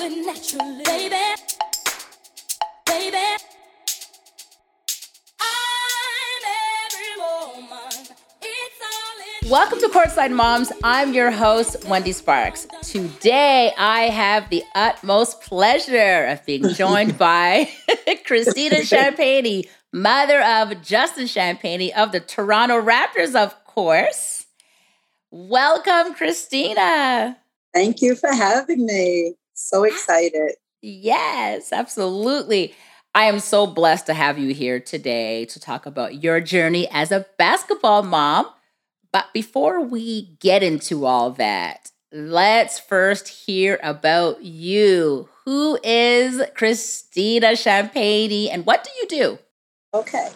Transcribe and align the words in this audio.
it 0.00 0.26
naturally, 0.26 0.82
baby. 0.84 1.16
Baby. 2.86 3.16
I'm 5.40 6.42
every 6.86 7.62
woman. 7.62 8.06
It's 8.42 8.80
all 8.82 9.44
in 9.44 9.50
Welcome 9.50 9.78
to 9.78 9.88
Courtside 9.88 10.34
Moms. 10.34 10.72
I'm 10.82 11.14
your 11.14 11.30
host, 11.30 11.84
Wendy 11.86 12.12
Sparks. 12.12 12.66
Today, 12.82 13.72
I 13.78 14.04
have 14.04 14.50
the 14.50 14.64
utmost 14.74 15.42
pleasure 15.42 16.24
of 16.26 16.44
being 16.44 16.68
joined 16.70 17.16
by 17.18 17.70
Christina 18.26 18.76
Champagnie, 18.76 19.68
mother 19.92 20.42
of 20.42 20.82
Justin 20.82 21.26
Champagnie 21.26 21.92
of 21.92 22.10
the 22.10 22.20
Toronto 22.20 22.82
Raptors, 22.82 23.36
of 23.36 23.64
course. 23.64 24.46
Welcome, 25.30 26.14
Christina. 26.14 27.38
Thank 27.72 28.02
you 28.02 28.16
for 28.16 28.32
having 28.32 28.86
me. 28.86 29.34
So 29.54 29.82
ah, 29.82 29.84
excited. 29.84 30.52
Yes, 30.82 31.72
absolutely. 31.72 32.74
I 33.14 33.24
am 33.26 33.38
so 33.38 33.66
blessed 33.66 34.06
to 34.06 34.14
have 34.14 34.38
you 34.38 34.52
here 34.52 34.80
today 34.80 35.44
to 35.46 35.60
talk 35.60 35.86
about 35.86 36.22
your 36.22 36.40
journey 36.40 36.88
as 36.90 37.12
a 37.12 37.26
basketball 37.38 38.02
mom. 38.02 38.46
But 39.12 39.32
before 39.32 39.80
we 39.80 40.36
get 40.40 40.64
into 40.64 41.06
all 41.06 41.30
that, 41.32 41.92
let's 42.12 42.80
first 42.80 43.28
hear 43.28 43.78
about 43.82 44.42
you. 44.42 45.28
Who 45.44 45.78
is 45.84 46.42
Christina 46.54 47.52
Champagnie 47.52 48.48
and 48.50 48.66
what 48.66 48.82
do 48.82 48.90
you 49.00 49.06
do? 49.06 49.38
Okay. 49.94 50.30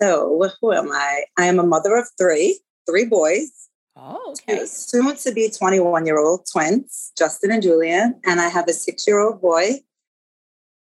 So, 0.00 0.50
who 0.60 0.72
am 0.72 0.92
I? 0.92 1.24
I 1.36 1.46
am 1.46 1.58
a 1.58 1.66
mother 1.66 1.96
of 1.96 2.06
three, 2.18 2.60
three 2.88 3.04
boys, 3.04 3.63
Oh, 3.96 4.34
two 4.48 4.66
soon 4.66 5.16
to 5.16 5.32
be 5.32 5.50
21 5.50 6.06
year 6.06 6.18
old 6.18 6.46
twins, 6.50 7.12
Justin 7.16 7.52
and 7.52 7.62
Julian. 7.62 8.20
And 8.24 8.40
I 8.40 8.48
have 8.48 8.68
a 8.68 8.72
six 8.72 9.06
year 9.06 9.20
old 9.20 9.40
boy. 9.40 9.80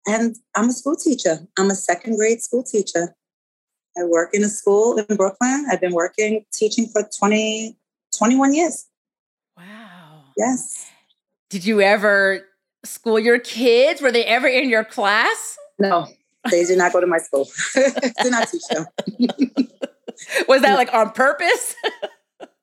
And 0.06 0.36
I'm 0.54 0.68
a 0.68 0.72
school 0.72 0.96
teacher. 0.96 1.46
I'm 1.58 1.70
a 1.70 1.74
second 1.74 2.16
grade 2.16 2.42
school 2.42 2.62
teacher. 2.62 3.14
I 3.96 4.04
work 4.04 4.30
in 4.34 4.42
a 4.42 4.48
school 4.48 4.98
in 4.98 5.16
Brooklyn. 5.16 5.66
I've 5.70 5.80
been 5.80 5.92
working 5.94 6.44
teaching 6.52 6.88
for 6.88 7.08
20, 7.18 7.76
21 8.16 8.54
years. 8.54 8.86
Wow. 9.56 10.24
Yes. 10.36 10.90
Did 11.50 11.64
you 11.64 11.80
ever 11.80 12.46
school 12.84 13.18
your 13.18 13.38
kids? 13.38 14.00
Were 14.00 14.12
they 14.12 14.24
ever 14.24 14.48
in 14.48 14.68
your 14.68 14.84
class? 14.84 15.56
No, 15.78 16.08
they 16.50 16.64
did 16.64 16.78
not 16.78 16.92
go 16.92 17.00
to 17.00 17.06
my 17.06 17.18
school. 17.18 17.48
did 17.74 18.30
not 18.30 18.48
teach 18.48 18.66
them. 18.68 18.86
Was 20.48 20.62
that 20.62 20.74
like 20.74 20.92
on 20.92 21.10
purpose? 21.10 21.74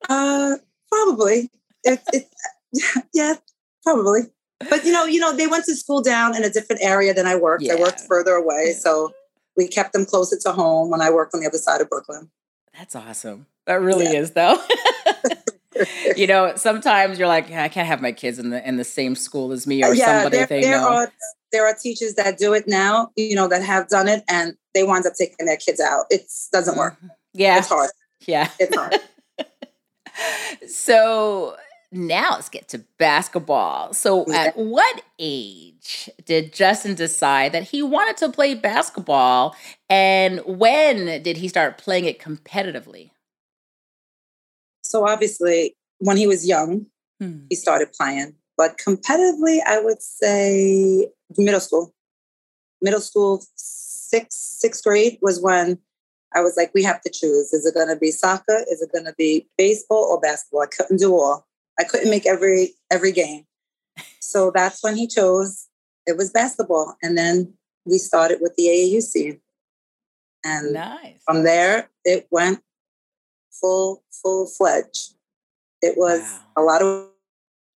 Uh, 0.08 0.56
probably. 0.90 1.50
It, 1.84 2.00
it, 2.12 2.28
yeah, 3.14 3.34
probably. 3.82 4.22
But 4.70 4.84
you 4.84 4.92
know, 4.92 5.04
you 5.04 5.18
know, 5.20 5.34
they 5.36 5.46
went 5.46 5.64
to 5.64 5.74
school 5.74 6.02
down 6.02 6.36
in 6.36 6.44
a 6.44 6.50
different 6.50 6.82
area 6.82 7.12
than 7.12 7.26
I 7.26 7.34
worked. 7.36 7.64
I 7.68 7.74
worked 7.74 8.00
further 8.00 8.32
away, 8.34 8.72
so 8.78 9.12
we 9.56 9.66
kept 9.68 9.92
them 9.92 10.06
closer 10.06 10.36
to 10.38 10.52
home 10.52 10.90
when 10.90 11.00
I 11.00 11.10
worked 11.10 11.34
on 11.34 11.40
the 11.40 11.46
other 11.46 11.58
side 11.58 11.80
of 11.80 11.90
Brooklyn. 11.90 12.30
That's 12.78 12.94
awesome. 12.94 13.46
That 13.66 13.80
really 13.80 14.04
Yeah. 14.04 14.20
is 14.20 14.30
though. 14.32 14.56
you 16.16 16.26
know, 16.26 16.52
sometimes 16.56 17.18
you're 17.18 17.28
like, 17.28 17.50
I 17.50 17.68
can't 17.68 17.86
have 17.88 18.00
my 18.00 18.12
kids 18.12 18.38
in 18.38 18.50
the 18.50 18.66
in 18.66 18.76
the 18.76 18.84
same 18.84 19.14
school 19.14 19.52
as 19.52 19.66
me 19.66 19.82
or 19.82 19.94
somebody 19.96 20.36
there, 20.36 20.46
they 20.46 20.60
there 20.62 20.80
know. 20.80 20.88
are 20.88 21.12
there 21.50 21.66
are 21.66 21.74
teachers 21.74 22.14
that 22.14 22.38
do 22.38 22.52
it 22.54 22.68
now, 22.68 23.10
you 23.16 23.34
know, 23.34 23.48
that 23.48 23.62
have 23.62 23.88
done 23.88 24.08
it, 24.08 24.22
and 24.28 24.54
they 24.74 24.84
wind 24.84 25.06
up 25.06 25.14
taking 25.18 25.46
their 25.46 25.56
kids 25.56 25.80
out. 25.80 26.04
It 26.10 26.30
doesn't 26.52 26.76
work. 26.78 26.96
yeah. 27.32 27.58
It's 27.58 27.68
hard. 27.68 27.90
Yeah. 28.26 28.48
It's 28.58 28.74
hard. 28.76 28.96
So 30.68 31.56
now 31.90 32.30
let's 32.32 32.48
get 32.48 32.68
to 32.68 32.78
basketball. 32.98 33.92
So 33.92 34.30
at 34.32 34.56
what 34.56 35.02
age 35.18 36.08
did 36.24 36.52
Justin 36.52 36.94
decide 36.94 37.52
that 37.52 37.64
he 37.64 37.82
wanted 37.82 38.16
to 38.18 38.30
play 38.30 38.54
basketball 38.54 39.54
and 39.90 40.40
when 40.46 41.22
did 41.22 41.36
he 41.36 41.48
start 41.48 41.78
playing 41.78 42.04
it 42.06 42.18
competitively? 42.18 43.10
so 44.84 45.06
obviously, 45.08 45.74
when 45.98 46.16
he 46.16 46.26
was 46.26 46.46
young, 46.46 46.86
Hmm. 47.18 47.46
he 47.48 47.56
started 47.56 47.92
playing. 47.92 48.34
But 48.58 48.76
competitively, 48.78 49.60
I 49.66 49.78
would 49.80 50.02
say 50.02 51.08
middle 51.38 51.60
school. 51.60 51.94
Middle 52.82 53.00
school, 53.00 53.42
sixth, 53.56 54.38
sixth 54.38 54.84
grade 54.84 55.18
was 55.22 55.40
when 55.40 55.78
I 56.34 56.40
was 56.40 56.56
like, 56.56 56.72
we 56.74 56.82
have 56.84 57.00
to 57.02 57.10
choose. 57.10 57.52
Is 57.52 57.66
it 57.66 57.74
going 57.74 57.88
to 57.88 57.96
be 57.96 58.10
soccer? 58.10 58.64
Is 58.70 58.80
it 58.82 58.92
going 58.92 59.04
to 59.04 59.14
be 59.16 59.48
baseball 59.58 60.04
or 60.10 60.20
basketball? 60.20 60.62
I 60.62 60.66
couldn't 60.66 60.98
do 60.98 61.12
all. 61.14 61.46
I 61.78 61.84
couldn't 61.84 62.10
make 62.10 62.26
every 62.26 62.74
every 62.90 63.12
game. 63.12 63.44
So 64.20 64.50
that's 64.54 64.82
when 64.82 64.96
he 64.96 65.06
chose. 65.06 65.68
It 66.06 66.16
was 66.16 66.30
basketball, 66.30 66.96
and 67.02 67.16
then 67.16 67.54
we 67.84 67.98
started 67.98 68.38
with 68.40 68.54
the 68.56 68.64
AAUC, 68.64 69.40
and 70.44 70.72
Nice. 70.72 71.20
from 71.24 71.44
there 71.44 71.90
it 72.04 72.26
went 72.30 72.60
full 73.50 74.02
full 74.10 74.46
fledged. 74.46 75.14
It 75.80 75.96
was 75.96 76.20
Wow. 76.20 76.40
a 76.56 76.62
lot 76.62 76.82
of 76.82 77.08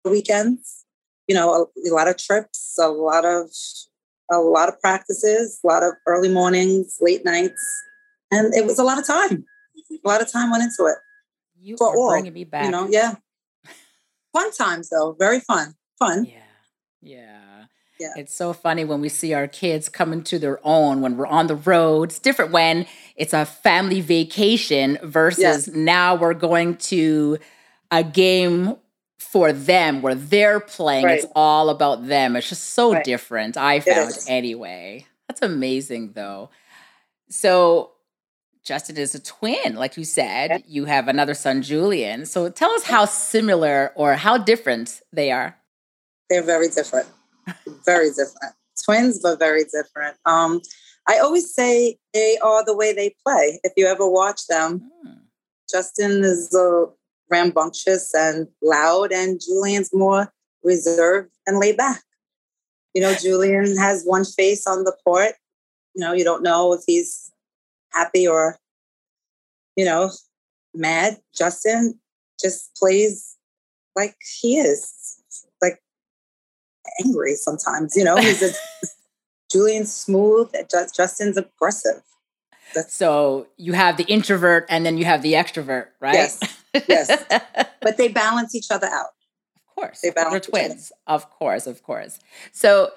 weekends, 0.06 0.86
you 1.28 1.36
know, 1.36 1.54
a, 1.54 1.90
a 1.90 1.92
lot 1.94 2.08
of 2.08 2.18
trips, 2.18 2.78
a 2.80 2.88
lot 2.90 3.26
of 3.26 3.50
a 4.32 4.38
lot 4.38 4.70
of 4.70 4.80
practices, 4.82 5.60
a 5.64 5.68
lot 5.68 5.84
of 5.84 5.94
early 6.08 6.30
mornings, 6.30 6.98
late 7.02 7.26
nights, 7.26 7.62
and 8.36 8.54
it 8.54 8.66
was 8.66 8.80
a 8.80 8.84
lot 8.84 8.98
of 9.00 9.06
time. 9.06 9.46
A 9.92 10.08
lot 10.08 10.22
of 10.22 10.32
time 10.32 10.52
went 10.52 10.64
into 10.64 10.86
it. 10.92 10.98
You 11.60 11.78
for 11.78 11.90
are 11.94 11.98
all, 11.98 12.10
bringing 12.12 12.34
me 12.34 12.44
back. 12.44 12.66
You 12.66 12.72
know, 12.72 12.88
yeah. 12.90 13.16
Fun 14.34 14.52
times 14.54 14.90
though, 14.90 15.16
very 15.18 15.40
fun, 15.40 15.76
fun. 16.00 16.26
Yeah. 16.26 16.40
Yeah. 17.02 17.40
Yeah. 18.00 18.14
It's 18.18 18.34
so 18.36 18.52
funny 18.54 18.84
when 18.84 19.00
we 19.02 19.08
see 19.10 19.34
our 19.34 19.48
kids 19.48 19.88
coming 19.88 20.24
to 20.24 20.40
their 20.40 20.60
own 20.64 21.02
when 21.02 21.16
we're 21.16 21.28
on 21.28 21.48
the 21.48 21.56
road. 21.56 22.10
It's 22.10 22.20
different 22.20 22.52
when 22.52 22.86
it's 23.16 23.34
a 23.34 23.46
family 23.46 24.02
vacation 24.02 24.98
versus 25.04 25.40
Yes. 25.42 25.68
now 25.68 26.16
we're 26.16 26.34
going 26.34 26.78
to 26.78 27.38
a 27.92 28.04
game 28.04 28.76
for 29.20 29.54
them 29.54 30.02
where 30.02 30.16
they're 30.16 30.60
playing. 30.60 31.08
It's 31.08 31.26
all 31.36 31.70
about 31.70 32.08
them. 32.08 32.36
It's 32.36 32.50
just 32.50 32.72
so 32.72 32.94
Right. 32.94 33.04
different, 33.06 33.56
I 33.56 33.80
found 33.80 34.14
anyway. 34.28 35.06
That's 35.30 35.42
amazing 35.44 36.14
though. 36.14 36.50
So 37.30 37.92
Justin 38.64 38.98
is 38.98 39.14
a 39.14 39.20
twin, 39.20 39.76
like 39.76 39.98
you 39.98 40.06
said. 40.06 40.64
You 40.68 40.86
have 40.86 41.08
another 41.08 41.34
son, 41.34 41.62
Julian. 41.62 42.26
So 42.26 42.50
tell 42.50 42.72
us 42.72 42.84
how 42.84 43.06
similar 43.06 43.92
or 43.96 44.16
how 44.16 44.38
different 44.38 45.02
they 45.12 45.32
are. 45.32 45.58
They're 46.30 46.44
very 46.44 46.70
different. 46.70 47.08
Very 47.86 48.10
different. 48.10 48.56
Twins, 48.86 49.20
but 49.22 49.38
very 49.38 49.64
different. 49.66 50.16
Um, 50.26 50.62
I 51.08 51.20
always 51.20 51.54
say 51.54 51.98
they 52.14 52.38
are 52.42 52.64
the 52.64 52.76
way 52.76 52.94
they 52.94 53.14
play. 53.26 53.60
If 53.64 53.74
you 53.76 53.86
ever 53.86 54.10
watch 54.10 54.48
them, 54.48 54.90
Hmm. 55.04 55.14
Justin 55.70 56.24
is 56.24 56.54
uh, 56.54 56.86
rambunctious 57.30 58.14
and 58.14 58.48
loud, 58.62 59.12
and 59.12 59.42
Julian's 59.42 59.90
more 59.94 60.32
reserved 60.64 61.32
and 61.48 61.60
laid 61.60 61.78
back. 61.78 62.04
You 62.94 63.02
know, 63.02 63.14
Julian 63.22 63.76
has 63.78 64.04
one 64.04 64.24
face 64.24 64.68
on 64.68 64.84
the 64.84 64.96
court. 65.04 65.34
You 65.96 66.06
know, 66.06 66.14
you 66.14 66.24
don't 66.24 66.44
know 66.44 66.74
if 66.74 66.82
he's 66.86 67.32
happy 67.94 68.28
or, 68.28 68.58
you 69.76 69.86
know, 69.86 70.12
mad. 70.74 71.18
Justin 71.36 72.00
just 72.42 72.76
plays 72.76 73.38
like 73.96 74.16
he 74.42 74.58
is, 74.58 75.18
like 75.62 75.82
angry 77.04 77.36
sometimes. 77.36 77.96
You 77.96 78.04
know, 78.04 78.18
he's 78.18 78.42
a 78.42 78.54
Julian's 79.52 79.94
smooth. 79.94 80.52
Justin's 80.96 81.38
aggressive. 81.38 82.02
So 82.88 83.48
you 83.58 83.74
have 83.74 83.98
the 83.98 84.06
introvert 84.06 84.66
and 84.68 84.86
then 84.86 84.98
you 84.98 85.06
have 85.06 85.22
the 85.22 85.34
extrovert, 85.34 85.88
right? 86.00 86.16
Yes, 86.16 86.40
yes. 86.88 87.24
but 87.82 87.98
they 87.98 88.08
balance 88.08 88.56
each 88.56 88.72
other 88.72 88.88
out. 88.88 89.10
Of 89.56 89.76
course. 89.76 90.02
They 90.02 90.10
balance 90.10 90.48
They're 90.48 90.52
balance 90.52 90.52
each 90.52 90.54
other. 90.54 90.68
twins. 90.70 90.92
Of 91.06 91.30
course, 91.30 91.68
of 91.68 91.84
course. 91.84 92.20
So 92.52 92.92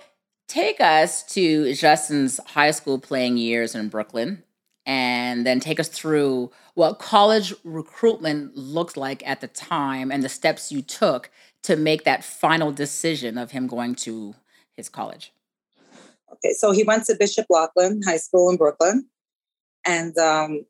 take 0.48 0.80
us 0.80 1.22
to 1.34 1.74
Justin's 1.74 2.40
high 2.46 2.70
school 2.70 2.98
playing 2.98 3.36
years 3.36 3.74
in 3.74 3.88
Brooklyn 3.88 4.42
and 4.86 5.44
then 5.44 5.58
take 5.58 5.80
us 5.80 5.88
through 5.88 6.50
what 6.74 7.00
college 7.00 7.52
recruitment 7.64 8.56
looked 8.56 8.96
like 8.96 9.26
at 9.26 9.40
the 9.40 9.48
time 9.48 10.12
and 10.12 10.22
the 10.22 10.28
steps 10.28 10.70
you 10.70 10.80
took 10.80 11.28
to 11.62 11.76
make 11.76 12.04
that 12.04 12.24
final 12.24 12.70
decision 12.70 13.36
of 13.36 13.50
him 13.50 13.66
going 13.66 13.96
to 13.96 14.34
his 14.72 14.88
college. 14.88 15.32
Okay, 16.32 16.52
so 16.52 16.70
he 16.70 16.84
went 16.84 17.04
to 17.06 17.16
Bishop 17.18 17.46
Loughlin 17.50 18.02
High 18.04 18.18
School 18.18 18.48
in 18.50 18.56
Brooklyn, 18.56 19.08
and 19.84 20.16
um, 20.18 20.64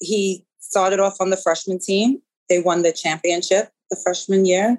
he 0.00 0.44
started 0.60 1.00
off 1.00 1.16
on 1.20 1.30
the 1.30 1.36
freshman 1.36 1.78
team. 1.78 2.22
They 2.48 2.60
won 2.60 2.82
the 2.82 2.92
championship 2.92 3.70
the 3.90 3.96
freshman 3.96 4.46
year. 4.46 4.78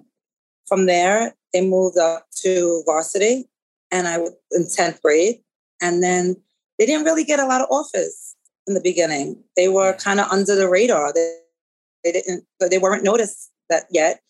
From 0.67 0.85
there, 0.85 1.35
they 1.53 1.61
moved 1.61 1.97
up 1.97 2.27
to 2.43 2.83
varsity, 2.85 3.49
and 3.91 4.07
I 4.07 4.17
was 4.17 4.31
in 4.51 4.67
tenth 4.73 5.01
grade. 5.01 5.41
And 5.81 6.01
then 6.01 6.35
they 6.79 6.85
didn't 6.85 7.05
really 7.05 7.23
get 7.23 7.39
a 7.39 7.45
lot 7.45 7.61
of 7.61 7.67
offers 7.69 8.30
in 8.67 8.73
the 8.73 8.81
beginning. 8.81 9.43
They 9.55 9.67
were 9.67 9.93
kind 9.93 10.19
of 10.19 10.27
under 10.31 10.55
the 10.55 10.69
radar. 10.69 11.13
They, 11.13 11.37
they 12.03 12.11
didn't, 12.11 12.45
they 12.59 12.77
weren't 12.77 13.03
noticed 13.03 13.51
that 13.69 13.85
yet. 13.89 14.21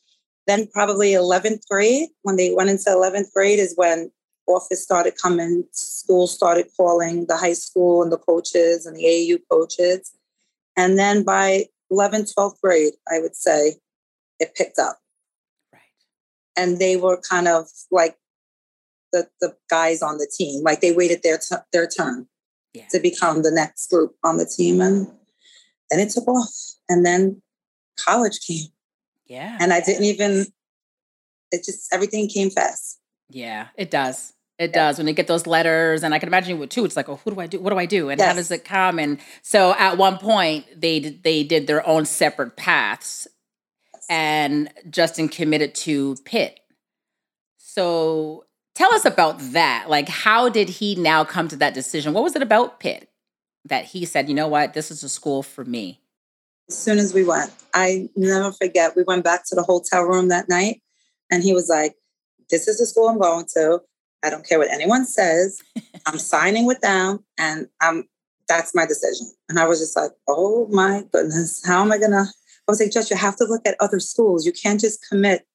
then 0.47 0.67
probably 0.67 1.11
11th 1.11 1.67
grade, 1.69 2.09
when 2.23 2.35
they 2.35 2.53
went 2.53 2.69
into 2.69 2.89
11th 2.89 3.31
grade, 3.33 3.59
is 3.59 3.73
when 3.75 4.11
office 4.47 4.83
started 4.83 5.13
coming, 5.21 5.63
school 5.71 6.27
started 6.27 6.67
calling 6.75 7.25
the 7.27 7.37
high 7.37 7.53
school 7.53 8.03
and 8.03 8.11
the 8.11 8.17
coaches 8.17 8.85
and 8.85 8.95
the 8.95 9.03
AAU 9.03 9.39
coaches. 9.49 10.11
And 10.75 10.97
then 10.97 11.23
by 11.23 11.65
11th, 11.91 12.33
12th 12.35 12.59
grade, 12.61 12.93
I 13.09 13.19
would 13.19 13.35
say 13.35 13.75
it 14.39 14.55
picked 14.55 14.79
up. 14.79 14.99
Right. 15.71 15.81
And 16.57 16.79
they 16.79 16.97
were 16.97 17.17
kind 17.17 17.47
of 17.47 17.67
like 17.91 18.17
the, 19.13 19.27
the 19.39 19.55
guys 19.69 20.01
on 20.01 20.17
the 20.17 20.31
team, 20.35 20.63
like 20.63 20.81
they 20.81 20.93
waited 20.93 21.21
their, 21.23 21.37
t- 21.37 21.55
their 21.71 21.87
turn 21.87 22.27
Yeah. 22.73 22.85
to 22.91 22.99
become 22.99 23.43
the 23.43 23.51
next 23.51 23.89
group 23.89 24.15
on 24.23 24.37
the 24.37 24.45
team. 24.45 24.81
And 24.81 25.07
then 25.89 25.99
it 25.99 26.09
took 26.09 26.27
off. 26.27 26.53
And 26.87 27.05
then 27.05 27.41
college 27.99 28.39
came. 28.39 28.67
Yeah. 29.25 29.57
And 29.59 29.73
I 29.73 29.81
didn't 29.81 30.05
even, 30.05 30.45
it 31.51 31.63
just, 31.65 31.93
everything 31.93 32.27
came 32.27 32.49
fast. 32.49 32.99
Yeah, 33.29 33.67
it 33.77 33.91
does. 33.91 34.33
It 34.59 34.73
does 34.73 34.99
when 34.99 35.07
you 35.07 35.13
get 35.13 35.25
those 35.25 35.47
letters, 35.47 36.03
and 36.03 36.13
I 36.13 36.19
can 36.19 36.29
imagine 36.29 36.51
you 36.51 36.57
would 36.57 36.69
too. 36.69 36.85
It's 36.85 36.95
like, 36.95 37.09
oh, 37.09 37.19
who 37.23 37.31
do 37.31 37.39
I 37.39 37.47
do? 37.47 37.59
What 37.59 37.71
do 37.71 37.79
I 37.79 37.87
do? 37.87 38.09
And 38.09 38.21
how 38.21 38.33
does 38.33 38.51
it 38.51 38.63
come? 38.63 38.99
And 38.99 39.17
so 39.41 39.73
at 39.73 39.97
one 39.97 40.19
point, 40.19 40.67
they 40.79 40.99
they 40.99 41.43
did 41.43 41.65
their 41.65 41.87
own 41.87 42.05
separate 42.05 42.57
paths, 42.57 43.27
and 44.07 44.69
Justin 44.87 45.29
committed 45.29 45.73
to 45.75 46.15
Pitt. 46.25 46.59
So 47.57 48.45
tell 48.75 48.93
us 48.93 49.05
about 49.05 49.39
that. 49.53 49.85
Like, 49.89 50.09
how 50.09 50.49
did 50.49 50.69
he 50.69 50.95
now 50.95 51.23
come 51.23 51.47
to 51.49 51.55
that 51.57 51.73
decision? 51.73 52.13
What 52.13 52.23
was 52.23 52.35
it 52.35 52.41
about 52.41 52.79
Pitt 52.79 53.09
that 53.65 53.85
he 53.85 54.05
said, 54.05 54.27
you 54.27 54.35
know 54.35 54.47
what, 54.47 54.73
this 54.73 54.91
is 54.91 55.03
a 55.03 55.09
school 55.09 55.43
for 55.43 55.63
me? 55.63 55.99
As 56.69 56.77
soon 56.77 56.99
as 56.99 57.13
we 57.13 57.23
went, 57.23 57.51
I 57.73 58.09
never 58.15 58.51
forget, 58.51 58.95
we 58.95 59.03
went 59.03 59.23
back 59.23 59.45
to 59.47 59.55
the 59.55 59.63
hotel 59.63 60.03
room 60.03 60.29
that 60.29 60.47
night 60.47 60.81
and 61.29 61.43
he 61.43 61.53
was 61.53 61.69
like, 61.69 61.95
This 62.49 62.67
is 62.67 62.79
the 62.79 62.85
school 62.85 63.09
I'm 63.09 63.19
going 63.19 63.45
to. 63.55 63.81
I 64.23 64.29
don't 64.29 64.47
care 64.47 64.59
what 64.59 64.71
anyone 64.71 65.05
says. 65.05 65.61
I'm 66.05 66.17
signing 66.17 66.65
with 66.65 66.79
them 66.81 67.23
and 67.37 67.67
I'm 67.81 68.07
that's 68.47 68.75
my 68.75 68.85
decision. 68.85 69.27
And 69.47 69.57
I 69.59 69.65
was 69.65 69.79
just 69.79 69.95
like, 69.95 70.11
oh 70.27 70.67
my 70.67 71.03
goodness, 71.13 71.61
how 71.65 71.81
am 71.81 71.91
I 71.91 71.97
gonna? 71.97 72.25
I 72.25 72.71
was 72.71 72.79
like, 72.81 72.91
Judge, 72.91 73.09
you 73.09 73.15
have 73.15 73.37
to 73.37 73.45
look 73.45 73.65
at 73.65 73.75
other 73.79 73.99
schools. 73.99 74.45
You 74.45 74.51
can't 74.51 74.79
just 74.79 75.07
commit, 75.07 75.45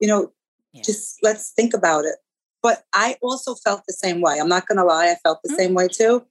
you 0.00 0.08
know, 0.08 0.32
Yeah. 0.72 0.82
just 0.82 1.18
let's 1.22 1.50
think 1.50 1.72
about 1.72 2.04
it. 2.04 2.16
But 2.62 2.84
I 2.94 3.16
also 3.20 3.54
felt 3.54 3.82
the 3.86 3.92
same 3.92 4.20
way. 4.20 4.38
I'm 4.38 4.48
not 4.48 4.66
gonna 4.66 4.84
lie, 4.84 5.10
I 5.10 5.16
felt 5.16 5.40
the 5.42 5.50
Mhm. 5.50 5.56
same 5.56 5.74
way 5.74 5.88
too. 5.88 6.26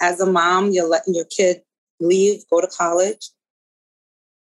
As 0.00 0.20
a 0.20 0.26
mom, 0.26 0.70
you're 0.70 0.86
letting 0.88 1.14
your 1.14 1.24
kid 1.24 1.62
leave, 2.00 2.44
go 2.48 2.60
to 2.60 2.66
college. 2.66 3.30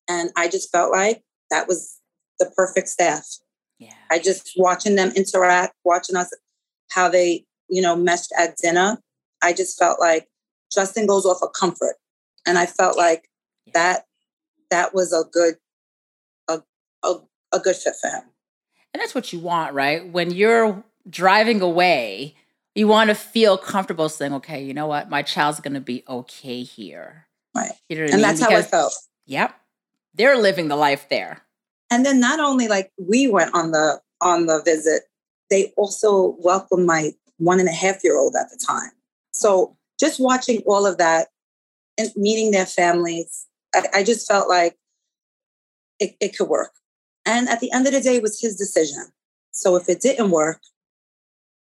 And 0.09 0.31
I 0.37 0.49
just 0.49 0.71
felt 0.71 0.91
like 0.93 1.23
that 1.51 1.69
was 1.69 1.99
the 2.39 2.47
perfect 2.57 2.89
staff. 2.89 3.27
Yeah. 3.79 3.95
I 4.11 4.19
just 4.19 4.53
watching 4.57 4.97
them 4.97 5.13
interact, 5.15 5.75
watching 5.85 6.17
us 6.17 6.31
how 6.91 7.09
they, 7.09 7.45
you 7.69 7.81
know, 7.81 7.95
meshed 7.97 8.33
at 8.37 8.57
dinner. 8.57 8.99
I 9.43 9.53
just 9.53 9.79
felt 9.79 10.01
like 10.01 10.29
Justin 10.73 11.07
goes 11.07 11.25
off 11.25 11.43
of 11.43 11.53
comfort. 11.53 11.97
And 12.47 12.59
I 12.59 12.67
felt 12.67 12.97
like 12.97 13.29
Yeah. 13.67 13.73
that 13.75 14.07
that 14.71 14.95
was 14.95 15.13
a 15.13 15.25
good 15.25 15.59
a, 16.49 16.63
a, 17.03 17.15
a 17.53 17.59
good 17.59 17.77
fit 17.77 17.95
for 18.01 18.09
him. 18.09 18.23
And 18.93 19.01
that's 19.01 19.15
what 19.15 19.33
you 19.33 19.39
want, 19.39 19.75
right? 19.75 20.11
When 20.11 20.31
you're 20.31 20.83
driving 21.09 21.61
away, 21.61 22.35
you 22.75 22.87
want 22.87 23.09
to 23.09 23.15
feel 23.15 23.59
comfortable 23.59 24.09
saying, 24.09 24.33
okay, 24.35 24.63
you 24.63 24.75
know 24.75 24.87
what? 24.87 25.11
My 25.11 25.23
child's 25.23 25.61
going 25.61 25.75
to 25.75 25.81
be 25.81 26.05
okay 26.09 26.63
here. 26.63 27.27
Right. 27.55 27.73
You 27.89 27.97
know 27.97 28.03
what 28.03 28.11
I 28.11 28.13
And 28.13 28.23
mean? 28.23 28.23
that's 28.23 28.41
how 28.41 28.57
I 28.57 28.63
felt. 28.63 28.95
Yep. 29.27 29.55
They're 30.15 30.37
living 30.39 30.69
the 30.69 30.77
life 30.77 31.09
there. 31.09 31.43
And 31.91 32.07
then 32.07 32.21
not 32.21 32.41
only 32.41 32.69
like 32.69 32.93
we 32.99 33.29
went 33.29 33.55
on 33.55 33.73
the 33.73 34.01
on 34.21 34.47
the 34.47 34.63
visit, 34.65 35.03
they 35.49 35.73
also 35.77 36.37
welcomed 36.39 36.87
my 36.87 37.13
one 37.39 37.59
and 37.59 37.69
a 37.69 37.73
half 37.73 38.05
year 38.05 38.17
old 38.17 38.37
at 38.39 38.51
the 38.51 38.65
time. 38.65 38.91
So 39.33 39.77
just 39.99 40.21
watching 40.21 40.63
all 40.67 40.87
of 40.87 40.99
that 40.99 41.29
and 41.99 42.11
meeting 42.17 42.53
their 42.53 42.67
families, 42.67 43.47
I, 43.75 43.83
I 43.95 44.03
just 44.05 44.29
felt 44.29 44.49
like 44.49 44.77
it, 45.99 46.17
it 46.21 46.37
could 46.37 46.49
work. 46.49 46.73
And 47.27 47.49
at 47.49 47.61
the 47.61 47.73
end 47.73 47.87
of 47.87 47.93
the 47.93 48.01
day, 48.01 48.17
it 48.17 48.23
was 48.23 48.41
his 48.41 48.57
decision. 48.57 49.07
So 49.53 49.77
if 49.77 49.89
it 49.89 50.01
didn't 50.01 50.31
work, 50.31 50.61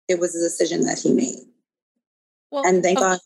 it 0.07 0.19
was 0.19 0.35
a 0.35 0.39
decision 0.39 0.85
that 0.85 0.99
he 0.99 1.13
made. 1.13 1.39
Well, 2.51 2.65
And 2.65 2.83
thank 2.83 2.99
God 2.99 3.19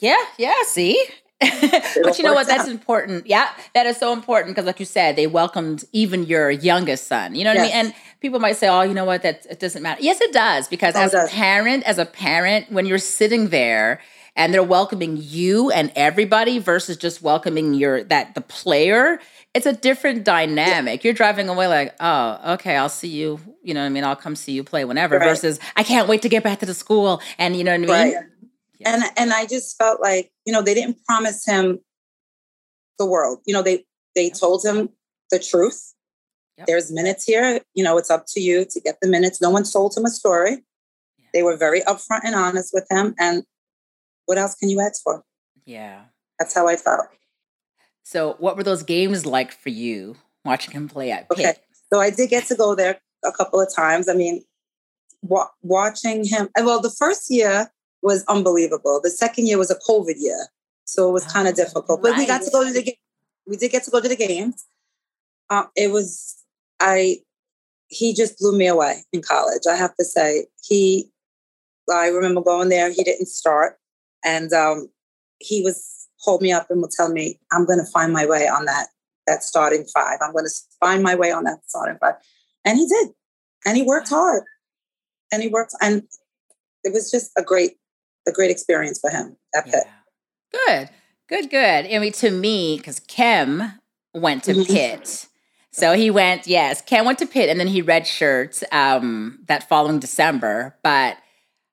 Yeah, 0.00 0.16
yeah, 0.38 0.54
see? 0.64 1.02
but 1.40 2.18
you 2.18 2.24
know 2.24 2.34
what? 2.34 2.48
That's 2.48 2.64
out. 2.64 2.68
important. 2.68 3.26
Yeah, 3.26 3.48
that 3.74 3.86
is 3.86 3.96
so 3.96 4.12
important 4.12 4.56
because, 4.56 4.66
like 4.66 4.80
you 4.80 4.86
said, 4.86 5.14
they 5.16 5.28
welcomed 5.28 5.84
even 5.92 6.24
your 6.24 6.50
youngest 6.50 7.06
son. 7.06 7.36
You 7.36 7.44
know 7.44 7.50
what 7.52 7.60
I 7.60 7.62
mean? 7.62 7.72
And 7.72 7.94
people 8.20 8.40
might 8.40 8.56
say, 8.56 8.68
"Oh, 8.68 8.82
you 8.82 8.92
know 8.92 9.04
what? 9.04 9.22
That 9.22 9.46
it 9.48 9.60
doesn't 9.60 9.82
matter." 9.82 10.02
Yes, 10.02 10.20
it 10.20 10.32
does 10.32 10.66
because 10.66 10.96
Oh, 10.96 11.00
as 11.02 11.14
a 11.14 11.28
parent, 11.28 11.84
as 11.84 11.98
a 11.98 12.06
parent, 12.06 12.72
when 12.72 12.86
you're 12.86 12.98
sitting 12.98 13.48
there 13.50 14.00
and 14.36 14.52
they're 14.52 14.62
welcoming 14.62 15.18
you 15.20 15.70
and 15.70 15.92
everybody 15.96 16.58
versus 16.58 16.96
just 16.96 17.22
welcoming 17.22 17.74
your 17.74 18.04
that 18.04 18.34
the 18.34 18.40
player, 18.40 19.20
it's 19.54 19.66
a 19.66 19.72
different 19.72 20.24
dynamic. 20.24 21.04
You're 21.04 21.14
driving 21.14 21.48
away 21.48 21.66
like, 21.66 21.94
"Oh, 22.00 22.54
okay, 22.54 22.76
I'll 22.76 22.88
see 22.88 23.08
you." 23.08 23.40
You 23.62 23.74
know 23.74 23.80
what 23.80 23.86
I 23.86 23.90
mean? 23.90 24.04
I'll 24.04 24.16
come 24.16 24.36
see 24.36 24.52
you 24.52 24.64
play 24.64 24.84
whenever. 24.84 25.18
Right. 25.18 25.28
Versus, 25.28 25.58
I 25.76 25.82
can't 25.82 26.08
wait 26.08 26.22
to 26.22 26.28
get 26.28 26.42
back 26.42 26.60
to 26.60 26.66
the 26.66 26.74
school, 26.74 27.20
and 27.38 27.56
you 27.56 27.64
know 27.64 27.72
what 27.72 27.90
I 27.90 28.04
mean? 28.04 28.14
Right. 28.14 28.24
and 28.84 29.02
and 29.16 29.32
I 29.32 29.46
just 29.46 29.76
felt 29.76 30.00
like 30.00 30.30
you 30.44 30.52
know 30.52 30.62
they 30.62 30.74
didn't 30.74 31.04
promise 31.04 31.44
him 31.44 31.80
the 32.98 33.06
world. 33.06 33.40
You 33.46 33.54
know 33.54 33.62
they 33.62 33.84
they 34.14 34.30
told 34.30 34.64
him 34.64 34.90
the 35.30 35.38
truth. 35.38 35.94
Yep. 36.58 36.66
There's 36.66 36.92
minutes 36.92 37.24
here. 37.24 37.60
You 37.74 37.84
know 37.84 37.98
it's 37.98 38.10
up 38.10 38.26
to 38.28 38.40
you 38.40 38.64
to 38.64 38.80
get 38.80 38.98
the 39.00 39.08
minutes. 39.08 39.40
No 39.40 39.50
one 39.50 39.64
sold 39.64 39.96
him 39.96 40.04
a 40.04 40.10
story. 40.10 40.62
Yeah. 41.18 41.26
They 41.32 41.42
were 41.42 41.56
very 41.56 41.80
upfront 41.82 42.20
and 42.24 42.34
honest 42.34 42.72
with 42.72 42.86
him. 42.90 43.14
And 43.18 43.44
what 44.28 44.36
else 44.38 44.54
can 44.54 44.68
you 44.68 44.78
ask 44.80 45.02
for? 45.02 45.24
Yeah. 45.64 46.02
That's 46.38 46.54
how 46.54 46.68
I 46.68 46.76
felt. 46.76 47.06
So, 48.02 48.36
what 48.38 48.56
were 48.56 48.62
those 48.62 48.82
games 48.82 49.24
like 49.26 49.52
for 49.52 49.70
you 49.70 50.16
watching 50.44 50.72
him 50.72 50.86
play 50.88 51.10
at 51.10 51.28
Pitt? 51.30 51.38
Okay. 51.38 51.54
So 51.92 51.98
I 52.00 52.10
did 52.10 52.28
get 52.28 52.46
to 52.48 52.54
go 52.54 52.74
there 52.74 53.00
a 53.24 53.32
couple 53.32 53.58
of 53.60 53.68
times. 53.74 54.08
I 54.08 54.12
mean, 54.14 54.44
wa- 55.22 55.48
watching 55.62 56.24
him. 56.24 56.48
Well, 56.58 56.80
the 56.80 56.90
first 56.90 57.30
year 57.30 57.70
was 58.02 58.24
unbelievable. 58.28 59.00
The 59.02 59.10
second 59.10 59.46
year 59.46 59.56
was 59.58 59.70
a 59.70 59.78
COVID 59.88 60.14
year, 60.18 60.48
so 60.84 61.08
it 61.08 61.12
was 61.12 61.24
kind 61.24 61.46
Oh, 61.46 61.50
of 61.50 61.56
difficult. 61.56 62.02
But 62.02 62.16
we 62.18 62.26
got 62.26 62.42
to 62.42 62.50
go 62.50 62.64
to 62.64 62.72
the 62.72 62.82
game. 62.82 62.94
We 63.46 63.56
did 63.56 63.70
get 63.72 63.84
to 63.84 63.90
go 63.90 64.00
to 64.00 64.08
the 64.08 64.16
games. 64.16 64.66
Um, 65.48 65.68
it 65.74 65.90
was 65.90 66.36
I. 66.80 67.18
He 67.88 68.12
just 68.12 68.38
blew 68.38 68.56
me 68.56 68.66
away 68.66 69.04
in 69.14 69.22
college. 69.22 69.62
I 69.70 69.74
have 69.76 69.96
to 69.96 70.04
say 70.04 70.46
he. 70.62 71.10
I 71.90 72.08
remember 72.08 72.42
going 72.42 72.68
there. 72.68 72.90
He 72.92 73.02
didn't 73.02 73.28
start, 73.28 73.78
and 74.28 74.52
um, 74.52 74.90
he 75.38 75.62
was 75.62 76.06
hold 76.20 76.42
me 76.42 76.50
up 76.52 76.70
and 76.70 76.80
would 76.82 76.90
tell 76.90 77.10
me, 77.10 77.38
"I'm 77.52 77.64
going 77.64 77.78
to 77.78 77.90
find 77.90 78.12
my 78.12 78.26
way 78.26 78.46
on 78.46 78.64
that 78.66 78.88
that 79.28 79.44
starting 79.44 79.84
five. 79.84 80.18
I'm 80.20 80.32
going 80.32 80.46
to 80.46 80.60
find 80.80 81.02
my 81.02 81.14
way 81.14 81.30
on 81.30 81.44
that 81.44 81.60
starting 81.66 81.98
five. 82.00 82.14
And 82.64 82.78
he 82.78 82.86
did. 82.86 83.08
And 83.64 83.76
he 83.76 83.82
worked 83.82 84.08
hard. 84.08 84.42
And 85.30 85.42
he 85.42 85.48
worked 85.48 85.74
and 85.80 86.02
it 86.82 86.92
was 86.92 87.10
just 87.10 87.30
a 87.36 87.42
great 87.42 87.72
a 88.26 88.32
great 88.32 88.50
experience 88.50 88.98
for 88.98 89.10
him 89.10 89.36
at 89.54 89.66
Pitt. 89.66 89.84
Good, 90.52 90.90
good, 91.28 91.50
good. 91.50 91.94
I 91.94 91.98
mean, 91.98 92.12
to 92.12 92.30
me, 92.30 92.78
because 92.78 93.00
Kem 93.00 93.78
went 94.14 94.44
to 94.44 94.54
Mhm. 94.54 94.66
Pitt. 94.66 95.26
So 95.70 95.92
he 95.92 96.10
went, 96.10 96.46
yes, 96.46 96.80
Ken 96.80 97.04
went 97.04 97.18
to 97.18 97.26
Pitt 97.26 97.50
and 97.50 97.60
then 97.60 97.68
he 97.68 97.82
redshirts 97.82 98.64
um, 98.72 99.40
that 99.48 99.68
following 99.68 99.98
December. 99.98 100.76
But 100.82 101.18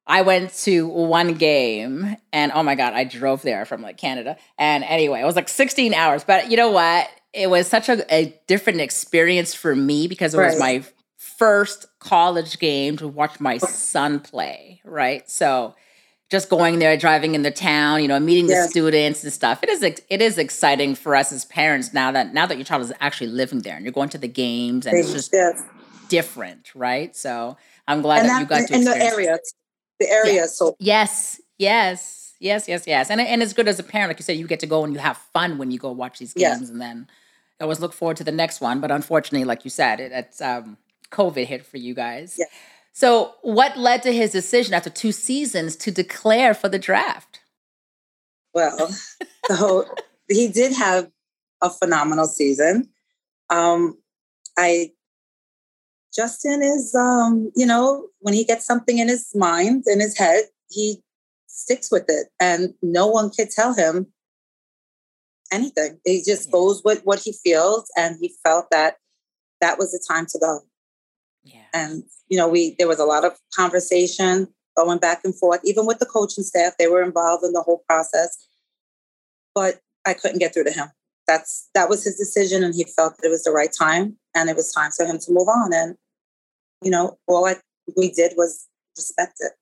I 0.08 0.22
went 0.22 0.54
to 0.60 0.88
one 0.88 1.34
game 1.34 2.18
and 2.32 2.52
oh 2.54 2.64
my 2.64 2.76
God, 2.76 2.94
I 2.94 3.06
drove 3.06 3.42
there 3.42 3.66
from 3.66 3.82
like 3.82 3.98
Canada. 3.98 4.38
And 4.58 4.84
anyway, 4.84 5.22
it 5.22 5.26
was 5.26 5.36
like 5.36 5.50
16 5.50 5.94
hours. 5.94 6.24
But 6.24 6.52
you 6.52 6.58
know 6.58 6.72
what? 6.72 7.10
It 7.34 7.50
was 7.50 7.68
such 7.68 7.90
a, 7.90 8.14
a 8.14 8.40
different 8.48 8.82
experience 8.82 9.54
for 9.54 9.76
me 9.76 10.08
because 10.08 10.34
it 10.34 10.38
was 10.38 10.60
my 10.60 10.84
first 11.18 11.88
college 12.00 12.60
game 12.60 12.98
to 12.98 13.08
watch 13.08 13.40
my 13.40 13.58
son 13.58 14.20
play, 14.20 14.80
right? 14.86 15.30
So 15.30 15.76
just 16.32 16.50
going 16.50 16.80
there, 16.80 16.96
driving 16.98 17.36
in 17.36 17.44
the 17.44 17.52
town, 17.52 18.02
you 18.02 18.08
know, 18.08 18.20
meeting 18.20 18.48
the 18.48 18.68
students 18.70 19.24
and 19.24 19.34
stuff. 19.34 19.62
It 19.64 19.70
is 19.70 19.84
it 19.84 20.22
is 20.22 20.38
exciting 20.38 20.96
for 20.96 21.16
us 21.16 21.32
as 21.32 21.46
parents 21.46 21.94
now 21.94 22.12
that 22.12 22.34
now 22.34 22.46
that 22.46 22.58
your 22.58 22.66
child 22.66 22.82
is 22.84 22.94
actually 23.00 23.32
living 23.32 23.60
there 23.60 23.76
and 23.76 23.84
you're 23.84 23.92
going 23.92 24.10
to 24.10 24.18
the 24.18 24.28
games 24.28 24.86
and 24.86 24.98
it's 24.98 25.12
just 25.12 25.32
yes. 25.34 25.62
different, 26.10 26.74
right? 26.74 27.16
So 27.16 27.58
I'm 27.88 28.02
glad 28.02 28.22
And 28.22 28.30
that, 28.30 28.40
you 28.40 28.46
got 28.46 28.62
that, 28.62 28.68
to 28.70 28.76
in 28.76 28.84
the 28.86 28.98
area. 28.98 29.36
it. 29.36 29.42
The 30.00 30.10
area 30.10 30.48
so 30.48 30.76
Yes, 30.80 31.42
yes, 31.58 32.34
yes, 32.40 32.68
yes, 32.68 32.86
yes. 32.86 33.10
And 33.10 33.22
and 33.22 33.42
it's 33.42 33.54
good 33.54 33.68
as 33.68 33.80
a 33.80 33.84
parent, 33.84 34.10
like 34.10 34.20
you 34.20 34.24
said, 34.24 34.38
you 34.38 34.48
get 34.48 34.60
to 34.62 34.68
go 34.68 34.84
and 34.84 34.94
you 34.94 35.00
have 35.00 35.18
fun 35.18 35.58
when 35.58 35.72
you 35.72 35.80
go 35.80 35.92
watch 35.92 36.20
these 36.20 36.34
games, 36.34 36.70
and 36.70 36.82
then 36.82 37.08
I 37.60 37.64
always 37.64 37.80
look 37.80 37.94
forward 37.94 38.18
to 38.18 38.24
the 38.24 38.32
next 38.32 38.62
one. 38.62 38.82
But 38.82 38.92
unfortunately, 38.92 39.46
like 39.46 39.64
you 39.64 39.72
said, 39.72 40.00
it, 40.00 40.12
it's 40.12 40.42
um, 40.42 40.78
COVID 41.12 41.46
hit 41.46 41.66
for 41.66 41.78
you 41.78 41.94
guys. 41.94 42.36
Yeah. 42.38 42.46
So, 42.92 43.34
what 43.42 43.78
led 43.78 44.04
to 44.04 44.14
his 44.14 44.32
decision 44.32 44.74
after 44.74 44.90
two 44.90 45.12
seasons 45.12 45.76
to 45.78 45.92
declare 45.92 46.54
for 46.54 46.70
the 46.70 46.80
draft? 46.80 47.42
well. 48.56 48.90
so 49.48 49.86
he 50.28 50.48
did 50.48 50.74
have 50.74 51.12
a 51.62 51.70
phenomenal 51.70 52.26
season. 52.26 52.90
Um, 53.52 54.00
I 54.58 54.94
Justin 56.16 56.62
is, 56.62 56.96
um, 56.96 57.52
you 57.56 57.66
know, 57.66 58.08
when 58.20 58.34
he 58.34 58.44
gets 58.44 58.66
something 58.66 59.00
in 59.00 59.08
his 59.08 59.32
mind, 59.36 59.84
in 59.88 60.00
his 60.00 60.18
head, 60.18 60.46
he 60.70 61.02
sticks 61.48 61.92
with 61.92 62.06
it, 62.08 62.28
and 62.40 62.74
no 62.82 63.08
one 63.08 63.30
can 63.30 63.50
tell 63.50 63.74
him 63.74 64.08
anything. 65.52 66.00
He 66.06 66.24
just 66.24 66.48
Yeah. 66.48 66.52
goes 66.52 66.84
with 66.84 67.06
what 67.06 67.20
he 67.20 67.34
feels, 67.34 67.90
and 67.98 68.18
he 68.20 68.36
felt 68.44 68.70
that 68.72 68.98
that 69.62 69.78
was 69.78 69.92
the 69.92 70.04
time 70.08 70.26
to 70.28 70.40
go. 70.40 70.62
Yeah. 71.44 71.66
And 71.74 72.04
you 72.28 72.38
know, 72.38 72.48
we 72.48 72.76
there 72.80 72.88
was 72.88 73.00
a 73.00 73.06
lot 73.06 73.26
of 73.26 73.38
conversation 73.56 74.54
going 74.76 74.98
back 75.00 75.22
and 75.24 75.38
forth, 75.38 75.62
even 75.64 75.86
with 75.86 76.00
the 76.00 76.06
coaching 76.06 76.44
staff. 76.44 76.74
They 76.78 76.88
were 76.88 77.04
involved 77.04 77.44
in 77.44 77.54
the 77.54 77.62
whole 77.62 77.84
process, 77.88 78.38
but 79.54 79.82
I 80.06 80.14
couldn't 80.14 80.40
get 80.40 80.54
through 80.54 80.66
to 80.66 80.72
him. 80.72 80.90
That's 81.28 81.70
that 81.74 81.90
was 81.90 82.04
his 82.04 82.18
decision, 82.18 82.64
and 82.64 82.74
he 82.74 82.84
felt 82.84 83.18
that 83.18 83.26
it 83.26 83.30
was 83.32 83.44
the 83.44 83.52
right 83.52 83.72
time, 83.72 84.18
and 84.34 84.50
it 84.50 84.56
was 84.56 84.72
time 84.72 84.92
for 84.92 85.06
him 85.06 85.20
to 85.20 85.32
move 85.32 85.48
on. 85.48 85.74
And 85.74 85.98
you 86.86 86.92
know, 86.92 87.18
all 87.28 87.46
I 87.46 87.56
we 87.98 88.12
did 88.12 88.34
was 88.38 88.68
respect 88.96 89.38
it. 89.40 89.54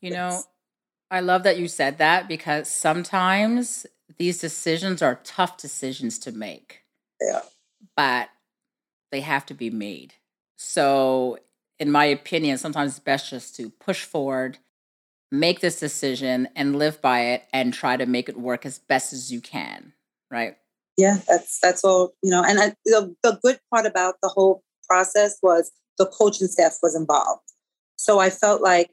You 0.00 0.10
know, 0.10 0.42
I 1.10 1.20
love 1.20 1.44
that 1.44 1.58
you 1.58 1.68
said 1.68 1.98
that 1.98 2.28
because 2.28 2.68
sometimes 2.68 3.86
these 4.18 4.40
decisions 4.40 5.00
are 5.00 5.20
tough 5.24 5.56
decisions 5.56 6.18
to 6.20 6.32
make, 6.32 6.82
Yeah. 7.20 7.42
but 7.96 8.28
they 9.12 9.20
have 9.20 9.46
to 9.46 9.54
be 9.54 9.70
made. 9.70 10.14
So, 10.56 11.38
in 11.78 11.90
my 11.90 12.04
opinion, 12.06 12.58
sometimes 12.58 12.92
it's 12.92 13.00
best 13.00 13.30
just 13.30 13.54
to 13.56 13.70
push 13.70 14.04
forward, 14.04 14.58
make 15.30 15.60
this 15.60 15.78
decision, 15.78 16.48
and 16.56 16.76
live 16.76 17.00
by 17.00 17.20
it 17.20 17.44
and 17.52 17.72
try 17.72 17.96
to 17.96 18.06
make 18.06 18.28
it 18.28 18.38
work 18.38 18.66
as 18.66 18.78
best 18.78 19.12
as 19.12 19.32
you 19.32 19.40
can, 19.40 19.92
right? 20.30 20.56
yeah 20.96 21.18
that's 21.26 21.58
that's 21.60 21.82
all 21.82 22.14
you 22.22 22.30
know 22.30 22.44
and 22.44 22.60
I, 22.60 22.72
the, 22.84 23.14
the 23.24 23.38
good 23.42 23.58
part 23.68 23.84
about 23.84 24.14
the 24.22 24.28
whole 24.28 24.62
process 24.88 25.38
was 25.42 25.70
the 25.98 26.06
coaching 26.06 26.48
staff 26.48 26.76
was 26.82 26.94
involved 26.94 27.42
so 27.96 28.18
i 28.18 28.28
felt 28.30 28.60
like 28.62 28.90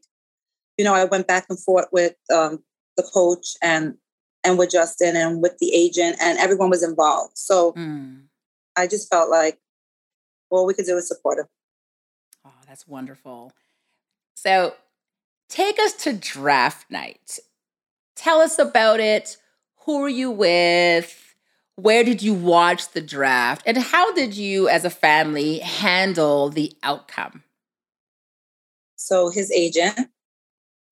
you 0.78 0.86
know 0.86 0.94
i 0.94 1.04
went 1.06 1.28
back 1.28 1.46
and 1.50 1.60
forth 1.60 1.88
with 1.92 2.16
um, 2.34 2.64
the 2.98 3.04
coach 3.04 3.56
and 3.62 3.96
and 4.44 4.58
with 4.58 4.70
justin 4.72 5.16
and 5.16 5.42
with 5.42 5.58
the 5.60 5.74
agent 5.74 6.16
and 6.22 6.38
everyone 6.40 6.70
was 6.70 6.84
involved 6.84 7.38
so 7.38 7.74
Mm. 7.74 8.24
i 8.76 8.88
just 8.88 9.10
felt 9.10 9.30
like 9.30 9.60
all 10.50 10.66
we 10.66 10.74
could 10.74 10.86
do 10.86 10.98
is 10.98 11.08
support 11.08 11.40
him 11.40 11.46
Oh, 12.44 12.54
that's 12.68 12.88
wonderful. 12.88 13.52
So, 14.34 14.74
take 15.48 15.78
us 15.78 15.94
to 16.04 16.12
draft 16.14 16.90
night. 16.90 17.38
Tell 18.16 18.40
us 18.42 18.58
about 18.58 19.00
it. 19.00 19.38
Who 19.86 20.04
are 20.04 20.10
you 20.10 20.32
with? 20.32 21.31
Where 21.82 22.04
did 22.04 22.22
you 22.22 22.34
watch 22.34 22.90
the 22.90 23.02
draft? 23.02 23.64
And 23.66 23.78
how 23.78 24.14
did 24.14 24.36
you, 24.36 24.68
as 24.68 24.86
a 24.86 24.90
family, 24.90 25.60
handle 25.60 26.50
the 26.50 26.74
outcome? 26.84 27.44
so 29.02 29.30
his 29.30 29.52
agent 29.52 30.10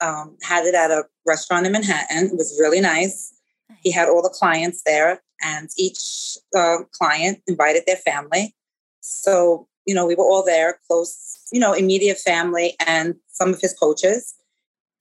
um, 0.01 0.37
had 0.41 0.65
it 0.65 0.73
at 0.73 0.91
a 0.91 1.03
restaurant 1.25 1.65
in 1.65 1.71
manhattan 1.71 2.25
it 2.27 2.37
was 2.37 2.57
really 2.59 2.81
nice 2.81 3.33
he 3.81 3.91
had 3.91 4.09
all 4.09 4.21
the 4.21 4.29
clients 4.29 4.81
there 4.85 5.21
and 5.41 5.69
each 5.77 6.37
uh, 6.57 6.77
client 6.91 7.39
invited 7.47 7.83
their 7.85 7.97
family 7.97 8.55
so 9.01 9.67
you 9.85 9.93
know 9.93 10.05
we 10.05 10.15
were 10.15 10.23
all 10.23 10.43
there 10.43 10.79
close 10.87 11.39
you 11.51 11.59
know 11.59 11.73
immediate 11.73 12.17
family 12.17 12.75
and 12.85 13.15
some 13.27 13.53
of 13.53 13.61
his 13.61 13.73
coaches 13.73 14.35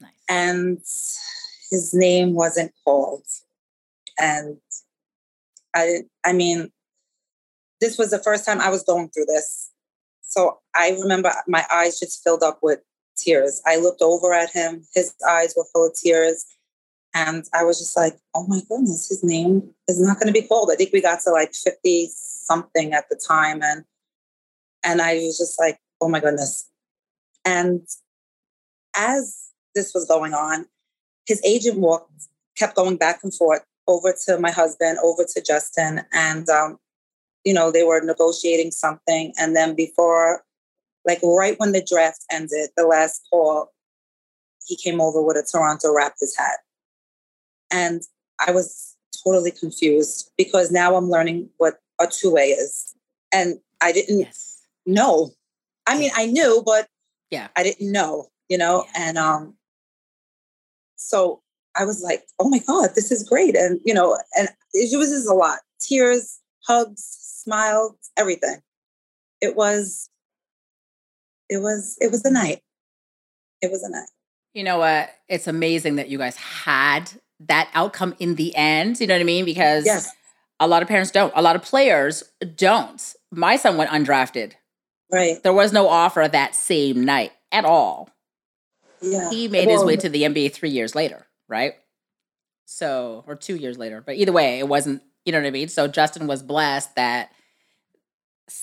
Nice. 0.00 0.10
and 0.28 0.78
his 1.70 1.92
name 1.94 2.34
wasn't 2.34 2.72
called 2.84 3.24
and 4.18 4.58
i 5.74 5.98
i 6.24 6.32
mean 6.32 6.70
this 7.80 7.98
was 7.98 8.10
the 8.10 8.18
first 8.18 8.44
time 8.44 8.60
i 8.60 8.70
was 8.70 8.82
going 8.82 9.08
through 9.08 9.26
this. 9.26 9.70
So 10.22 10.58
i 10.74 10.90
remember 10.90 11.32
my 11.46 11.64
eyes 11.72 11.98
just 11.98 12.22
filled 12.22 12.42
up 12.42 12.58
with 12.62 12.80
tears. 13.16 13.60
I 13.66 13.76
looked 13.76 14.00
over 14.00 14.32
at 14.32 14.50
him. 14.50 14.84
His 14.94 15.12
eyes 15.28 15.54
were 15.56 15.66
full 15.72 15.88
of 15.88 15.94
tears. 15.94 16.44
And 17.14 17.44
i 17.54 17.64
was 17.64 17.78
just 17.78 17.96
like 17.96 18.18
oh 18.34 18.46
my 18.46 18.60
goodness 18.68 19.08
his 19.08 19.24
name 19.24 19.70
is 19.88 20.00
not 20.00 20.18
going 20.18 20.26
to 20.32 20.40
be 20.40 20.46
called 20.46 20.70
i 20.70 20.76
think 20.76 20.92
we 20.92 21.00
got 21.00 21.20
to 21.20 21.30
like 21.30 21.54
50 21.54 22.10
something 22.12 22.92
at 22.92 23.08
the 23.08 23.20
time. 23.26 23.62
And 23.62 23.84
and 24.84 25.00
i 25.02 25.14
was 25.14 25.38
just 25.38 25.58
like 25.58 25.78
oh 26.00 26.08
my 26.08 26.20
goodness. 26.20 26.70
And 27.44 27.86
as 28.94 29.50
this 29.74 29.92
was 29.94 30.06
going 30.06 30.34
on 30.34 30.66
his 31.26 31.42
agent 31.44 31.78
walked 31.78 32.10
kept 32.56 32.74
going 32.74 32.96
back 32.96 33.20
and 33.22 33.32
forth 33.32 33.62
over 33.88 34.14
to 34.26 34.38
my 34.38 34.50
husband 34.50 34.98
over 35.02 35.24
to 35.24 35.40
justin 35.42 36.02
and 36.12 36.48
um, 36.48 36.78
you 37.44 37.52
know 37.54 37.70
they 37.72 37.82
were 37.82 38.00
negotiating 38.00 38.70
something 38.70 39.32
and 39.38 39.56
then 39.56 39.74
before 39.74 40.44
like 41.06 41.20
right 41.22 41.58
when 41.58 41.72
the 41.72 41.82
draft 41.82 42.24
ended 42.30 42.70
the 42.76 42.86
last 42.86 43.26
call 43.30 43.72
he 44.66 44.76
came 44.76 45.00
over 45.00 45.22
with 45.22 45.36
a 45.36 45.42
toronto 45.50 45.88
raptors 45.94 46.36
hat 46.36 46.58
and 47.70 48.02
i 48.46 48.50
was 48.50 48.96
totally 49.24 49.50
confused 49.50 50.30
because 50.36 50.70
now 50.70 50.94
i'm 50.96 51.10
learning 51.10 51.48
what 51.56 51.78
a 52.00 52.06
two-way 52.06 52.48
is 52.50 52.94
and 53.32 53.58
i 53.80 53.90
didn't 53.92 54.20
Yes. 54.20 54.62
know 54.86 55.30
i 55.86 55.98
mean 55.98 56.10
i 56.16 56.26
knew 56.26 56.62
but 56.64 56.86
Yeah. 57.30 57.48
i 57.56 57.62
didn't 57.62 57.90
know 57.90 58.28
you 58.48 58.58
know 58.58 58.84
Yeah. 58.94 59.08
and 59.08 59.18
um 59.18 59.54
so 60.96 61.42
i 61.78 61.84
was 61.84 62.02
like 62.02 62.22
oh 62.38 62.48
my 62.48 62.58
god 62.58 62.90
this 62.94 63.10
is 63.10 63.28
great 63.28 63.56
and 63.56 63.80
you 63.84 63.94
know 63.94 64.18
and 64.36 64.48
it 64.72 64.98
was 64.98 65.10
just 65.10 65.28
a 65.28 65.34
lot 65.34 65.58
tears 65.80 66.40
hugs 66.66 67.02
smiles 67.20 67.94
everything 68.16 68.56
it 69.40 69.56
was 69.56 70.08
it 71.48 71.58
was 71.58 71.96
it 72.00 72.10
was 72.10 72.24
a 72.24 72.30
night 72.30 72.60
it 73.62 73.70
was 73.70 73.82
a 73.82 73.90
night 73.90 74.08
You 74.54 74.64
know 74.64 74.78
what? 74.78 75.10
It's 75.28 75.46
amazing 75.46 75.96
that 75.96 76.08
you 76.08 76.18
guys 76.18 76.36
had 76.36 77.10
that 77.40 77.68
outcome 77.74 78.14
in 78.18 78.34
the 78.34 78.54
end. 78.56 78.98
You 79.00 79.06
know 79.06 79.14
what 79.14 79.20
I 79.20 79.24
mean? 79.24 79.44
Because 79.44 79.86
yes 79.86 80.10
a 80.60 80.66
lot 80.66 80.82
of 80.82 80.88
parents 80.88 81.12
don't, 81.12 81.32
a 81.36 81.42
lot 81.42 81.54
of 81.54 81.62
players 81.62 82.24
don't. 82.56 83.14
My 83.30 83.54
son 83.56 83.76
went 83.76 83.90
undrafted. 83.90 84.54
right 85.12 85.40
There 85.42 85.52
was 85.52 85.72
no 85.72 85.88
offer 85.88 86.26
that 86.26 86.54
same 86.56 87.04
night 87.04 87.32
at 87.52 87.64
all. 87.64 88.10
yeah 89.00 89.30
he 89.30 89.46
made 89.46 89.68
his 89.68 89.84
way 89.84 89.96
to 89.96 90.08
the 90.08 90.22
NBA 90.24 90.52
three 90.52 90.70
years 90.70 90.94
later, 90.96 91.26
right? 91.48 91.74
So, 92.66 93.24
or 93.26 93.34
two 93.34 93.56
years 93.56 93.78
later. 93.78 94.02
But 94.04 94.16
either 94.16 94.32
way, 94.32 94.58
it 94.58 94.68
wasn't, 94.68 95.02
you 95.24 95.32
know 95.32 95.38
what 95.40 95.46
I 95.46 95.50
mean? 95.50 95.68
So 95.68 95.88
Justin 95.88 96.26
was 96.26 96.42
blessed 96.42 96.94
that 96.96 97.30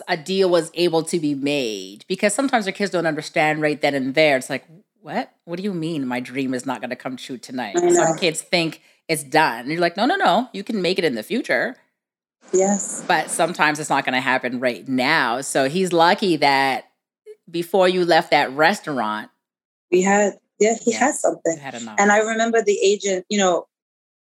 a 0.08 0.18
deal 0.18 0.50
was 0.50 0.72
able 0.74 1.04
to 1.04 1.20
be 1.20 1.36
made 1.36 2.06
because 2.08 2.34
sometimes 2.34 2.66
your 2.66 2.74
kids 2.74 2.92
don't 2.92 3.06
understand 3.06 3.62
right 3.62 3.80
then 3.80 3.94
and 3.94 4.16
there. 4.16 4.38
It's 4.38 4.50
like, 4.50 4.66
what? 5.02 5.32
What 5.46 5.58
do 5.58 5.64
you 5.64 5.74
mean 5.74 6.08
my 6.08 6.20
dream 6.20 6.54
is 6.54 6.66
not 6.66 6.82
going 6.82 6.90
to 6.90 6.96
come 6.96 7.18
true 7.18 7.38
tonight? 7.38 7.78
Some 7.78 8.18
kids 8.18 8.42
think 8.42 8.82
it's 9.08 9.24
done. 9.24 9.62
And 9.62 9.72
you're 9.72 9.82
like, 9.82 9.98
no, 9.98 10.06
no, 10.06 10.16
no. 10.16 10.50
You 10.54 10.64
can 10.64 10.82
make 10.82 10.98
it 10.98 11.06
in 11.06 11.16
the 11.16 11.24
future 11.24 11.76
yes 12.54 13.04
but 13.08 13.30
sometimes 13.30 13.80
it's 13.80 13.90
not 13.90 14.06
going 14.06 14.14
to 14.14 14.22
happen 14.22 14.60
right 14.60 14.88
now. 14.88 15.42
So 15.42 15.70
he's 15.70 15.94
lucky 15.94 16.38
that 16.38 16.86
before 17.50 17.88
you 17.88 18.06
left 18.06 18.32
that 18.32 18.52
restaurant, 18.52 19.30
we 19.92 20.02
had 20.02 20.40
yeah 20.60 20.76
he 20.82 20.92
Yeah. 20.92 21.00
had 21.00 21.16
something. 21.16 21.58
And 21.98 22.12
I 22.12 22.20
remember 22.20 22.62
the 22.62 22.80
agent, 22.84 23.26
you 23.30 23.38
know, 23.38 23.68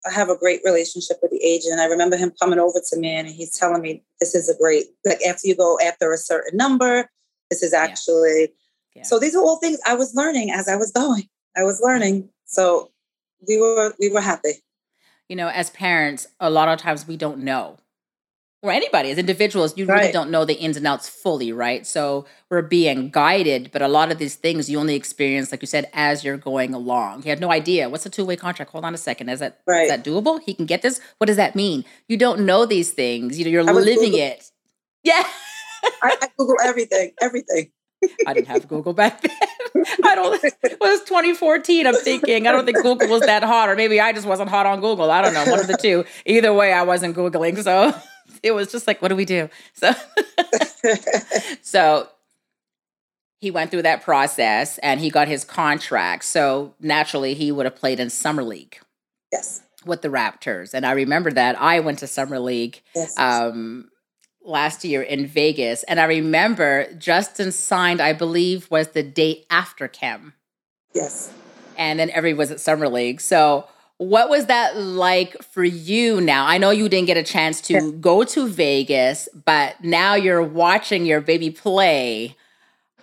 I 0.06 0.10
have 0.12 0.28
a 0.28 0.36
great 0.36 0.60
relationship 0.64 1.18
with 1.22 1.30
the 1.30 1.42
agent. 1.44 1.78
I 1.80 1.84
remember 1.86 2.16
him 2.16 2.32
coming 2.40 2.58
over 2.58 2.80
to 2.90 2.96
me 2.98 3.14
and 3.14 3.28
he's 3.28 3.56
telling 3.56 3.82
me 3.82 4.02
this 4.20 4.34
is 4.34 4.48
a 4.48 4.56
great, 4.56 4.86
like 5.04 5.22
after 5.24 5.46
you 5.46 5.54
go 5.54 5.78
after 5.84 6.12
a 6.12 6.16
certain 6.18 6.56
number, 6.56 7.08
this 7.50 7.62
is 7.62 7.72
actually. 7.72 8.52
Yeah. 8.96 9.04
So 9.04 9.18
these 9.18 9.34
are 9.36 9.42
all 9.42 9.58
things 9.58 9.78
I 9.86 9.94
was 9.94 10.14
learning 10.14 10.50
as 10.50 10.68
I 10.68 10.76
was 10.76 10.90
going. 10.90 11.28
I 11.56 11.62
was 11.62 11.80
learning. 11.80 12.28
So 12.46 12.90
we 13.46 13.58
were 13.58 13.94
we 14.00 14.08
were 14.10 14.20
happy. 14.20 14.54
you 15.28 15.36
know, 15.36 15.48
as 15.48 15.70
parents, 15.70 16.26
a 16.40 16.50
lot 16.50 16.68
of 16.68 16.78
times 16.78 17.06
we 17.06 17.16
don't 17.16 17.38
know. 17.38 17.78
Or 18.64 18.70
anybody, 18.70 19.10
as 19.10 19.18
individuals, 19.18 19.76
you 19.76 19.86
really 19.86 20.12
don't 20.12 20.30
know 20.30 20.44
the 20.44 20.54
ins 20.54 20.76
and 20.76 20.86
outs 20.86 21.08
fully, 21.08 21.50
right? 21.52 21.84
So 21.84 22.26
we're 22.48 22.62
being 22.62 23.10
guided, 23.10 23.70
but 23.72 23.82
a 23.82 23.88
lot 23.88 24.12
of 24.12 24.18
these 24.18 24.36
things 24.36 24.70
you 24.70 24.78
only 24.78 24.94
experience, 24.94 25.50
like 25.50 25.62
you 25.62 25.66
said, 25.66 25.90
as 25.92 26.22
you're 26.22 26.36
going 26.36 26.72
along. 26.72 27.24
You 27.24 27.30
had 27.30 27.40
no 27.40 27.50
idea. 27.50 27.88
What's 27.88 28.06
a 28.06 28.10
two 28.10 28.24
way 28.24 28.36
contract? 28.36 28.70
Hold 28.70 28.84
on 28.84 28.94
a 28.94 28.98
second. 28.98 29.30
Is 29.30 29.40
that 29.40 29.54
is 29.54 29.58
Right. 29.66 29.88
that 29.88 30.04
doable? 30.04 30.40
He 30.44 30.54
can 30.54 30.66
get 30.66 30.80
this? 30.82 31.00
What 31.18 31.26
does 31.26 31.38
that 31.38 31.56
mean? 31.56 31.84
You 32.06 32.16
don't 32.16 32.46
know 32.46 32.64
these 32.64 32.92
things. 32.92 33.36
You 33.36 33.44
know, 33.46 33.50
you're 33.50 33.64
living 33.64 33.96
Google- 33.96 34.18
it. 34.20 34.50
Yeah. 35.02 35.24
I, 36.00 36.16
I 36.22 36.28
Google 36.38 36.54
everything, 36.62 37.10
everything. 37.20 37.72
I 38.28 38.32
didn't 38.32 38.46
have 38.46 38.68
Google 38.68 38.92
back 38.92 39.22
then. 39.22 39.36
I 40.04 40.14
don't. 40.14 40.38
It 40.44 40.78
was 40.80 41.00
2014. 41.02 41.86
I'm 41.88 41.94
thinking. 41.96 42.46
I 42.46 42.52
don't 42.52 42.64
think 42.64 42.80
Google 42.80 43.08
was 43.08 43.22
that 43.22 43.42
hot, 43.42 43.68
or 43.68 43.74
maybe 43.74 43.98
I 44.00 44.12
just 44.12 44.26
wasn't 44.26 44.50
hot 44.50 44.66
on 44.66 44.80
Google. 44.80 45.10
I 45.10 45.20
don't 45.22 45.34
know. 45.34 45.44
One 45.50 45.58
of 45.58 45.66
the 45.66 45.76
two. 45.76 46.04
Either 46.26 46.52
way, 46.54 46.72
I 46.72 46.82
wasn't 46.84 47.16
googling. 47.16 47.60
So 47.64 47.92
it 48.42 48.52
was 48.52 48.70
just 48.70 48.86
like, 48.86 49.00
what 49.02 49.08
do 49.08 49.16
we 49.16 49.24
do? 49.24 49.48
So, 49.74 49.92
so 51.62 52.08
he 53.40 53.50
went 53.50 53.70
through 53.70 53.82
that 53.82 54.02
process 54.02 54.78
and 54.78 55.00
he 55.00 55.10
got 55.10 55.28
his 55.28 55.44
contract. 55.44 56.24
So 56.24 56.74
naturally, 56.80 57.34
he 57.34 57.50
would 57.52 57.66
have 57.66 57.76
played 57.76 57.98
in 58.00 58.10
summer 58.10 58.42
league 58.44 58.78
yes. 59.32 59.62
with 59.84 60.02
the 60.02 60.08
Raptors. 60.08 60.74
And 60.74 60.86
I 60.86 60.92
remember 60.92 61.30
that 61.32 61.60
I 61.60 61.80
went 61.80 61.98
to 62.00 62.06
summer 62.06 62.38
league 62.38 62.80
Yes. 62.94 63.18
um 63.18 63.88
last 64.44 64.84
year 64.84 65.02
in 65.02 65.24
Vegas, 65.26 65.84
and 65.84 66.00
I 66.00 66.04
remember 66.04 66.92
Justin 66.94 67.52
signed, 67.52 68.00
I 68.00 68.12
believe, 68.12 68.68
was 68.70 68.88
the 68.88 69.02
day 69.02 69.44
after 69.50 69.86
Chem, 69.86 70.34
Yes. 70.92 71.32
and 71.78 71.98
then 72.00 72.10
everybody 72.10 72.38
was 72.38 72.50
at 72.50 72.58
Summer 72.60 72.88
League. 72.88 73.20
So, 73.20 73.68
what 73.98 74.28
was 74.28 74.46
that 74.46 74.76
like 74.76 75.40
for 75.42 75.62
you 75.64 76.20
now? 76.20 76.46
I 76.46 76.58
know 76.58 76.70
you 76.70 76.88
didn't 76.88 77.06
get 77.06 77.16
a 77.16 77.22
chance 77.22 77.60
to 77.62 77.74
Yeah. 77.74 77.90
go 78.00 78.24
to 78.24 78.48
Vegas, 78.48 79.28
but 79.44 79.82
now 79.82 80.14
you're 80.14 80.42
watching 80.42 81.06
your 81.06 81.20
baby 81.20 81.50
play 81.50 82.36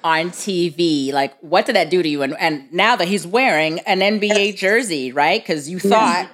on 0.03 0.31
TV. 0.31 1.11
Like, 1.13 1.37
what 1.41 1.65
did 1.65 1.75
that 1.75 1.89
do 1.89 2.01
to 2.03 2.07
you? 2.09 2.21
And, 2.21 2.35
and 2.39 2.71
now 2.73 2.95
that 2.95 3.07
he's 3.07 3.25
wearing 3.27 3.79
an 3.81 3.99
NBA 4.01 4.55
jersey, 4.57 5.11
right? 5.11 5.41
Because 5.41 5.69
you 5.69 5.79
thought 5.79 6.29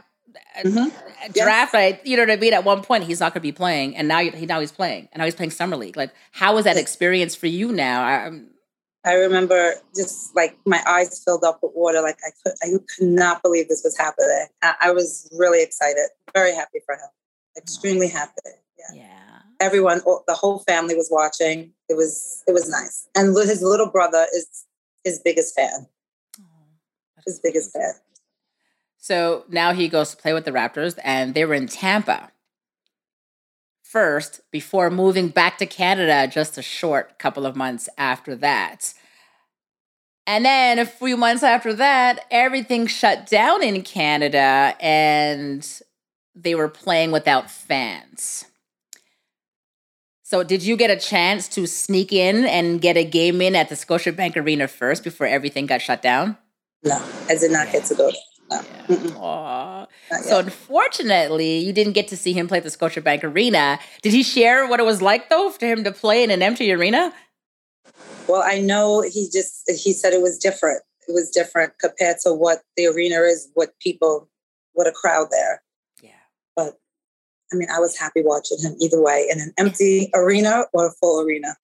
Mhm. 0.63 0.91
draft 1.33 1.73
night, 1.73 1.99
you 2.05 2.15
know 2.15 2.23
what 2.23 2.31
I 2.31 2.35
mean? 2.37 2.53
At 2.53 2.63
one 2.63 2.81
point, 2.81 3.03
he's 3.03 3.19
not 3.19 3.33
going 3.33 3.41
to 3.41 3.47
be 3.47 3.51
playing, 3.51 3.95
and 3.97 4.07
now 4.07 4.19
he 4.19 4.45
now 4.45 4.59
he's 4.61 4.71
playing, 4.71 5.09
and 5.11 5.19
now 5.19 5.25
he's 5.25 5.35
playing 5.35 5.51
summer 5.51 5.75
league. 5.75 5.97
Like, 5.97 6.11
how 6.31 6.55
was 6.55 6.63
that 6.65 6.77
experience 6.77 7.35
for 7.35 7.47
you 7.47 7.71
now? 7.71 8.03
I, 8.03 8.13
I'm- 8.23 8.47
I 9.05 9.13
remember 9.13 9.73
just 9.95 10.35
like 10.35 10.57
my 10.65 10.81
eyes 10.87 11.21
filled 11.23 11.43
up 11.43 11.59
with 11.61 11.71
water. 11.75 12.01
Like 12.01 12.17
I 12.25 12.31
could, 12.43 12.55
I 12.63 12.67
could 12.95 13.07
not 13.07 13.43
believe 13.43 13.67
this 13.69 13.83
was 13.83 13.95
happening. 13.97 14.47
I, 14.63 14.75
I 14.81 14.91
was 14.91 15.29
really 15.37 15.61
excited, 15.61 16.07
very 16.33 16.53
happy 16.53 16.79
for 16.85 16.95
him, 16.95 17.09
extremely 17.55 18.07
happy. 18.07 18.33
Yeah. 18.77 18.95
yeah, 18.95 19.39
Everyone, 19.59 20.01
all- 20.01 20.23
the 20.27 20.33
whole 20.33 20.59
family 20.59 20.95
was 20.95 21.09
watching. 21.11 21.71
It 21.87 21.95
was, 21.95 22.43
it 22.47 22.53
was 22.53 22.67
nice. 22.69 23.07
And 23.15 23.35
his 23.37 23.61
little 23.61 23.87
brother 23.89 24.25
is 24.35 24.65
his 25.03 25.19
biggest 25.19 25.55
fan. 25.55 25.87
His 27.25 27.39
biggest 27.39 27.73
fan. 27.73 27.93
So 28.97 29.45
now 29.49 29.73
he 29.73 29.87
goes 29.87 30.11
to 30.11 30.17
play 30.17 30.33
with 30.33 30.45
the 30.45 30.51
Raptors, 30.51 30.97
and 31.03 31.33
they 31.33 31.45
were 31.45 31.53
in 31.53 31.67
Tampa 31.67 32.31
first 33.95 34.41
before 34.51 34.89
moving 34.89 35.29
back 35.29 35.57
to 35.57 35.65
Canada 35.65 36.29
just 36.29 36.57
a 36.57 36.61
short 36.61 37.17
couple 37.17 37.45
of 37.45 37.55
months 37.55 37.87
after 37.97 38.35
that. 38.35 38.93
And 40.27 40.43
then 40.43 40.79
a 40.79 40.85
few 40.85 41.15
months 41.15 41.43
after 41.43 41.73
that, 41.75 42.25
everything 42.29 42.87
shut 42.87 43.25
down 43.25 43.63
in 43.63 43.83
Canada 43.83 44.75
and 44.81 45.65
they 46.35 46.55
were 46.55 46.67
playing 46.67 47.11
without 47.11 47.49
fans. 47.49 48.43
So, 50.23 50.43
did 50.43 50.61
you 50.61 50.75
get 50.75 50.89
a 50.89 50.97
chance 50.97 51.47
to 51.49 51.65
sneak 51.65 52.11
in 52.11 52.43
and 52.43 52.81
get 52.81 52.97
a 52.97 53.05
game 53.05 53.39
in 53.41 53.55
at 53.55 53.69
the 53.69 53.75
Scotiabank 53.75 54.35
Arena 54.35 54.67
first 54.67 55.05
before 55.05 55.27
everything 55.27 55.67
got 55.67 55.81
shut 55.81 56.01
down? 56.01 56.35
No, 56.83 57.01
I 57.29 57.35
did 57.35 57.51
not 57.51 57.71
get 57.71 57.85
to 57.85 57.95
go. 57.95 58.11
Yeah. 58.49 59.85
So 60.21 60.39
unfortunately, 60.39 61.57
you 61.57 61.73
didn't 61.73 61.93
get 61.93 62.07
to 62.09 62.17
see 62.17 62.33
him 62.33 62.47
play 62.47 62.59
at 62.59 62.63
the 62.63 62.69
Scotiabank 62.69 63.23
Arena. 63.23 63.79
Did 64.01 64.13
he 64.13 64.23
share 64.23 64.67
what 64.67 64.79
it 64.79 64.85
was 64.85 65.01
like 65.01 65.29
though 65.29 65.49
for 65.49 65.65
him 65.65 65.83
to 65.83 65.91
play 65.91 66.23
in 66.23 66.31
an 66.31 66.41
empty 66.41 66.71
arena? 66.71 67.13
Well, 68.27 68.43
I 68.45 68.59
know 68.59 69.01
he 69.01 69.29
just 69.31 69.63
he 69.67 69.93
said 69.93 70.13
it 70.13 70.21
was 70.21 70.37
different. 70.37 70.81
It 71.07 71.13
was 71.13 71.29
different 71.29 71.73
compared 71.79 72.17
to 72.23 72.33
what 72.33 72.61
the 72.77 72.87
arena 72.87 73.21
is, 73.21 73.49
what 73.53 73.77
people, 73.79 74.29
what 74.73 74.87
a 74.87 74.91
crowd 74.91 75.27
there. 75.31 75.61
Yeah. 76.01 76.11
But 76.55 76.79
I 77.53 77.55
mean, 77.55 77.67
I 77.73 77.79
was 77.79 77.97
happy 77.97 78.21
watching 78.23 78.57
him 78.59 78.75
either 78.79 79.01
way 79.01 79.27
in 79.31 79.39
an 79.39 79.53
empty 79.57 80.09
arena 80.13 80.65
or 80.73 80.87
a 80.87 80.91
full 80.91 81.21
arena. 81.21 81.55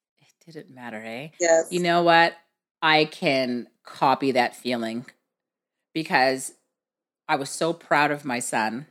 It 0.48 0.54
didn't 0.54 0.76
matter, 0.76 1.02
eh? 1.04 1.30
Yes. 1.40 1.68
You 1.72 1.80
know 1.80 2.04
what? 2.04 2.34
I 2.82 3.06
can 3.06 3.68
copy 3.84 4.32
that 4.32 4.56
feeling 4.56 5.06
because 5.94 6.54
I 7.32 7.36
was 7.38 7.50
so 7.50 7.72
proud 7.72 8.12
of 8.12 8.26
my 8.26 8.40
son. 8.40 8.88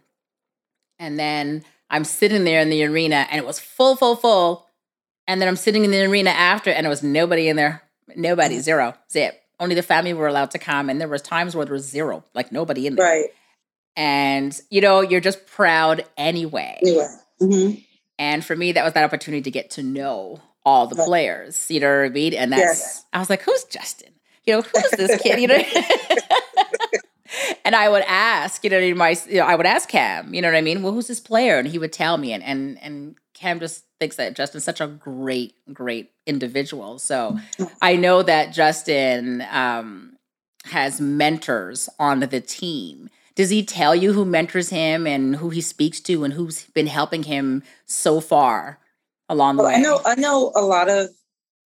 And 0.98 1.18
then 1.18 1.62
I'm 1.90 2.04
sitting 2.04 2.44
there 2.44 2.62
in 2.62 2.70
the 2.70 2.82
arena 2.86 3.26
and 3.30 3.38
it 3.38 3.44
was 3.46 3.60
full, 3.60 3.96
full, 3.96 4.16
full. 4.16 4.66
And 5.28 5.42
then 5.42 5.46
I'm 5.48 5.56
sitting 5.56 5.84
in 5.84 5.90
the 5.90 6.02
arena 6.06 6.30
after 6.30 6.70
and 6.70 6.86
it 6.86 6.88
was 6.88 7.02
nobody 7.02 7.48
in 7.48 7.56
there. 7.56 7.82
Nobody, 8.16 8.56
Mhm. 8.56 8.60
zero, 8.62 8.94
zip. 9.12 9.38
Only 9.60 9.74
the 9.74 9.82
family 9.82 10.14
were 10.14 10.26
allowed 10.26 10.52
to 10.52 10.58
come. 10.58 10.88
And 10.88 10.98
there 10.98 11.06
was 11.06 11.20
times 11.20 11.54
where 11.54 11.66
there 11.66 11.74
was 11.74 11.84
zero, 11.86 12.24
like 12.32 12.50
nobody 12.50 12.86
in 12.86 12.96
there. 12.96 13.04
right. 13.04 13.28
And, 13.94 14.58
you 14.70 14.80
know, 14.80 15.02
you're 15.02 15.20
just 15.20 15.46
proud 15.46 16.06
anyway. 16.16 16.78
Anyway. 16.80 17.08
hmm 17.40 17.70
And 18.18 18.42
for 18.42 18.56
me, 18.56 18.72
that 18.72 18.84
was 18.84 18.94
that 18.94 19.04
opportunity 19.04 19.42
to 19.42 19.50
get 19.50 19.68
to 19.72 19.82
know 19.82 20.40
all 20.64 20.86
the 20.86 20.96
Right. 20.96 21.06
players. 21.06 21.70
You 21.70 21.80
know 21.80 21.98
what 21.98 22.06
I 22.06 22.08
mean? 22.08 22.32
And 22.32 22.52
that's 22.52 22.80
Yes. 22.80 23.04
I 23.12 23.18
was 23.18 23.28
like, 23.28 23.42
who's 23.42 23.64
Justin? 23.64 24.14
You 24.46 24.54
know, 24.56 24.62
who's 24.62 24.90
this 24.92 25.20
kid? 25.20 25.38
You 25.40 25.48
know? 25.48 25.58
and 27.64 27.74
I 27.74 27.88
would 27.88 28.02
ask, 28.06 28.62
you 28.64 28.70
know, 28.70 28.94
my 28.94 29.16
you 29.28 29.38
know, 29.38 29.46
I 29.46 29.54
would 29.54 29.66
ask 29.66 29.88
Cam, 29.88 30.34
you 30.34 30.42
know 30.42 30.48
what 30.48 30.56
I 30.56 30.60
mean? 30.62 30.82
Well, 30.82 30.92
who's 30.92 31.06
this 31.08 31.20
player? 31.20 31.58
And 31.58 31.68
he 31.68 31.78
would 31.78 31.92
tell 31.92 32.16
me. 32.16 32.32
And 32.32 32.42
and 32.42 32.78
and 32.82 33.16
Cam 33.34 33.60
just 33.60 33.84
thinks 33.98 34.16
that 34.16 34.34
Justin's 34.34 34.64
such 34.64 34.80
a 34.80 34.86
great, 34.86 35.54
great 35.72 36.10
individual. 36.26 36.98
So 36.98 37.38
I 37.82 37.96
know 37.96 38.22
that 38.22 38.52
Justin 38.52 39.44
um 39.50 40.16
has 40.66 41.00
mentors 41.00 41.88
on 41.98 42.20
the 42.20 42.40
team. 42.40 43.08
Does 43.34 43.50
he 43.50 43.64
tell 43.64 43.94
you 43.94 44.12
who 44.12 44.24
mentors 44.24 44.68
him 44.70 45.06
and 45.06 45.36
who 45.36 45.48
he 45.50 45.60
speaks 45.60 46.00
to 46.00 46.24
and 46.24 46.34
who's 46.34 46.64
been 46.74 46.86
helping 46.86 47.22
him 47.22 47.62
so 47.86 48.20
far 48.20 48.78
along 49.28 49.56
the 49.56 49.62
Well, 49.62 49.72
way? 49.72 49.78
I 49.78 49.80
know 49.80 50.00
I 50.04 50.14
know 50.16 50.52
a 50.54 50.60
lot 50.62 50.88
of 50.88 51.08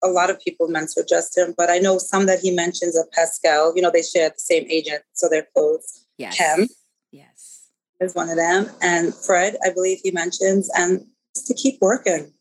a 0.03 0.09
lot 0.09 0.31
of 0.31 0.41
people 0.41 0.69
mentor 0.69 1.05
Justin, 1.09 1.55
but 1.57 1.71
I 1.71 1.79
know 1.79 1.99
some 1.99 2.27
that 2.27 2.41
he 2.41 2.51
mentions 2.51 2.97
of 2.97 3.11
Pascal. 3.13 3.75
You 3.77 3.83
know, 3.83 3.91
they 3.91 4.03
share 4.03 4.31
the 4.31 4.39
same 4.39 4.67
agent, 4.69 5.03
so 5.13 5.29
they're 5.29 5.47
close. 5.55 6.05
yes. 6.19 6.37
Cam. 6.37 6.69
Yes. 7.11 7.69
is 8.01 8.15
one 8.15 8.29
of 8.31 8.37
them. 8.37 8.69
And 8.81 9.15
Fred, 9.15 9.57
I 9.65 9.71
believe 9.71 10.01
he 10.03 10.11
mentions, 10.11 10.71
and 10.75 11.07
just 11.35 11.47
to 11.49 11.55
keep 11.55 11.81
working, 11.81 12.33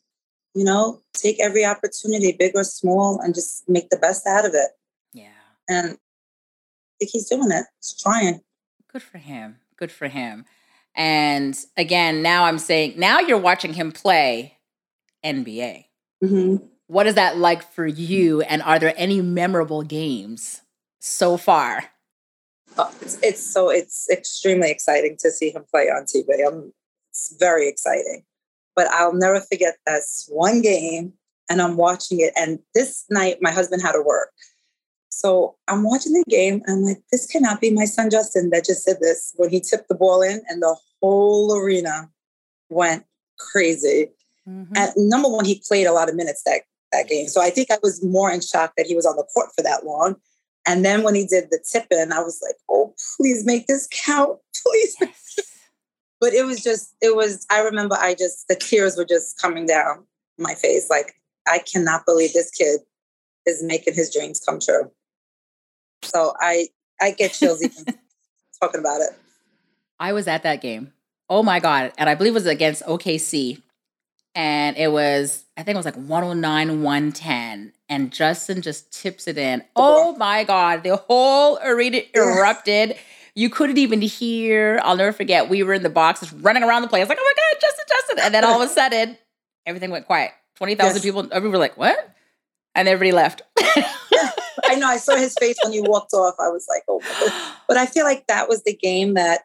you 0.55 0.63
know, 0.63 1.01
take 1.13 1.39
every 1.39 1.65
opportunity, 1.65 2.35
big 2.37 2.53
or 2.55 2.63
small, 2.63 3.19
and 3.21 3.33
just 3.35 3.67
make 3.69 3.89
the 3.89 3.97
best 3.97 4.25
out 4.27 4.45
of 4.45 4.53
it. 4.53 4.71
Yeah. 5.13 5.27
And 5.69 5.91
I 5.91 6.93
think 6.99 7.11
he's 7.11 7.29
doing 7.29 7.51
it. 7.51 7.65
He's 7.79 7.93
trying. 8.01 8.41
Good 8.91 9.03
for 9.03 9.17
him. 9.17 9.57
Good 9.77 9.91
for 9.91 10.07
him. 10.07 10.45
And 10.95 11.57
again, 11.77 12.21
now 12.21 12.45
I'm 12.45 12.59
saying, 12.59 12.95
now 12.97 13.19
you're 13.19 13.37
watching 13.37 13.73
him 13.73 13.91
play 13.91 14.57
NBA. 15.23 15.85
hmm 16.21 16.57
What 16.91 17.07
is 17.07 17.15
that 17.15 17.37
like 17.37 17.63
for 17.63 17.87
you? 17.87 18.41
And 18.41 18.61
are 18.63 18.77
there 18.77 18.93
any 18.97 19.21
memorable 19.21 19.81
games 19.81 20.59
so 20.99 21.37
far? 21.37 21.85
Uh, 22.77 22.91
it's, 22.99 23.17
it's 23.23 23.41
so 23.41 23.69
it's 23.69 24.09
extremely 24.09 24.69
exciting 24.69 25.15
to 25.21 25.31
see 25.31 25.51
him 25.51 25.63
play 25.71 25.83
on 25.83 26.03
TV. 26.03 26.45
I'm, 26.45 26.73
it's 27.09 27.33
very 27.39 27.69
exciting. 27.69 28.25
But 28.75 28.87
I'll 28.87 29.13
never 29.13 29.39
forget 29.39 29.77
this 29.87 30.27
one 30.29 30.61
game, 30.61 31.13
and 31.49 31.61
I'm 31.61 31.77
watching 31.77 32.19
it. 32.19 32.33
And 32.35 32.59
this 32.75 33.05
night, 33.09 33.37
my 33.39 33.51
husband 33.51 33.81
had 33.81 33.93
to 33.93 34.01
work. 34.01 34.33
So 35.07 35.55
I'm 35.69 35.83
watching 35.83 36.11
the 36.11 36.25
game, 36.27 36.61
and 36.65 36.79
I'm 36.79 36.83
like, 36.83 37.01
this 37.09 37.25
cannot 37.25 37.61
be 37.61 37.71
my 37.71 37.85
son 37.85 38.09
Justin 38.09 38.49
that 38.49 38.65
just 38.65 38.85
did 38.85 38.99
this 38.99 39.33
when 39.37 39.49
he 39.49 39.61
tipped 39.61 39.87
the 39.87 39.95
ball 39.95 40.21
in, 40.21 40.41
and 40.49 40.61
the 40.61 40.75
whole 41.01 41.55
arena 41.55 42.09
went 42.69 43.05
crazy. 43.39 44.09
Mhm. 44.45 44.67
And 44.75 45.09
number 45.09 45.29
one, 45.29 45.45
he 45.45 45.63
played 45.65 45.87
a 45.87 45.93
lot 45.93 46.09
of 46.09 46.15
minutes 46.15 46.43
that, 46.45 46.63
that 46.91 47.07
game. 47.07 47.27
So 47.27 47.41
I 47.41 47.49
think 47.49 47.71
I 47.71 47.77
was 47.81 48.03
more 48.03 48.31
in 48.31 48.41
shock 48.41 48.73
that 48.77 48.85
he 48.85 48.95
was 48.95 49.05
on 49.05 49.15
the 49.15 49.23
court 49.33 49.49
for 49.55 49.63
that 49.63 49.85
long. 49.85 50.15
And 50.67 50.85
then 50.85 51.03
when 51.03 51.15
he 51.15 51.25
did 51.25 51.49
the 51.49 51.63
tip 51.71 51.87
in, 51.91 52.11
I 52.11 52.19
was 52.19 52.39
like, 52.43 52.55
oh, 52.69 52.93
please 53.17 53.45
make 53.45 53.67
this 53.67 53.87
count. 53.91 54.37
Please. 54.63 54.95
Yes. 55.01 55.39
But 56.19 56.33
it 56.33 56.45
was 56.45 56.63
just, 56.63 56.95
it 57.01 57.15
was, 57.15 57.47
I 57.49 57.61
remember 57.61 57.95
I 57.99 58.13
just, 58.13 58.47
the 58.47 58.55
tears 58.55 58.95
were 58.95 59.05
just 59.05 59.41
coming 59.41 59.65
down 59.65 60.05
my 60.37 60.53
face. 60.53 60.87
Like, 60.87 61.15
I 61.47 61.59
cannot 61.59 62.05
believe 62.05 62.33
this 62.33 62.51
kid 62.51 62.81
is 63.47 63.63
making 63.63 63.95
his 63.95 64.13
dreams 64.13 64.39
come 64.39 64.59
true. 64.59 64.91
So 66.03 66.33
I, 66.39 66.67
I 67.01 67.11
get 67.11 67.33
chills 67.33 67.63
even 67.63 67.85
talking 68.61 68.79
about 68.79 69.01
it. 69.01 69.09
I 69.99 70.13
was 70.13 70.27
at 70.27 70.43
that 70.43 70.61
game. 70.61 70.93
Oh 71.27 71.41
my 71.41 71.59
God. 71.59 71.91
And 71.97 72.07
I 72.07 72.13
believe 72.13 72.33
it 72.33 72.35
was 72.35 72.45
against 72.45 72.83
OKC. 72.83 73.61
And 74.33 74.77
it 74.77 74.91
was, 74.91 75.43
I 75.57 75.63
think 75.63 75.75
it 75.75 75.77
was 75.77 75.85
like 75.85 75.95
109, 75.95 76.83
110. 76.83 77.73
And 77.89 78.11
Justin 78.11 78.61
just 78.61 78.91
tips 78.91 79.27
it 79.27 79.37
in. 79.37 79.63
Oh 79.75 80.15
my 80.15 80.43
God. 80.45 80.83
The 80.83 80.95
whole 80.95 81.59
arena 81.63 82.01
erupted. 82.15 82.95
You 83.35 83.49
couldn't 83.49 83.77
even 83.77 84.01
hear. 84.01 84.79
I'll 84.83 84.95
never 84.95 85.11
forget. 85.11 85.49
We 85.49 85.63
were 85.63 85.73
in 85.73 85.83
the 85.83 85.89
box 85.89 86.21
just 86.21 86.33
running 86.39 86.63
around 86.63 86.81
the 86.81 86.87
place. 86.87 87.07
Like, 87.09 87.17
oh 87.19 87.23
my 87.23 87.33
God, 87.35 87.61
Justin, 87.61 87.85
Justin. 87.87 88.19
And 88.19 88.33
then 88.33 88.45
all 88.45 88.61
of 88.61 88.69
a 88.69 88.73
sudden, 88.73 89.17
everything 89.65 89.91
went 89.91 90.05
quiet. 90.05 90.31
20,000 90.55 90.95
Yes. 90.95 91.03
people. 91.03 91.21
Everybody 91.31 91.51
were 91.51 91.57
like, 91.57 91.77
what? 91.77 92.15
And 92.75 92.87
everybody 92.87 93.11
left. 93.11 93.41
I 94.63 94.75
know 94.75 94.87
I 94.87 94.97
saw 94.97 95.15
his 95.15 95.35
face 95.39 95.57
when 95.63 95.73
he 95.73 95.81
walked 95.81 96.13
off. 96.13 96.35
I 96.39 96.49
was 96.49 96.65
like, 96.69 96.83
oh, 96.87 97.01
but 97.67 97.77
I 97.77 97.85
feel 97.85 98.05
like 98.05 98.27
that 98.27 98.47
was 98.47 98.63
the 98.63 98.75
game 98.75 99.15
that 99.15 99.41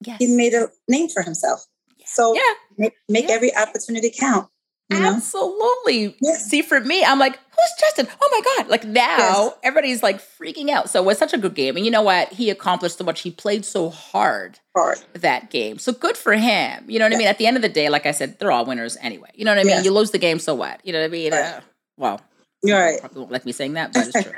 yes. 0.00 0.16
he 0.18 0.26
made 0.28 0.54
a 0.54 0.68
name 0.88 1.08
for 1.08 1.22
himself. 1.22 1.66
So 2.12 2.34
yeah. 2.34 2.40
make, 2.78 2.94
make 3.08 3.28
Yeah. 3.28 3.34
every 3.34 3.54
opportunity 3.54 4.10
count. 4.18 4.48
You 4.92 4.98
know? 4.98 5.14
Absolutely. 5.14 6.16
Yeah. 6.20 6.34
See, 6.34 6.62
for 6.62 6.80
me, 6.80 7.04
I'm 7.04 7.20
like, 7.20 7.36
who's 7.36 7.70
Justin? 7.78 8.08
Oh 8.20 8.28
my 8.32 8.40
God. 8.64 8.68
Like 8.68 8.82
now 8.84 9.18
Yes. 9.18 9.52
everybody's 9.62 10.02
like 10.02 10.20
freaking 10.20 10.68
out. 10.68 10.90
So 10.90 11.00
it 11.00 11.06
was 11.06 11.16
such 11.16 11.32
a 11.32 11.38
good 11.38 11.54
game. 11.54 11.76
And 11.76 11.84
you 11.84 11.92
know 11.92 12.02
what? 12.02 12.32
He 12.32 12.50
accomplished 12.50 12.98
so 12.98 13.04
much. 13.04 13.20
He 13.20 13.30
played 13.30 13.64
so 13.64 13.88
hard 13.90 14.58
Hard. 14.76 14.98
that 15.12 15.48
game. 15.50 15.78
So 15.78 15.92
good 15.92 16.16
for 16.16 16.32
him. 16.32 16.86
You 16.88 16.98
know 16.98 17.04
what 17.04 17.14
I 17.14 17.18
mean? 17.18 17.28
At 17.28 17.38
the 17.38 17.46
end 17.46 17.54
of 17.56 17.62
the 17.62 17.68
day, 17.68 17.88
like 17.88 18.04
I 18.04 18.10
said, 18.10 18.40
they're 18.40 18.50
all 18.50 18.64
winners 18.66 18.96
anyway. 19.00 19.30
You 19.34 19.44
know 19.44 19.52
what 19.52 19.60
I 19.60 19.64
mean? 19.64 19.76
Yeah. 19.76 19.82
You 19.82 19.92
lose 19.92 20.10
the 20.10 20.18
game, 20.18 20.40
so 20.40 20.56
what? 20.56 20.80
You 20.84 20.92
know 20.92 20.98
what 20.98 21.04
I 21.04 21.08
mean? 21.08 21.30
Right. 21.32 21.54
Uh, 21.54 21.60
well, 21.96 22.20
You're 22.64 22.80
right. 22.80 22.98
probably 22.98 23.20
won't 23.20 23.30
like 23.30 23.46
me 23.46 23.52
saying 23.52 23.74
that, 23.74 23.92
but 23.92 24.08
it's 24.12 24.24
true. 24.24 24.32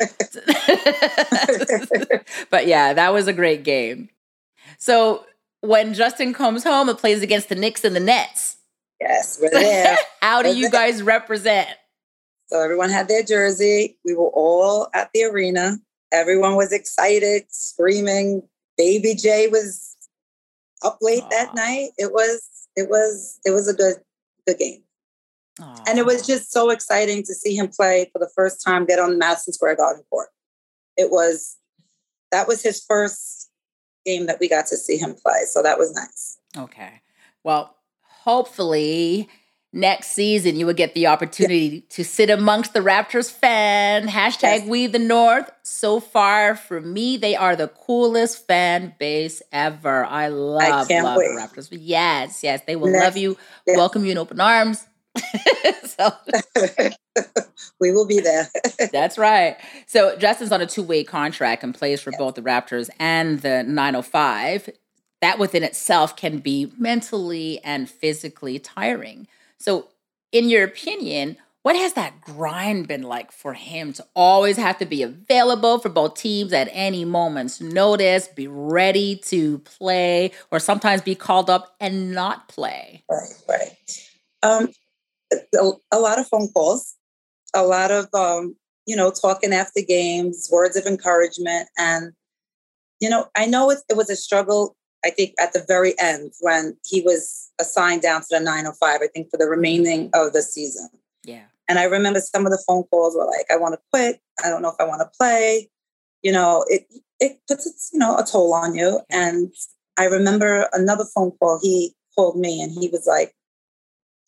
but 2.50 2.66
yeah, 2.66 2.92
that 2.92 3.14
was 3.14 3.26
a 3.26 3.32
great 3.32 3.64
game. 3.64 4.10
So 4.78 5.24
when 5.62 5.94
Justin 5.94 6.34
comes 6.34 6.62
home 6.64 6.88
and 6.88 6.98
plays 6.98 7.22
against 7.22 7.48
the 7.48 7.54
Knicks 7.54 7.84
and 7.84 7.96
the 7.96 8.00
Nets, 8.00 8.58
Yes, 9.00 9.38
we're 9.42 9.50
there. 9.50 9.96
how 10.20 10.42
do 10.42 10.54
you 10.54 10.70
guys 10.70 11.02
represent? 11.02 11.68
so 12.48 12.60
everyone 12.62 12.90
had 12.90 13.08
their 13.08 13.22
jersey. 13.22 13.96
We 14.04 14.14
were 14.14 14.28
all 14.28 14.88
at 14.92 15.10
the 15.14 15.24
arena. 15.24 15.78
Everyone 16.12 16.54
was 16.54 16.70
excited, 16.70 17.44
screaming. 17.48 18.42
Baby 18.76 19.14
J 19.14 19.48
was 19.48 19.96
up 20.84 20.98
late 21.00 21.22
Aw. 21.22 21.28
that 21.30 21.54
night. 21.54 21.90
It 21.96 22.12
was 22.12 22.42
it 22.76 22.90
was 22.90 23.40
it 23.46 23.52
was 23.52 23.68
a 23.68 23.74
good 23.74 23.96
good 24.46 24.58
game. 24.58 24.82
And 25.86 25.98
it 25.98 26.04
was 26.06 26.26
just 26.26 26.50
so 26.52 26.70
exciting 26.70 27.22
to 27.24 27.34
see 27.34 27.54
him 27.54 27.68
play 27.68 28.08
for 28.12 28.18
the 28.18 28.30
first 28.34 28.62
time, 28.64 28.84
get 28.86 28.98
on 28.98 29.10
the 29.12 29.16
Madison 29.16 29.52
Square 29.52 29.76
Garden 29.76 30.02
court. 30.10 30.28
It 30.96 31.10
was 31.10 31.56
that 32.32 32.46
was 32.48 32.62
his 32.62 32.84
first 32.86 33.41
game 34.04 34.26
that 34.26 34.38
we 34.40 34.48
got 34.48 34.66
to 34.66 34.76
see 34.76 34.96
him 34.96 35.14
play. 35.14 35.44
So 35.46 35.62
that 35.62 35.78
was 35.78 35.92
nice. 35.94 36.38
Okay. 36.56 37.00
Well, 37.44 37.76
hopefully 38.02 39.28
next 39.74 40.08
season 40.08 40.54
you 40.56 40.66
will 40.66 40.74
get 40.74 40.94
the 40.94 41.06
opportunity 41.06 41.80
to 41.88 42.04
sit 42.04 42.28
amongst 42.28 42.74
the 42.74 42.80
Raptors 42.80 43.30
fan. 43.30 44.06
Hashtag 44.06 44.42
Yes. 44.60 44.66
we 44.68 44.86
the 44.86 44.98
North. 44.98 45.50
So 45.62 45.98
far, 46.00 46.54
for 46.56 46.80
me, 46.80 47.16
they 47.16 47.34
are 47.36 47.56
the 47.56 47.68
coolest 47.68 48.46
fan 48.46 48.94
base 48.98 49.40
ever. 49.50 50.04
I 50.04 50.28
love, 50.28 50.88
can't 50.88 51.04
love 51.04 51.16
wait. 51.16 51.28
the 51.28 51.40
Raptors. 51.40 51.68
Yes, 51.70 52.42
yes. 52.42 52.60
They 52.66 52.76
will 52.76 52.88
Next- 52.92 53.04
love 53.04 53.16
you, 53.16 53.36
yeah. 53.66 53.76
welcome 53.76 54.04
you 54.04 54.12
in 54.12 54.18
open 54.18 54.40
arms. 54.40 54.86
so 55.84 56.12
we 57.80 57.92
will 57.92 58.06
be 58.06 58.20
there. 58.20 58.48
That's 58.92 59.18
right. 59.18 59.56
So 59.86 60.16
Justin's 60.16 60.52
on 60.52 60.60
a 60.60 60.66
two 60.66 60.82
way 60.82 61.04
contract 61.04 61.62
and 61.62 61.74
plays 61.74 62.00
for 62.00 62.12
both 62.18 62.34
the 62.34 62.42
Raptors 62.42 62.88
and 62.98 63.40
the 63.40 63.62
905. 63.62 64.70
That 65.20 65.38
within 65.38 65.62
itself 65.62 66.16
can 66.16 66.38
be 66.38 66.72
mentally 66.78 67.60
and 67.62 67.88
physically 67.88 68.58
tiring. 68.58 69.28
So, 69.58 69.88
in 70.32 70.48
your 70.48 70.64
opinion, 70.64 71.36
what 71.62 71.76
has 71.76 71.92
that 71.92 72.20
grind 72.20 72.88
been 72.88 73.04
like 73.04 73.30
for 73.30 73.54
him 73.54 73.92
to 73.92 74.06
always 74.16 74.56
have 74.56 74.78
to 74.78 74.86
be 74.86 75.04
available 75.04 75.78
for 75.78 75.90
both 75.90 76.16
teams 76.16 76.52
at 76.52 76.68
any 76.72 77.04
moment's 77.04 77.60
notice, 77.60 78.26
be 78.26 78.48
ready 78.48 79.14
to 79.26 79.58
play, 79.60 80.32
or 80.50 80.58
sometimes 80.58 81.02
be 81.02 81.14
called 81.14 81.48
up 81.48 81.76
and 81.78 82.10
not 82.10 82.48
play? 82.48 83.04
right, 83.08 83.42
right. 83.48 84.08
Um, 84.42 84.70
a, 85.92 85.98
lot 85.98 86.18
of 86.18 86.26
phone 86.28 86.48
calls, 86.48 86.94
a 87.54 87.62
lot 87.64 87.90
of 87.90 88.08
um, 88.14 88.56
you 88.86 88.96
know, 88.96 89.10
talking 89.10 89.52
after 89.52 89.80
games, 89.80 90.48
words 90.50 90.76
of 90.76 90.86
encouragement, 90.86 91.68
and 91.78 92.12
you 93.00 93.10
know, 93.10 93.26
I 93.36 93.46
know 93.46 93.70
it, 93.70 93.78
it 93.88 93.96
was 93.96 94.10
a 94.10 94.16
struggle. 94.16 94.76
I 95.04 95.10
think 95.10 95.34
at 95.40 95.52
the 95.52 95.64
very 95.66 95.94
end 95.98 96.32
when 96.40 96.76
he 96.84 97.00
was 97.00 97.50
assigned 97.60 98.02
down 98.02 98.20
to 98.20 98.26
the 98.30 98.40
905, 98.40 99.00
I 99.02 99.06
think 99.08 99.30
for 99.30 99.36
the 99.36 99.48
remaining 99.48 100.10
of 100.14 100.32
the 100.32 100.42
season. 100.42 100.88
Yeah. 101.24 101.42
And 101.68 101.78
I 101.78 101.84
remember 101.84 102.20
some 102.20 102.46
of 102.46 102.52
the 102.52 102.62
phone 102.66 102.84
calls 102.84 103.16
were 103.16 103.24
like, 103.24 103.46
I 103.50 103.56
want 103.56 103.74
to 103.74 103.80
quit. 103.92 104.20
I 104.44 104.48
don't 104.48 104.62
know 104.62 104.70
if 104.70 104.76
I 104.78 104.84
want 104.84 105.00
to 105.00 105.10
play. 105.18 105.68
You 106.22 106.30
know, 106.30 106.64
it 106.68 106.86
it 107.18 107.40
puts 107.48 107.66
its, 107.66 107.90
you 107.92 107.98
know, 107.98 108.16
a 108.16 108.24
toll 108.24 108.54
on 108.54 108.74
you. 108.74 109.00
And 109.10 109.52
I 109.98 110.04
remember 110.04 110.68
another 110.72 111.04
phone 111.14 111.32
call, 111.32 111.58
he 111.62 111.94
called 112.14 112.38
me 112.38 112.60
and 112.60 112.72
he 112.72 112.88
was 112.88 113.06
like, 113.06 113.34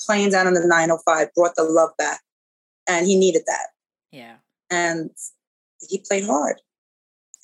playing 0.05 0.31
down 0.31 0.47
in 0.47 0.55
the 0.55 0.67
905 0.67 1.29
brought 1.35 1.55
the 1.57 1.65
love 1.65 1.91
back. 1.99 2.21
And 2.89 3.07
he 3.07 3.19
needed 3.19 3.43
that. 3.47 3.69
Yeah. 4.13 4.37
And 4.71 5.11
he 5.89 6.05
played 6.07 6.25
hard. 6.25 6.61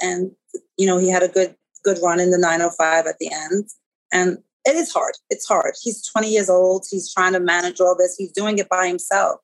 And, 0.01 0.33
you 0.77 0.87
know, 0.87 0.99
he 0.99 1.09
had 1.09 1.23
a 1.23 1.29
good, 1.29 1.55
good 1.85 1.99
run 2.03 2.21
in 2.21 2.31
the 2.31 2.39
905 2.39 3.07
at 3.07 3.19
the 3.19 3.31
end. 3.33 3.69
And 4.13 4.39
it 4.65 4.77
is 4.77 4.93
hard. 4.93 5.15
It's 5.31 5.47
hard. 5.47 5.75
He's 5.83 6.05
20 6.07 6.31
years 6.31 6.51
old. 6.51 6.85
He's 6.91 7.13
trying 7.13 7.33
to 7.33 7.41
manage 7.41 7.81
all 7.81 7.97
this. 7.97 8.17
He's 8.17 8.33
doing 8.33 8.59
it 8.59 8.69
by 8.69 8.87
himself. 8.87 9.41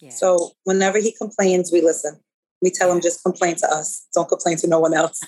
Yeah. 0.00 0.10
So 0.10 0.52
whenever 0.64 0.98
he 0.98 1.12
complains, 1.12 1.70
we 1.72 1.80
listen. 1.80 2.20
We 2.60 2.70
tell 2.70 2.92
him 2.92 3.00
just 3.00 3.22
complain 3.22 3.56
to 3.56 3.68
us. 3.72 4.06
Don't 4.14 4.28
complain 4.28 4.56
to 4.58 4.68
no 4.68 4.78
one 4.78 4.94
else. 4.94 5.20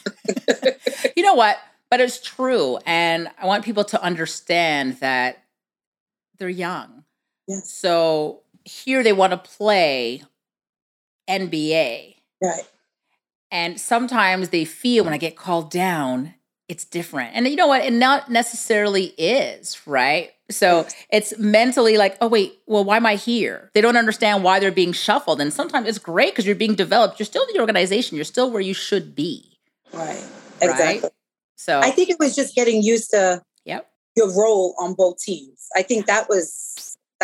you 1.16 1.22
know 1.22 1.34
what? 1.34 1.58
But 1.90 2.00
it's 2.00 2.20
true. 2.20 2.78
And 2.86 3.30
I 3.38 3.46
want 3.46 3.64
people 3.64 3.84
to 3.84 4.02
understand 4.02 4.98
that 4.98 5.44
they're 6.38 6.48
young. 6.48 7.03
Yes. 7.48 7.70
So 7.70 8.40
here 8.64 9.02
they 9.02 9.12
want 9.12 9.32
to 9.32 9.36
play 9.36 10.22
NBA. 11.28 12.16
Right. 12.42 12.62
And 13.50 13.80
sometimes 13.80 14.48
they 14.48 14.64
feel 14.64 15.04
when 15.04 15.12
I 15.12 15.18
get 15.18 15.36
called 15.36 15.70
down, 15.70 16.34
it's 16.68 16.84
different. 16.84 17.34
And 17.34 17.46
you 17.46 17.56
know 17.56 17.68
what? 17.68 17.84
It 17.84 17.92
not 17.92 18.30
necessarily 18.30 19.14
is, 19.18 19.86
right? 19.86 20.32
So 20.50 20.82
Yes. 20.82 20.94
it's 21.10 21.38
mentally 21.38 21.96
like, 21.96 22.16
oh, 22.20 22.28
wait, 22.28 22.58
well, 22.66 22.84
why 22.84 22.96
am 22.96 23.06
I 23.06 23.16
here? 23.16 23.70
They 23.74 23.80
don't 23.80 23.96
understand 23.96 24.42
why 24.42 24.58
they're 24.60 24.72
being 24.72 24.92
shuffled. 24.92 25.40
And 25.40 25.52
sometimes 25.52 25.88
it's 25.88 25.98
great 25.98 26.32
because 26.32 26.46
you're 26.46 26.56
being 26.56 26.74
developed. 26.74 27.18
You're 27.18 27.26
still 27.26 27.44
in 27.44 27.54
the 27.54 27.60
organization, 27.60 28.16
you're 28.16 28.24
still 28.24 28.50
where 28.50 28.60
you 28.60 28.74
should 28.74 29.14
be. 29.14 29.58
Right. 29.92 30.24
Exactly. 30.60 31.10
So, 31.56 31.80
I 31.80 31.90
think 31.90 32.10
it 32.10 32.16
was 32.18 32.34
just 32.34 32.54
getting 32.54 32.82
used 32.82 33.10
to 33.10 33.42
yep. 33.64 33.88
your 34.16 34.28
role 34.28 34.74
on 34.78 34.94
both 34.94 35.18
teams. 35.18 35.68
I 35.76 35.82
think 35.82 36.06
that 36.06 36.28
was 36.28 36.73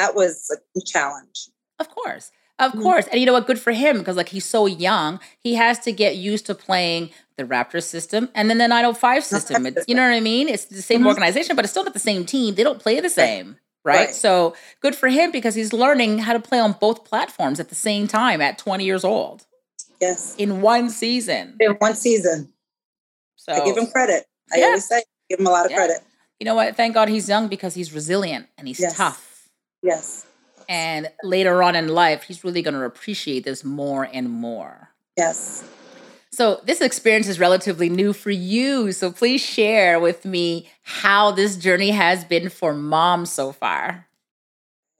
that 0.00 0.14
was 0.14 0.50
a 0.76 0.80
challenge. 0.84 1.48
Of 1.78 1.88
course. 1.90 2.30
Of 2.58 2.72
Mhm. 2.72 2.82
course. 2.82 3.06
And 3.10 3.18
you 3.20 3.26
know 3.26 3.32
what? 3.32 3.46
Good 3.46 3.60
for 3.60 3.72
him 3.72 3.98
because, 3.98 4.16
like, 4.16 4.28
he's 4.30 4.44
so 4.44 4.66
young. 4.66 5.18
He 5.38 5.54
has 5.54 5.78
to 5.80 5.92
get 5.92 6.16
used 6.16 6.46
to 6.46 6.54
playing 6.54 7.10
the 7.36 7.44
Raptors 7.44 7.84
system 7.84 8.28
and 8.34 8.50
then 8.50 8.58
the 8.58 8.68
905 8.68 9.24
system. 9.34 9.66
It's, 9.66 9.84
you 9.88 9.94
know 9.94 10.02
what 10.02 10.14
I 10.14 10.20
mean? 10.20 10.48
It's 10.48 10.66
the 10.66 10.82
same 10.82 11.02
Mhm. 11.02 11.06
organization, 11.08 11.56
but 11.56 11.64
it's 11.64 11.72
still 11.72 11.84
not 11.84 11.94
the 11.94 11.98
same 12.00 12.24
team. 12.26 12.54
They 12.54 12.62
don't 12.64 12.78
play 12.78 13.00
the 13.00 13.08
same. 13.10 13.56
Right? 13.82 14.06
Right. 14.06 14.14
So 14.14 14.54
good 14.80 14.94
for 14.94 15.08
him 15.08 15.30
because 15.30 15.54
he's 15.54 15.72
learning 15.72 16.18
how 16.18 16.34
to 16.34 16.40
play 16.40 16.58
on 16.60 16.72
both 16.78 17.04
platforms 17.04 17.58
at 17.60 17.70
the 17.70 17.74
same 17.74 18.06
time 18.06 18.42
at 18.42 18.58
20 18.58 18.84
years 18.84 19.04
old 19.04 19.46
Yes. 20.00 20.34
in 20.36 20.60
one 20.60 20.90
season. 20.90 21.56
In 21.60 21.72
one 21.72 21.94
season. 21.94 22.52
So 23.36 23.52
I 23.54 23.64
give 23.64 23.78
him 23.78 23.86
credit. 23.86 24.26
I 24.52 24.58
Yeah. 24.58 24.66
always 24.66 24.86
say 24.86 25.02
give 25.30 25.40
him 25.40 25.46
a 25.46 25.50
lot 25.50 25.64
of 25.64 25.70
Yeah. 25.70 25.78
credit. 25.78 25.98
you 26.38 26.44
know 26.46 26.54
what? 26.54 26.74
Thank 26.76 26.94
God 26.94 27.08
he's 27.10 27.28
young 27.28 27.48
because 27.48 27.74
he's 27.74 27.92
resilient 27.92 28.46
and 28.58 28.66
he's 28.68 28.80
Yes. 28.80 28.96
tough. 28.96 29.26
Yes. 29.82 30.26
And 30.68 31.10
later 31.22 31.62
on 31.62 31.74
in 31.74 31.88
life, 31.88 32.24
he's 32.24 32.44
really 32.44 32.62
going 32.62 32.74
to 32.74 32.84
appreciate 32.84 33.44
this 33.44 33.64
more 33.64 34.08
and 34.12 34.30
more. 34.30 34.90
Yes. 35.16 35.68
So, 36.32 36.60
this 36.64 36.80
experience 36.80 37.26
is 37.26 37.40
relatively 37.40 37.88
new 37.88 38.12
for 38.12 38.30
you. 38.30 38.92
So, 38.92 39.10
please 39.10 39.40
share 39.40 39.98
with 39.98 40.24
me 40.24 40.70
how 40.82 41.32
this 41.32 41.56
journey 41.56 41.90
has 41.90 42.24
been 42.24 42.48
for 42.48 42.72
mom 42.72 43.26
so 43.26 43.50
far. 43.50 44.06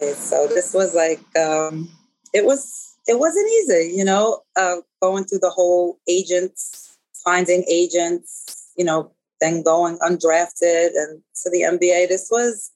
Okay, 0.03 0.13
so 0.15 0.47
this 0.49 0.73
was 0.73 0.95
like 0.95 1.21
um 1.39 1.89
it 2.33 2.45
was 2.45 2.97
it 3.07 3.19
wasn't 3.19 3.49
easy, 3.49 3.95
you 3.95 4.05
know, 4.05 4.43
uh 4.57 4.77
going 5.01 5.25
through 5.25 5.41
the 5.41 5.51
whole 5.51 5.99
agents, 6.09 6.97
finding 7.13 7.65
agents, 7.71 8.69
you 8.77 8.85
know, 8.85 9.13
then 9.41 9.63
going 9.63 9.99
undrafted 9.99 10.89
and 10.95 11.23
to 11.43 11.51
the 11.51 11.63
NBA. 11.63 12.09
This 12.09 12.29
was 12.31 12.71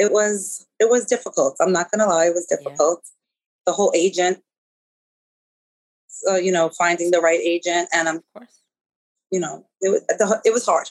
it 0.00 0.10
was 0.10 0.66
it 0.78 0.88
was 0.88 1.04
difficult. 1.04 1.56
I'm 1.60 1.72
not 1.72 1.90
gonna 1.90 2.06
lie, 2.06 2.26
it 2.26 2.34
was 2.34 2.46
difficult. 2.46 3.06
The 3.66 3.72
whole 3.72 3.92
agent 3.94 4.42
so, 6.08 6.36
you 6.36 6.52
know, 6.52 6.68
finding 6.70 7.10
the 7.10 7.20
right 7.20 7.40
agent 7.40 7.88
and 7.92 8.08
I'm 8.08 8.16
Of 8.16 8.22
course. 8.34 8.62
you 9.30 9.40
know, 9.40 9.66
it 9.80 9.90
was 9.90 10.02
the, 10.08 10.40
it 10.44 10.52
was 10.52 10.66
hard. 10.66 10.90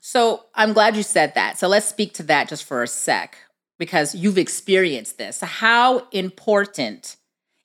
So, 0.00 0.44
I'm 0.54 0.72
glad 0.72 0.96
you 0.96 1.02
said 1.02 1.34
that. 1.34 1.58
So, 1.58 1.66
let's 1.68 1.86
speak 1.86 2.14
to 2.14 2.22
that 2.24 2.48
just 2.48 2.64
for 2.64 2.82
a 2.82 2.88
sec 2.88 3.36
because 3.78 4.14
you've 4.14 4.38
experienced 4.38 5.18
this. 5.18 5.40
How 5.40 6.06
important, 6.12 7.16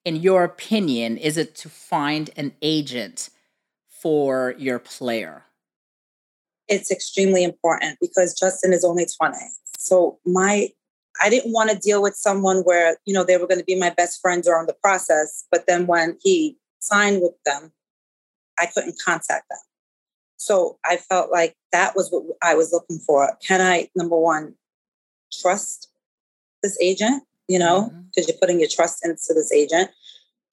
in 0.05 0.15
your 0.15 0.43
opinion, 0.43 1.17
is 1.17 1.37
it 1.37 1.55
to 1.57 1.69
find 1.69 2.31
an 2.35 2.53
agent 2.61 3.29
for 3.87 4.55
your 4.57 4.79
player? 4.79 5.43
it's 6.67 6.91
extremely 6.91 7.43
important 7.43 7.97
because 8.01 8.37
Justin 8.37 8.73
is 8.73 8.83
only 8.83 9.05
20. 9.05 9.37
So 9.77 10.19
my 10.25 10.69
I 11.21 11.29
didn't 11.29 11.51
want 11.51 11.71
to 11.71 11.77
deal 11.77 12.01
with 12.01 12.15
someone 12.15 12.59
where, 12.59 12.97
you 13.05 13.13
know, 13.13 13.23
they 13.23 13.37
were 13.37 13.47
going 13.47 13.59
to 13.59 13.65
be 13.65 13.75
my 13.75 13.89
best 13.89 14.21
friend 14.21 14.43
during 14.43 14.67
the 14.67 14.75
process, 14.83 15.45
but 15.51 15.65
then 15.67 15.87
when 15.87 16.17
he 16.21 16.57
signed 16.79 17.21
with 17.21 17.33
them, 17.45 17.71
I 18.59 18.67
couldn't 18.67 19.01
contact 19.03 19.49
them. 19.49 19.59
So 20.37 20.77
I 20.85 20.97
felt 20.97 21.31
like 21.31 21.55
that 21.71 21.95
was 21.95 22.09
what 22.09 22.23
I 22.43 22.53
was 22.53 22.71
looking 22.71 22.99
for. 22.99 23.35
Can 23.45 23.61
I 23.61 23.89
number 23.95 24.17
one 24.17 24.53
trust 25.33 25.89
this 26.61 26.77
agent, 26.81 27.23
you 27.47 27.59
know, 27.59 27.89
mm-hmm. 27.89 28.01
because 28.01 28.27
you're 28.27 28.37
putting 28.37 28.59
your 28.59 28.69
trust 28.69 29.03
into 29.05 29.33
this 29.33 29.51
agent 29.51 29.89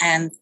and 0.00 0.32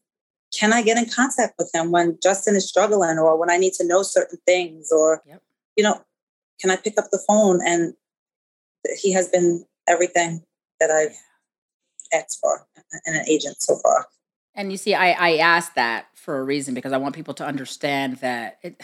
can 0.56 0.72
I 0.72 0.82
get 0.82 0.98
in 0.98 1.08
contact 1.08 1.54
with 1.58 1.70
him 1.74 1.90
when 1.90 2.18
Justin 2.22 2.54
is 2.54 2.68
struggling 2.68 3.18
or 3.18 3.36
when 3.38 3.50
I 3.50 3.56
need 3.56 3.72
to 3.74 3.86
know 3.86 4.02
certain 4.02 4.38
things 4.46 4.92
or, 4.92 5.22
Yep. 5.26 5.42
you 5.76 5.82
know, 5.82 6.00
can 6.60 6.70
I 6.70 6.76
pick 6.76 6.98
up 6.98 7.06
the 7.10 7.22
phone? 7.26 7.60
And 7.64 7.94
he 9.00 9.12
has 9.12 9.28
been 9.28 9.64
everything 9.88 10.42
that 10.80 10.90
I've 10.90 11.16
asked 12.12 12.38
for 12.40 12.66
and 13.06 13.16
an 13.16 13.28
agent 13.28 13.56
so 13.60 13.76
far. 13.82 14.06
And 14.54 14.70
you 14.70 14.76
see, 14.78 14.94
I, 14.94 15.12
I 15.12 15.36
asked 15.38 15.74
that 15.76 16.06
for 16.14 16.38
a 16.38 16.44
reason 16.44 16.74
because 16.74 16.92
I 16.92 16.98
want 16.98 17.14
people 17.14 17.34
to 17.34 17.44
understand 17.46 18.16
that 18.18 18.58
it, 18.62 18.80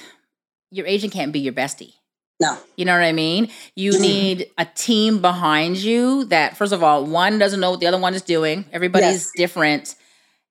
your 0.70 0.87
agent 0.87 1.12
can't 1.12 1.32
be 1.32 1.40
your 1.40 1.52
bestie. 1.52 1.92
No. 2.40 2.56
You 2.76 2.84
know 2.84 2.94
what 2.94 3.02
I 3.04 3.12
mean? 3.12 3.50
You 3.74 3.92
Mhm. 3.92 4.00
need 4.00 4.50
a 4.56 4.64
team 4.64 5.20
behind 5.20 5.76
you 5.78 6.24
that, 6.26 6.56
first 6.56 6.72
of 6.72 6.82
all, 6.82 7.04
one 7.04 7.38
doesn't 7.38 7.58
know 7.61 7.72
what 7.72 7.80
the 7.80 7.87
other 7.87 7.98
one 7.98 8.14
is 8.14 8.22
doing. 8.22 8.64
Everybody's 8.72 9.06
Yes. 9.26 9.30
different 9.37 9.94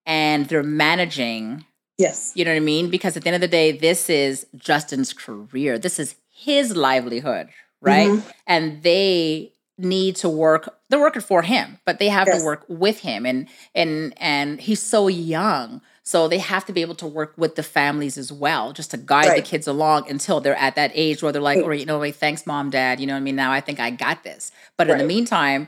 and 0.05 0.47
they're 0.47 0.63
managing. 0.63 1.65
Yes. 1.97 2.31
You 2.35 2.45
know 2.45 2.51
what 2.51 2.57
I 2.57 2.59
mean? 2.59 2.89
Because 2.89 3.17
at 3.17 3.23
the 3.23 3.29
end 3.29 3.35
of 3.35 3.41
the 3.41 3.47
day, 3.47 3.71
this 3.71 4.09
is 4.09 4.45
Justin's 4.55 5.13
career. 5.13 5.79
This 5.79 5.97
is 5.97 6.15
his 6.29 6.75
livelihood, 6.75 7.49
right? 7.81 8.09
Mhm. 8.09 8.23
And 8.47 8.83
they 8.83 9.53
need 9.79 10.15
to 10.15 10.27
work 10.27 10.73
they're 10.89 10.99
working 10.99 11.21
for 11.21 11.43
him 11.43 11.77
but 11.85 11.99
they 11.99 12.09
have 12.09 12.25
Yes. 12.27 12.39
to 12.39 12.45
work 12.45 12.65
with 12.67 13.01
him 13.01 13.27
and 13.27 13.47
and 13.75 14.11
and 14.17 14.59
he's 14.59 14.81
so 14.81 15.07
young 15.07 15.81
so 16.01 16.27
they 16.27 16.39
have 16.39 16.65
to 16.65 16.73
be 16.73 16.81
able 16.81 16.95
to 16.95 17.05
work 17.05 17.33
with 17.37 17.53
the 17.55 17.61
families 17.61 18.17
as 18.17 18.31
well 18.31 18.73
just 18.73 18.89
to 18.89 18.97
guide 18.97 19.37
the 19.37 19.41
kids 19.43 19.67
along 19.67 20.09
until 20.09 20.39
they're 20.41 20.55
at 20.55 20.73
that 20.77 20.89
age 20.95 21.21
where 21.21 21.31
they're 21.31 21.43
like 21.43 21.57
Right. 21.57 21.63
all 21.63 21.69
right 21.69 21.79
you 21.79 21.85
know 21.85 21.99
wait 21.99 22.15
thanks 22.15 22.47
mom 22.47 22.71
dad 22.71 22.99
you 22.99 23.05
know 23.05 23.13
what 23.13 23.17
i 23.19 23.21
mean 23.21 23.35
now 23.35 23.51
i 23.51 23.61
think 23.61 23.79
i 23.79 23.91
got 23.91 24.23
this 24.23 24.51
but 24.77 24.89
in 24.89 24.97
the 24.97 25.03
meantime 25.03 25.67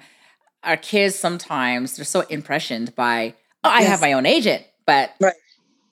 our 0.63 0.77
kids 0.77 1.13
sometimes 1.15 1.95
they're 1.95 2.03
so 2.05 2.21
impressioned 2.21 2.95
by 2.95 3.35
oh 3.63 3.69
i 3.69 3.83
have 3.83 4.01
my 4.01 4.13
own 4.13 4.25
agent 4.25 4.63
but 4.87 5.11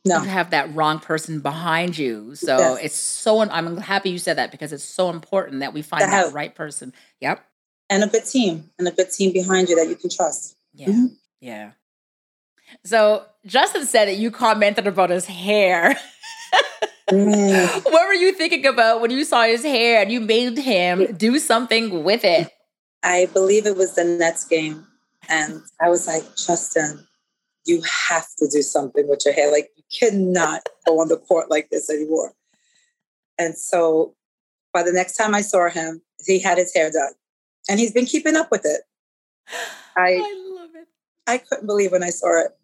No. 0.07 0.21
you 0.23 0.29
have 0.29 0.49
that 0.51 0.73
wrong 0.73 0.99
person 0.99 1.39
behind 1.39 1.97
you 1.97 2.35
so 2.35 2.57
Yes. 2.57 2.79
it's 2.83 2.95
so 2.95 3.41
i'm 3.41 3.77
happy 3.77 4.09
you 4.09 4.19
said 4.19 4.37
that 4.37 4.51
because 4.51 4.71
it's 4.73 4.83
so 4.83 5.09
important 5.09 5.59
that 5.59 5.73
we 5.73 5.81
find 5.81 6.03
To 6.03 6.09
that 6.09 6.33
right 6.33 6.53
person 6.55 6.93
yep 7.19 7.43
And 7.89 8.03
a 8.03 8.07
good 8.07 8.25
team 8.25 8.69
and 8.79 8.87
a 8.87 8.91
good 8.91 9.11
team 9.11 9.31
behind 9.33 9.69
you 9.69 9.75
that 9.77 9.87
you 9.87 9.95
can 9.95 10.09
trust. 10.09 10.55
Yeah. 10.73 10.87
Mhm. 10.87 11.15
Yeah. 11.39 11.71
So 12.83 13.25
Justin 13.45 13.85
said 13.85 14.05
that 14.09 14.17
you 14.17 14.29
commented 14.31 14.87
about 14.87 15.09
his 15.09 15.25
hair. 15.25 15.95
Mm. 17.09 17.83
what 17.93 18.07
were 18.07 18.13
you 18.13 18.33
thinking 18.33 18.65
about 18.65 18.99
when 19.01 19.11
you 19.11 19.23
saw 19.23 19.43
his 19.43 19.63
hair 19.63 20.01
and 20.01 20.11
you 20.11 20.19
made 20.19 20.57
him 20.57 21.15
do 21.15 21.39
something 21.39 22.03
with 22.03 22.23
it? 22.25 22.51
I 23.03 23.27
believe 23.33 23.65
it 23.65 23.77
was 23.77 23.95
the 23.95 24.03
Nets 24.03 24.43
game. 24.43 24.85
And 25.29 25.61
I 25.81 25.87
was 25.89 26.07
like, 26.07 26.23
Justin, 26.35 27.07
you 27.65 27.81
have 28.09 28.27
to 28.39 28.47
do 28.51 28.61
something 28.61 29.07
with 29.07 29.21
your 29.25 29.33
hair. 29.33 29.51
Like, 29.51 29.69
cannot 29.91 30.67
go 30.85 30.99
on 30.99 31.07
the 31.07 31.17
court 31.17 31.49
like 31.49 31.69
this 31.69 31.89
anymore. 31.89 32.33
And 33.37 33.55
so 33.57 34.15
by 34.73 34.83
the 34.83 34.91
next 34.91 35.15
time 35.15 35.33
I 35.35 35.41
saw 35.41 35.69
him, 35.69 36.01
he 36.25 36.39
had 36.39 36.57
his 36.57 36.73
hair 36.73 36.89
done. 36.91 37.13
And 37.69 37.79
he's 37.79 37.91
been 37.91 38.05
keeping 38.05 38.35
up 38.35 38.49
with 38.51 38.65
it. 38.65 38.81
I 39.95 40.15
I 40.23 40.53
love 40.59 40.69
it. 40.75 40.87
I 41.27 41.37
couldn't 41.37 41.65
believe 41.67 41.91
when 41.91 42.03
I 42.03 42.09
saw 42.09 42.41
it. 42.41 42.55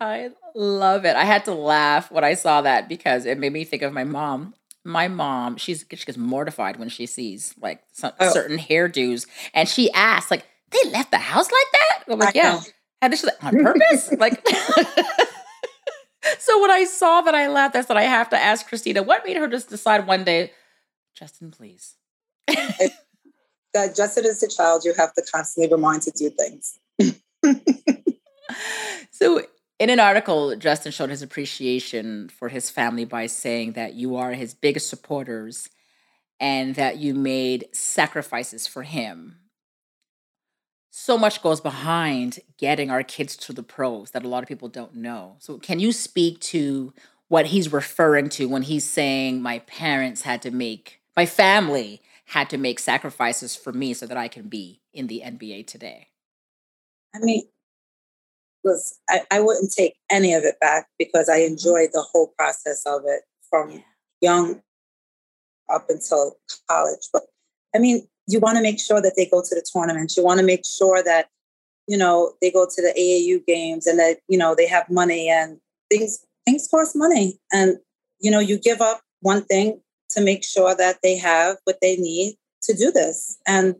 I 0.00 0.30
love 0.54 1.04
it. 1.04 1.14
I 1.14 1.24
had 1.24 1.44
to 1.44 1.52
laugh 1.54 2.10
when 2.10 2.24
I 2.24 2.34
saw 2.34 2.62
that 2.62 2.88
because 2.88 3.26
it 3.26 3.38
made 3.38 3.52
me 3.52 3.64
think 3.64 3.82
of 3.82 3.92
my 3.92 4.04
mom. 4.04 4.54
My 4.82 5.08
mom, 5.08 5.58
she's 5.58 5.84
she 5.90 6.04
gets 6.06 6.16
mortified 6.16 6.78
when 6.78 6.88
she 6.88 7.04
sees 7.04 7.54
like 7.60 7.82
some, 7.92 8.12
Oh. 8.18 8.32
certain 8.32 8.56
hairdos, 8.56 9.26
and 9.52 9.68
she 9.68 9.92
asks 9.92 10.30
like, 10.30 10.46
"They 10.70 10.90
left 10.90 11.10
the 11.10 11.18
house 11.18 11.50
like 11.52 11.66
that?" 11.72 12.04
I'm 12.10 12.18
like, 12.18 12.34
I 12.34 12.38
"Yeah." 12.38 12.52
know. 12.54 12.60
And 13.02 13.12
she's 13.12 13.24
like, 13.24 13.44
on 13.44 13.62
purpose? 13.62 14.10
like, 14.12 14.42
so 16.40 16.60
when 16.60 16.70
I 16.70 16.84
saw 16.84 17.20
that, 17.20 17.34
I 17.34 17.48
laughed. 17.48 17.76
I 17.76 17.82
said, 17.82 17.96
I 17.96 18.02
have 18.02 18.30
to 18.30 18.38
ask 18.38 18.66
Christina, 18.66 19.02
what 19.02 19.24
made 19.24 19.36
her 19.36 19.46
just 19.46 19.68
decide 19.68 20.06
one 20.06 20.24
day, 20.24 20.52
Justin, 21.14 21.50
please? 21.50 21.96
That 23.72 23.94
Justin 23.94 24.24
is 24.24 24.42
a 24.42 24.48
child, 24.48 24.84
you 24.84 24.94
have 24.94 25.14
to 25.14 25.22
constantly 25.32 25.72
remind 25.72 26.02
to 26.02 26.10
do 26.10 26.30
things. 26.30 26.78
so 29.12 29.42
in 29.78 29.90
an 29.90 30.00
article, 30.00 30.56
Justin 30.56 30.92
showed 30.92 31.10
his 31.10 31.22
appreciation 31.22 32.28
for 32.28 32.48
his 32.48 32.68
family 32.68 33.04
by 33.04 33.26
saying 33.26 33.72
that 33.72 33.94
you 33.94 34.16
are 34.16 34.32
his 34.32 34.54
biggest 34.54 34.88
supporters 34.88 35.68
and 36.40 36.74
that 36.74 36.96
you 36.96 37.14
made 37.14 37.68
sacrifices 37.72 38.66
for 38.66 38.82
him. 38.82 39.39
So 40.90 41.16
much 41.16 41.42
goes 41.42 41.60
behind 41.60 42.40
getting 42.58 42.90
our 42.90 43.02
kids 43.02 43.36
to 43.38 43.52
the 43.52 43.62
pros 43.62 44.10
that 44.10 44.24
a 44.24 44.28
lot 44.28 44.42
of 44.42 44.48
people 44.48 44.68
don't 44.68 44.94
know. 44.94 45.36
So, 45.38 45.58
can 45.58 45.78
you 45.78 45.92
speak 45.92 46.40
to 46.40 46.92
what 47.28 47.46
he's 47.46 47.72
referring 47.72 48.28
to 48.30 48.48
when 48.48 48.62
he's 48.62 48.84
saying, 48.84 49.40
My 49.40 49.60
parents 49.60 50.22
had 50.22 50.42
to 50.42 50.50
make, 50.50 51.00
my 51.16 51.26
family 51.26 52.02
had 52.26 52.50
to 52.50 52.58
make 52.58 52.78
sacrifices 52.78 53.54
for 53.54 53.72
me 53.72 53.94
so 53.94 54.06
that 54.06 54.16
I 54.16 54.28
can 54.28 54.48
be 54.48 54.80
in 54.92 55.06
the 55.06 55.22
NBA 55.24 55.66
today? 55.68 56.08
I 57.14 57.18
mean, 57.20 57.42
was 58.64 58.98
I, 59.08 59.20
I 59.30 59.40
wouldn't 59.40 59.72
take 59.72 59.94
any 60.10 60.34
of 60.34 60.44
it 60.44 60.58
back 60.60 60.88
because 60.98 61.28
I 61.28 61.38
mm-hmm. 61.38 61.52
enjoyed 61.52 61.90
the 61.92 62.02
whole 62.02 62.32
process 62.36 62.82
of 62.86 63.02
it 63.04 63.22
from 63.48 63.70
Yeah. 63.70 63.80
young 64.20 64.62
up 65.68 65.86
until 65.88 66.36
college. 66.68 67.08
But 67.12 67.22
I 67.74 67.78
mean, 67.78 68.08
you 68.26 68.40
want 68.40 68.56
to 68.56 68.62
make 68.62 68.80
sure 68.80 69.00
that 69.00 69.14
they 69.16 69.26
go 69.26 69.42
to 69.42 69.54
the 69.54 69.64
tournaments. 69.72 70.16
You 70.16 70.24
want 70.24 70.40
to 70.40 70.46
make 70.46 70.64
sure 70.64 71.02
that, 71.02 71.28
you 71.86 71.96
know, 71.96 72.32
they 72.40 72.50
go 72.50 72.66
to 72.66 72.82
the 72.82 72.94
AAU 72.98 73.44
games 73.46 73.86
and 73.86 73.98
that, 73.98 74.18
you 74.28 74.38
know, 74.38 74.54
they 74.54 74.66
have 74.66 74.88
money 74.90 75.28
and 75.28 75.58
things 75.90 76.24
things 76.44 76.68
cost 76.68 76.96
money. 76.96 77.38
And, 77.52 77.78
you 78.20 78.30
know, 78.30 78.40
you 78.40 78.58
give 78.58 78.80
up 78.80 79.00
one 79.20 79.44
thing 79.44 79.80
to 80.10 80.20
make 80.20 80.44
sure 80.44 80.74
that 80.74 80.98
they 81.02 81.16
have 81.16 81.56
what 81.64 81.78
they 81.80 81.96
need 81.96 82.36
to 82.62 82.74
do 82.74 82.90
this. 82.90 83.38
And 83.46 83.76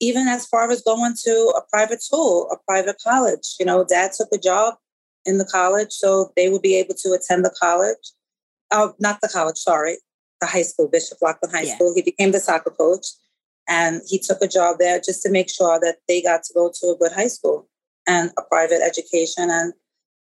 even 0.00 0.28
as 0.28 0.46
far 0.46 0.70
as 0.70 0.82
going 0.82 1.14
to 1.24 1.52
a 1.56 1.62
private 1.70 2.02
school, 2.02 2.48
a 2.50 2.56
private 2.66 2.96
college. 3.02 3.56
You 3.58 3.66
know, 3.66 3.84
dad 3.84 4.12
took 4.16 4.28
a 4.32 4.38
job 4.38 4.74
in 5.24 5.38
the 5.38 5.44
college, 5.44 5.92
so 5.92 6.32
they 6.36 6.48
would 6.48 6.62
be 6.62 6.76
able 6.76 6.94
to 6.94 7.12
attend 7.12 7.44
the 7.44 7.54
college. 7.60 8.12
Oh, 8.70 8.94
not 8.98 9.20
the 9.20 9.28
college, 9.28 9.56
sorry, 9.56 9.98
the 10.40 10.46
high 10.46 10.62
school, 10.62 10.88
Bishop 10.88 11.18
Loughlin 11.22 11.50
High 11.50 11.62
Yeah. 11.62 11.74
School. 11.74 11.94
He 11.94 12.02
became 12.02 12.32
the 12.32 12.40
soccer 12.40 12.70
coach 12.70 13.06
and 13.68 14.02
he 14.06 14.18
took 14.18 14.40
a 14.42 14.48
job 14.48 14.76
there 14.78 15.00
just 15.00 15.22
to 15.22 15.30
make 15.30 15.50
sure 15.50 15.78
that 15.80 15.96
they 16.08 16.22
got 16.22 16.42
to 16.44 16.54
go 16.54 16.70
to 16.80 16.86
a 16.88 16.96
good 16.96 17.12
high 17.12 17.28
school 17.28 17.68
and 18.06 18.30
a 18.38 18.42
private 18.42 18.80
education. 18.82 19.50
And 19.50 19.72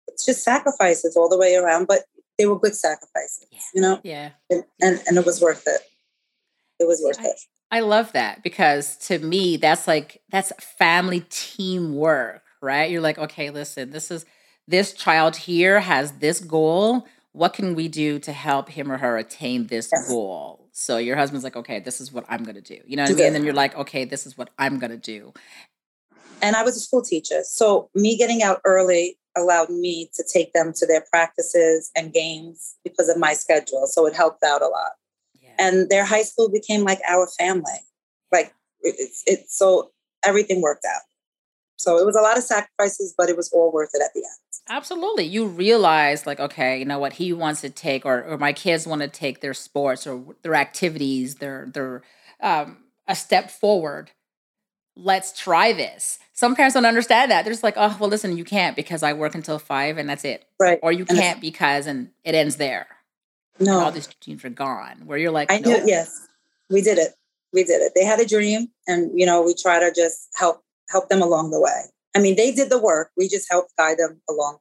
it's 0.09 0.25
just 0.27 0.43
sacrifices 0.43 1.17
all 1.17 1.29
the 1.29 1.39
way 1.39 1.55
around, 1.57 1.87
but 1.87 2.01
they 2.39 2.47
were 2.47 2.59
good 2.59 2.75
sacrifices, 2.75 3.47
Yeah. 3.51 3.59
you 3.75 3.81
know, 3.81 4.01
Yeah. 4.03 4.31
and, 4.49 4.65
and, 4.81 5.03
and 5.07 5.19
it 5.19 5.27
was 5.27 5.41
worth 5.41 5.65
it. 5.67 5.81
It 6.79 6.87
was 6.87 7.03
worth 7.05 7.21
I- 7.21 7.29
it. 7.29 7.41
I 7.73 7.81
love 7.81 8.13
that 8.15 8.43
because 8.43 8.97
to 9.07 9.21
me, 9.21 9.57
that's 9.57 9.87
like 9.87 10.21
that's 10.29 10.51
family 10.59 11.25
teamwork, 11.31 12.43
right? 12.61 12.91
You're 12.91 13.01
like, 13.01 13.17
okay, 13.17 13.51
listen, 13.51 13.91
this 13.91 14.11
is 14.11 14.25
this 14.67 14.93
child 14.93 15.37
here 15.37 15.79
has 15.79 16.13
this 16.15 16.41
goal. 16.41 17.07
What 17.33 17.53
can 17.53 17.75
we 17.75 17.89
do 17.89 18.19
to 18.21 18.33
help 18.33 18.71
him 18.71 18.91
or 18.91 18.99
her 18.99 19.17
attain 19.17 19.69
this 19.69 19.91
Yes. 19.93 20.09
goal? 20.09 20.69
So 20.73 20.97
your 20.99 21.17
husband's 21.17 21.45
like, 21.45 21.57
okay, 21.57 21.79
this 21.81 22.01
is 22.01 22.13
what 22.13 22.25
I'm 22.29 22.43
gonna 22.45 22.61
do. 22.61 22.79
You 22.87 22.97
know 22.97 23.05
what 23.05 23.11
I 23.11 23.15
mean? 23.15 23.27
And 23.27 23.35
then 23.37 23.45
you're 23.45 23.55
like, 23.55 23.77
okay, 23.77 24.05
this 24.05 24.27
is 24.27 24.37
what 24.37 24.51
I'm 24.59 24.79
gonna 24.79 24.97
do. 24.97 25.33
and 26.43 26.57
I 26.57 26.63
was 26.63 26.77
a 26.77 26.81
school 26.81 27.03
teacher. 27.03 27.43
So 27.45 27.91
me 27.95 28.17
getting 28.17 28.43
out 28.43 28.61
early 28.65 29.19
allowed 29.37 29.69
me 29.71 30.11
to 30.15 30.25
take 30.25 30.53
them 30.55 30.73
to 30.77 30.87
their 30.87 31.05
practices 31.11 31.91
and 31.95 32.13
games 32.13 32.77
because 32.83 33.09
of 33.09 33.19
my 33.19 33.35
schedule. 33.35 33.87
So 33.87 34.07
it 34.07 34.17
helped 34.17 34.43
out 34.43 34.63
a 34.63 34.67
lot. 34.69 34.93
Yeah. 35.41 35.51
And 35.59 35.89
their 35.91 36.05
high 36.05 36.23
school 36.23 36.49
became 36.51 36.83
like 36.83 37.01
our 37.07 37.27
family. 37.39 37.81
Like 38.33 38.55
it's 38.81 39.23
it, 39.27 39.51
so 39.51 39.91
everything 40.25 40.63
worked 40.63 40.87
out. 40.87 41.03
So 41.77 41.99
it 41.99 42.07
was 42.07 42.17
a 42.17 42.23
lot 42.23 42.39
of 42.39 42.45
sacrifices, 42.45 43.15
but 43.17 43.29
it 43.29 43.37
was 43.37 43.51
all 43.53 43.71
worth 43.71 43.91
it 43.95 44.03
at 44.03 44.13
the 44.15 44.21
end. 44.21 44.50
Absolutely. 44.71 45.25
You 45.25 45.47
realize, 45.47 46.27
like, 46.27 46.39
okay, 46.39 46.79
you 46.79 46.85
know 46.85 47.01
what 47.01 47.15
he 47.15 47.33
wants 47.33 47.61
to 47.63 47.71
take, 47.71 48.07
or 48.07 48.23
or 48.23 48.39
my 48.39 48.53
kids 48.53 48.87
want 48.87 49.03
to 49.03 49.09
take 49.09 49.41
their 49.41 49.53
sports 49.53 50.07
or 50.07 50.23
their 50.43 50.55
activities, 50.55 51.35
their 51.37 51.67
their 51.75 52.03
um, 52.41 52.79
a 53.09 53.17
step 53.17 53.51
forward. 53.51 54.13
Let's 54.97 55.39
try 55.39 55.73
this. 55.73 56.19
Some 56.33 56.55
parents 56.55 56.75
don't 56.75 56.85
understand 56.87 57.31
that. 57.31 57.45
They're 57.45 57.53
just 57.53 57.63
like, 57.63 57.75
oh, 57.77 57.97
well, 57.99 58.09
listen, 58.09 58.37
you 58.37 58.45
can't 58.45 58.77
because 58.77 59.03
I 59.03 59.13
work 59.13 59.35
until 59.35 59.59
five 59.59 59.99
and 59.99 60.09
that's 60.09 60.25
it, 60.25 60.45
Right. 60.59 60.79
or 60.83 60.93
you 60.93 61.05
And 61.09 61.19
can't 61.19 61.41
because 61.41 61.87
and 61.87 62.11
it 62.25 62.35
ends 62.35 62.57
there. 62.57 62.87
And 63.59 63.69
all 63.69 63.91
these 63.93 64.09
dreams 64.21 64.45
are 64.45 64.51
gone. 64.51 65.03
Where 65.07 65.19
you're 65.19 65.31
like, 65.31 65.51
I 65.51 65.59
no, 65.59 65.71
knew, 65.71 65.83
yes, 65.87 66.29
we 66.71 66.81
did 66.81 66.99
it. 66.99 67.15
We 67.53 67.65
did 67.65 67.83
it. 67.83 67.93
They 67.95 68.05
had 68.05 68.21
a 68.21 68.27
dream 68.27 68.69
and, 68.87 69.11
you 69.19 69.27
know, 69.27 69.43
we 69.43 69.55
try 69.55 69.81
to 69.81 69.93
just 69.95 70.29
help, 70.35 70.63
help 70.89 71.09
them 71.09 71.23
along 71.23 71.51
the 71.51 71.61
way. 71.61 71.83
I 72.15 72.19
mean, 72.21 72.37
they 72.37 72.53
did 72.53 72.71
the 72.71 72.79
work. 72.79 73.11
We 73.17 73.29
just 73.29 73.47
helped 73.51 73.77
guide 73.77 73.99
them 73.99 74.21
along 74.29 74.59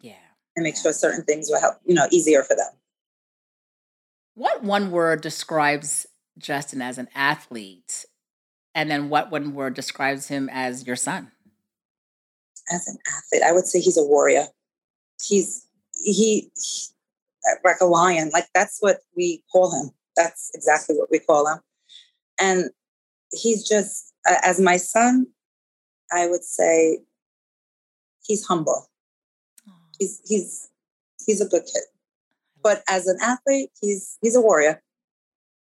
yeah. 0.00 0.14
and 0.56 0.62
make 0.62 0.76
Yeah. 0.76 0.82
sure 0.82 0.92
certain 0.92 1.24
things 1.24 1.50
were 1.50 1.58
help, 1.58 1.76
you 1.84 1.94
know, 1.94 2.06
easier 2.10 2.42
for 2.44 2.54
them. 2.54 2.70
What 4.34 4.62
one 4.62 4.90
word 4.90 5.20
describes 5.20 6.06
Justin 6.38 6.80
as 6.80 6.96
an 6.98 7.08
athlete, 7.14 8.06
and 8.74 8.90
then 8.90 9.08
what 9.10 9.30
one 9.30 9.54
word 9.54 9.74
describes 9.74 10.28
him 10.28 10.48
as 10.52 10.86
your 10.86 10.96
son? 10.96 11.30
as 12.72 12.86
an 12.86 12.96
athlete, 13.08 13.42
I 13.42 13.52
would 13.52 13.66
say 13.66 13.80
he's 13.80 13.98
a 13.98 14.04
warrior. 14.04 14.46
he's 15.20 15.66
he, 16.02 16.50
he 16.56 16.86
like 17.64 17.80
a 17.80 17.84
lion. 17.86 18.30
Like 18.32 18.46
that's 18.54 18.78
what 18.80 18.98
we 19.16 19.42
call 19.52 19.72
him. 19.78 19.90
That's 20.16 20.50
exactly 20.54 20.96
what 20.96 21.10
we 21.10 21.18
call 21.18 21.46
him. 21.48 21.58
And 22.40 22.70
he's 23.32 23.66
just 23.68 24.12
uh, 24.30 24.36
as 24.44 24.60
my 24.60 24.76
son, 24.76 25.26
I 26.12 26.26
would 26.26 26.44
say 26.44 27.00
he's 28.22 28.44
humble. 28.46 28.88
He's 29.98 30.20
he's 30.24 30.68
he's 31.26 31.40
a 31.40 31.46
good 31.46 31.62
kid. 31.62 31.82
But 32.62 32.82
as 32.88 33.06
an 33.06 33.18
athlete, 33.22 33.70
he's 33.80 34.18
he's 34.20 34.36
a 34.36 34.40
warrior. 34.40 34.82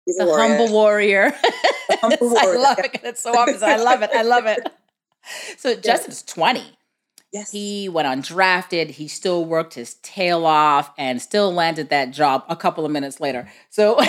He's 0.06 0.18
the 0.18 0.26
humble 0.26 0.72
warrior. 0.72 1.34
humble 2.02 2.38
I 2.38 2.44
warrior. 2.44 2.60
love 2.60 2.80
it. 2.80 3.02
It's 3.04 3.22
so 3.24 3.38
obvious. 3.38 3.62
I 3.62 3.78
love 3.78 4.02
it. 4.02 4.10
I 4.14 4.22
love 4.24 4.46
it. 4.46 4.60
So 5.58 5.76
Justin's 5.76 6.24
20. 6.24 6.64
Yes. 7.32 7.52
He 7.52 7.90
went 7.90 8.08
undrafted. 8.08 8.92
He 8.92 9.08
still 9.08 9.46
worked 9.46 9.76
his 9.76 9.96
tail 9.96 10.46
off 10.46 10.92
and 10.98 11.22
still 11.22 11.54
landed 11.54 11.90
that 11.90 12.12
job 12.12 12.46
a 12.48 12.56
couple 12.56 12.86
of 12.86 12.92
minutes 12.92 13.20
later. 13.20 13.48
So, 13.70 14.02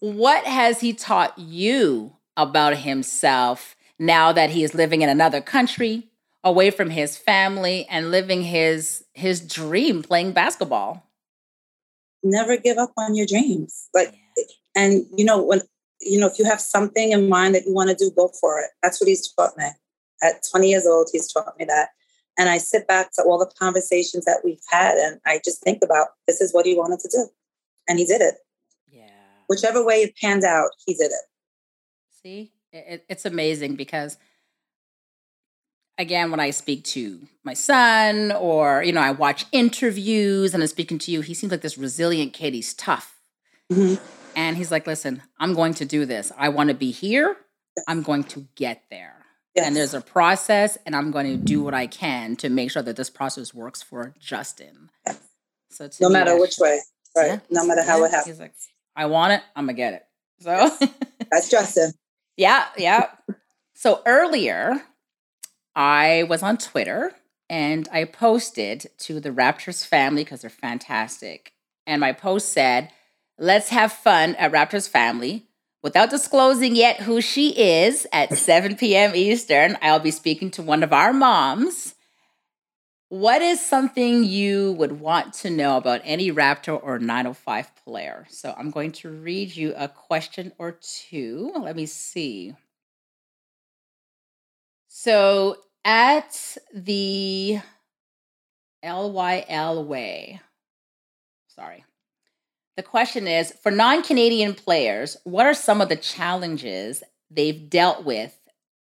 what 0.00 0.44
has 0.44 0.80
he 0.80 0.94
taught 0.94 1.38
you 1.38 2.16
about 2.36 2.78
himself 2.78 3.76
now 4.00 4.32
that 4.32 4.50
he 4.50 4.64
is 4.64 4.74
living 4.74 5.02
in 5.02 5.08
another 5.08 5.40
country, 5.40 6.08
away 6.42 6.70
from 6.70 6.90
his 6.90 7.16
family, 7.16 7.86
and 7.88 8.10
living 8.10 8.42
his 8.42 9.04
his 9.14 9.40
dream 9.40 10.02
playing 10.02 10.32
basketball? 10.32 11.06
Never 12.24 12.56
give 12.56 12.78
up 12.78 12.92
on 12.96 13.14
your 13.14 13.26
dreams. 13.26 13.88
Like 13.94 14.14
and 14.74 15.04
you 15.16 15.24
know 15.24 15.40
when 15.42 15.60
you 16.00 16.18
know 16.18 16.26
if 16.26 16.38
you 16.38 16.46
have 16.46 16.60
something 16.60 17.12
in 17.12 17.28
mind 17.28 17.54
that 17.54 17.66
you 17.66 17.74
want 17.74 17.90
to 17.90 17.94
do, 17.94 18.10
go 18.10 18.30
for 18.40 18.58
it. 18.58 18.70
That's 18.82 19.00
what 19.00 19.08
he's 19.08 19.30
taught 19.32 19.56
me. 19.56 19.66
At 20.22 20.42
20 20.50 20.68
years 20.68 20.86
old, 20.86 21.08
he's 21.12 21.32
taught 21.32 21.58
me 21.58 21.64
that. 21.66 21.90
And 22.38 22.48
I 22.48 22.58
sit 22.58 22.86
back 22.86 23.12
to 23.12 23.22
all 23.22 23.38
the 23.38 23.50
conversations 23.58 24.24
that 24.24 24.40
we've 24.44 24.60
had 24.70 24.96
and 24.96 25.20
I 25.26 25.40
just 25.44 25.62
think 25.62 25.82
about 25.82 26.08
this 26.26 26.40
is 26.40 26.54
what 26.54 26.64
he 26.64 26.74
wanted 26.74 27.00
to 27.00 27.08
do. 27.08 27.28
And 27.88 27.98
he 27.98 28.06
did 28.06 28.20
it. 28.20 28.36
Yeah. 28.90 29.08
Whichever 29.48 29.84
way 29.84 30.02
it 30.02 30.16
panned 30.16 30.44
out, 30.44 30.70
he 30.86 30.94
did 30.94 31.10
it. 31.10 31.24
See, 32.22 32.52
it, 32.72 33.04
it's 33.08 33.24
amazing 33.24 33.76
because, 33.76 34.16
again, 35.98 36.30
when 36.30 36.40
I 36.40 36.50
speak 36.50 36.84
to 36.84 37.20
my 37.44 37.54
son 37.54 38.32
or, 38.32 38.82
you 38.82 38.92
know, 38.92 39.00
I 39.00 39.10
watch 39.12 39.46
interviews 39.52 40.54
and 40.54 40.62
I'm 40.62 40.68
speaking 40.68 40.98
to 41.00 41.10
you, 41.10 41.20
he 41.20 41.34
seems 41.34 41.50
like 41.50 41.60
this 41.62 41.78
resilient 41.78 42.32
kid. 42.32 42.54
He's 42.54 42.74
tough. 42.74 43.16
Mhm. 43.70 44.00
And 44.36 44.56
he's 44.56 44.70
like, 44.70 44.86
listen, 44.86 45.22
I'm 45.38 45.54
going 45.54 45.74
to 45.74 45.84
do 45.84 46.06
this. 46.06 46.32
I 46.38 46.48
want 46.50 46.68
to 46.68 46.74
be 46.74 46.90
here. 46.92 47.36
I'm 47.88 48.02
going 48.02 48.24
to 48.24 48.46
get 48.54 48.82
there. 48.90 49.16
Yes. 49.54 49.66
And 49.66 49.74
there's 49.76 49.94
a 49.94 50.00
process, 50.00 50.78
and 50.86 50.94
I'm 50.94 51.10
going 51.10 51.26
to 51.26 51.36
do 51.36 51.60
what 51.62 51.74
I 51.74 51.88
can 51.88 52.36
to 52.36 52.48
make 52.48 52.70
sure 52.70 52.82
that 52.82 52.94
this 52.94 53.10
process 53.10 53.52
works 53.52 53.82
for 53.82 54.14
Justin. 54.20 54.90
Yes. 55.06 55.18
So 55.70 55.88
no 56.00 56.08
matter 56.08 56.38
which 56.38 56.54
way. 56.58 56.78
Right. 57.16 57.26
Yeah. 57.26 57.38
No 57.50 57.66
matter 57.66 57.82
how 57.82 57.98
Yeah. 57.98 58.04
it 58.06 58.10
happens. 58.12 58.26
He's 58.36 58.40
like, 58.40 58.54
I 58.94 59.06
want 59.06 59.32
it, 59.32 59.42
I'm 59.56 59.64
gonna 59.66 59.74
get 59.74 59.94
it. 59.94 60.02
So 60.40 60.70
That's 61.32 61.48
Justin. 61.50 61.92
Yeah, 62.40 62.68
yeah. 62.78 63.10
So 63.74 64.00
earlier, 64.06 64.82
I 65.76 66.22
was 66.22 66.42
on 66.42 66.56
Twitter 66.56 67.12
and 67.50 67.86
I 67.92 68.04
posted 68.04 68.86
to 69.00 69.20
the 69.20 69.28
Raptors 69.28 69.86
family 69.86 70.24
because 70.24 70.40
they're 70.40 70.48
fantastic. 70.48 71.52
And 71.86 72.00
my 72.00 72.12
post 72.12 72.50
said, 72.50 72.90
Let's 73.38 73.68
have 73.68 73.92
fun 73.92 74.36
at 74.36 74.52
Raptors 74.52 74.88
family. 74.88 75.48
Without 75.82 76.08
disclosing 76.08 76.74
yet 76.74 77.00
who 77.00 77.20
she 77.20 77.50
is, 77.58 78.06
at 78.10 78.36
7 78.36 78.76
p.m. 78.76 79.14
Eastern, 79.14 79.76
I'll 79.82 79.98
be 79.98 80.10
speaking 80.10 80.50
to 80.52 80.62
one 80.62 80.82
of 80.82 80.94
our 80.94 81.12
moms. 81.12 81.94
What 83.10 83.42
is 83.42 83.60
something 83.60 84.22
you 84.22 84.70
would 84.74 85.00
want 85.00 85.34
to 85.34 85.50
know 85.50 85.76
about 85.76 86.00
any 86.04 86.30
Raptor 86.30 86.80
or 86.80 87.00
905 87.00 87.74
player? 87.84 88.24
So 88.30 88.54
I'm 88.56 88.70
going 88.70 88.92
to 88.92 89.10
read 89.10 89.56
you 89.56 89.74
a 89.76 89.88
question 89.88 90.52
or 90.58 90.78
two. 90.80 91.52
Let 91.58 91.74
me 91.74 91.86
see. 91.86 92.54
So 94.86 95.56
at 95.84 96.56
the 96.72 97.58
LYL 98.84 99.84
way, 99.84 100.40
sorry. 101.48 101.84
The 102.76 102.84
question 102.84 103.26
is 103.26 103.52
for 103.60 103.72
non 103.72 104.04
Canadian 104.04 104.54
players, 104.54 105.16
what 105.24 105.46
are 105.46 105.54
some 105.54 105.80
of 105.80 105.88
the 105.88 105.96
challenges 105.96 107.02
they've 107.28 107.68
dealt 107.68 108.04
with 108.04 108.38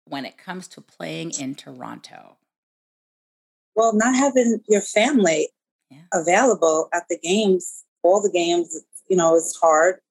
when 0.06 0.25
it 0.25 0.39
comes 0.39 0.67
to 0.69 0.82
playing 0.82 1.34
in 1.39 1.53
Toronto? 1.53 2.38
Well, 3.78 3.94
not 3.94 4.16
having 4.16 4.60
your 4.68 4.82
family 4.82 5.50
Yeah. 5.92 6.02
available 6.12 6.90
at 6.94 7.04
the 7.10 7.18
games, 7.20 7.86
all 8.02 8.20
the 8.22 8.32
games, 8.32 8.76
you 9.08 9.16
know, 9.16 9.36
is 9.36 9.56
hard. 9.56 10.02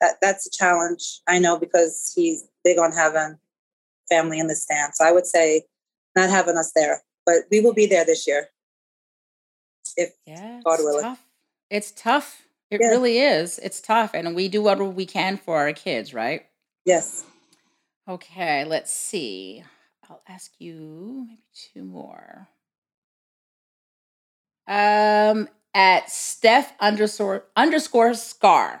That 0.00 0.16
that's 0.20 0.46
a 0.46 0.50
challenge. 0.50 1.20
I 1.28 1.38
know 1.38 1.56
because 1.56 2.12
he's 2.14 2.46
big 2.64 2.78
on 2.78 2.90
having 2.92 3.38
family 4.10 4.40
in 4.40 4.48
the 4.48 4.56
stands. 4.56 4.98
So 4.98 5.04
I 5.04 5.12
would 5.12 5.26
say 5.26 5.62
not 6.16 6.28
having 6.28 6.58
us 6.58 6.72
there, 6.74 7.02
but 7.24 7.44
we 7.52 7.60
will 7.60 7.72
be 7.72 7.86
there 7.86 8.04
this 8.04 8.26
year. 8.26 8.48
If 9.96 10.12
Yeah, 10.26 10.60
God 10.64 10.74
it's 10.74 10.82
willing. 10.84 11.02
tough. 11.02 11.24
It's 11.70 11.92
tough. 11.92 12.42
It 12.70 12.80
Yeah. 12.80 12.88
really 12.88 13.18
is. 13.20 13.60
It's 13.60 13.80
tough. 13.80 14.10
And 14.14 14.34
we 14.34 14.48
do 14.48 14.60
what 14.60 14.80
we 14.80 15.06
can 15.06 15.36
for 15.36 15.56
our 15.58 15.72
kids, 15.72 16.12
right? 16.12 16.46
yes, 16.84 17.24
Okay, 18.06 18.64
let's 18.64 18.90
see. 18.92 19.64
I'll 20.10 20.20
ask 20.28 20.52
you 20.58 21.24
maybe 21.26 21.44
two 21.54 21.84
more. 21.84 22.48
Um, 24.66 25.48
at 25.74 26.10
Steph 26.10 26.72
underscore 26.80 27.44
underscore 27.56 28.14
scar 28.14 28.80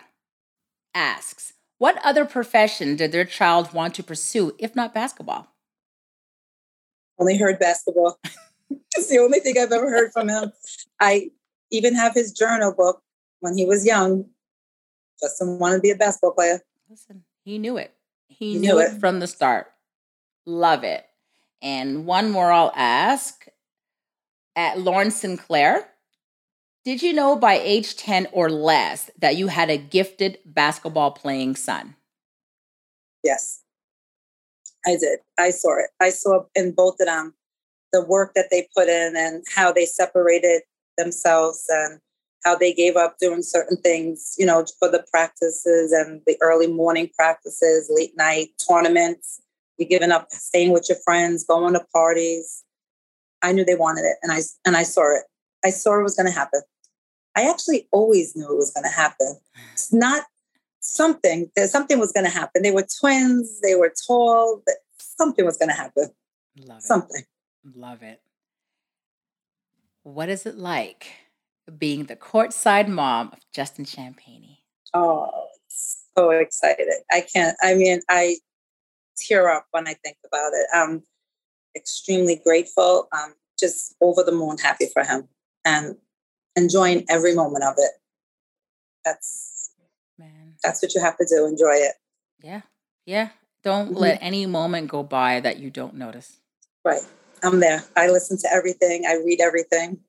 asks, 0.94 1.52
what 1.78 1.98
other 2.04 2.24
profession 2.24 2.96
did 2.96 3.12
their 3.12 3.24
child 3.24 3.72
want 3.74 3.94
to 3.96 4.02
pursue, 4.02 4.54
if 4.58 4.74
not 4.74 4.94
basketball? 4.94 5.48
only 7.18 7.36
heard 7.36 7.58
basketball. 7.58 8.18
it's 8.96 9.08
the 9.08 9.18
only 9.18 9.40
thing 9.40 9.54
I've 9.58 9.72
ever 9.72 9.88
heard 9.88 10.12
from 10.12 10.28
him. 10.28 10.52
I 11.00 11.30
even 11.70 11.94
have 11.94 12.14
his 12.14 12.32
journal 12.32 12.72
book 12.72 13.02
when 13.40 13.56
he 13.56 13.64
was 13.64 13.86
young. 13.86 14.24
Justin 15.20 15.58
wanted 15.58 15.76
to 15.76 15.80
be 15.82 15.90
a 15.90 15.96
basketball 15.96 16.32
player. 16.32 16.60
Listen, 16.88 17.24
he 17.44 17.58
knew 17.58 17.76
it. 17.76 17.94
He, 18.28 18.54
He 18.54 18.58
knew, 18.58 18.72
knew 18.72 18.78
it 18.80 18.94
it. 18.94 19.00
from 19.00 19.20
the 19.20 19.26
start. 19.26 19.68
Love 20.46 20.82
it. 20.84 21.06
And 21.62 22.04
one 22.04 22.30
more 22.30 22.50
I'll 22.50 22.72
ask 22.74 23.46
at 24.56 24.78
Lauren 24.78 25.10
Sinclair. 25.10 25.88
Did 26.84 27.02
you 27.02 27.12
know 27.12 27.36
by 27.36 27.54
age 27.54 27.96
10 27.96 28.28
or 28.32 28.50
less 28.50 29.10
that 29.18 29.36
you 29.36 29.48
had 29.48 29.70
a 29.70 29.78
gifted 29.78 30.38
basketball 30.44 31.12
playing 31.12 31.56
son? 31.56 31.96
Yes, 33.22 33.62
I 34.86 34.96
did. 34.96 35.20
I 35.38 35.50
saw 35.50 35.78
it. 35.78 35.90
I 36.00 36.10
saw 36.10 36.44
in 36.54 36.72
both 36.72 37.00
of 37.00 37.06
them 37.06 37.34
the 37.92 38.04
work 38.04 38.34
that 38.34 38.48
they 38.50 38.68
put 38.76 38.88
in 38.88 39.14
and 39.16 39.44
how 39.54 39.72
they 39.72 39.86
separated 39.86 40.62
themselves 40.98 41.64
and 41.68 42.00
how 42.44 42.54
they 42.54 42.74
gave 42.74 42.96
up 42.96 43.16
doing 43.18 43.42
certain 43.42 43.78
things, 43.78 44.34
you 44.36 44.44
know, 44.44 44.64
for 44.78 44.90
the 44.90 45.04
practices 45.10 45.92
and 45.92 46.20
the 46.26 46.36
early 46.42 46.66
morning 46.66 47.08
practices, 47.16 47.90
late 47.90 48.12
night 48.16 48.48
tournaments. 48.68 49.40
You're 49.78 49.88
giving 49.88 50.12
up 50.12 50.30
staying 50.30 50.72
with 50.72 50.86
your 50.88 50.98
friends, 51.04 51.44
going 51.44 51.72
to 51.72 51.84
parties. 51.92 52.62
I 53.44 53.52
knew 53.52 53.64
they 53.64 53.74
wanted 53.74 54.04
it 54.04 54.16
and 54.22 54.32
I 54.32 54.40
and 54.64 54.76
I 54.76 54.82
saw 54.82 55.14
it. 55.14 55.24
I 55.64 55.70
saw 55.70 55.98
it 55.98 56.02
was 56.02 56.16
going 56.16 56.26
to 56.26 56.32
happen. 56.32 56.62
I 57.36 57.48
actually 57.48 57.88
always 57.92 58.34
knew 58.34 58.50
it 58.50 58.56
was 58.56 58.72
going 58.72 58.84
to 58.84 58.90
happen. 58.90 59.36
It's 59.72 59.92
not 59.92 60.24
something 60.80 61.50
that 61.56 61.68
something 61.68 61.98
was 61.98 62.12
going 62.12 62.24
to 62.24 62.30
happen. 62.30 62.62
They 62.62 62.70
were 62.70 62.86
twins. 63.00 63.60
They 63.60 63.74
were 63.74 63.92
tall. 64.06 64.62
But 64.64 64.76
something 64.98 65.44
was 65.44 65.58
going 65.58 65.68
to 65.68 65.74
happen. 65.74 66.10
Love 66.58 66.78
it. 66.78 66.82
Something. 66.82 67.22
Love 67.74 68.02
it. 68.02 68.22
What 70.04 70.28
is 70.28 70.46
it 70.46 70.56
like 70.56 71.08
being 71.78 72.04
the 72.04 72.16
courtside 72.16 72.88
mom 72.88 73.28
of 73.32 73.38
Justin 73.52 73.84
Champagnie? 73.84 74.58
Oh, 74.92 75.48
so 75.68 76.30
excited! 76.30 76.88
I 77.10 77.22
can't. 77.22 77.56
I 77.62 77.74
mean, 77.74 78.00
I 78.08 78.36
tear 79.16 79.48
up 79.48 79.66
when 79.72 79.88
I 79.88 79.94
think 79.94 80.18
about 80.26 80.52
it. 80.52 80.66
I'm 80.72 81.02
extremely 81.76 82.36
grateful. 82.36 83.08
I'm 83.12 83.34
just 83.58 83.94
over 84.00 84.22
the 84.22 84.32
moon 84.32 84.58
happy 84.58 84.86
for 84.92 85.04
him 85.04 85.28
and 85.64 85.96
enjoying 86.56 87.04
every 87.08 87.34
moment 87.34 87.64
of 87.64 87.74
it. 87.78 87.92
That's 89.04 89.70
Man. 90.18 90.54
that's 90.62 90.82
what 90.82 90.94
you 90.94 91.00
have 91.00 91.16
to 91.18 91.26
do. 91.28 91.46
Enjoy 91.46 91.74
it. 91.74 91.94
Yeah. 92.40 92.62
Yeah. 93.06 93.30
Don't 93.62 93.92
Mhm. 93.94 93.98
let 93.98 94.18
any 94.22 94.46
moment 94.46 94.88
go 94.88 95.02
by 95.02 95.40
that 95.40 95.58
you 95.58 95.70
don't 95.70 95.94
notice. 95.94 96.40
Right. 96.84 97.02
I'm 97.42 97.60
there. 97.60 97.84
I 97.96 98.08
listen 98.08 98.38
to 98.38 98.52
everything. 98.52 99.04
I 99.06 99.14
read 99.14 99.40
everything. 99.40 100.02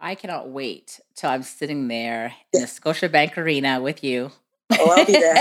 I 0.00 0.14
cannot 0.14 0.48
wait 0.48 1.00
till 1.14 1.30
I'm 1.30 1.42
sitting 1.42 1.88
there 1.88 2.34
in 2.52 2.62
the 2.62 2.66
Scotiabank 2.66 3.36
Arena 3.36 3.80
with 3.80 4.02
you. 4.02 4.32
Oh, 4.78 4.90
I'll 4.90 5.04
be 5.06 5.12
there. 5.12 5.36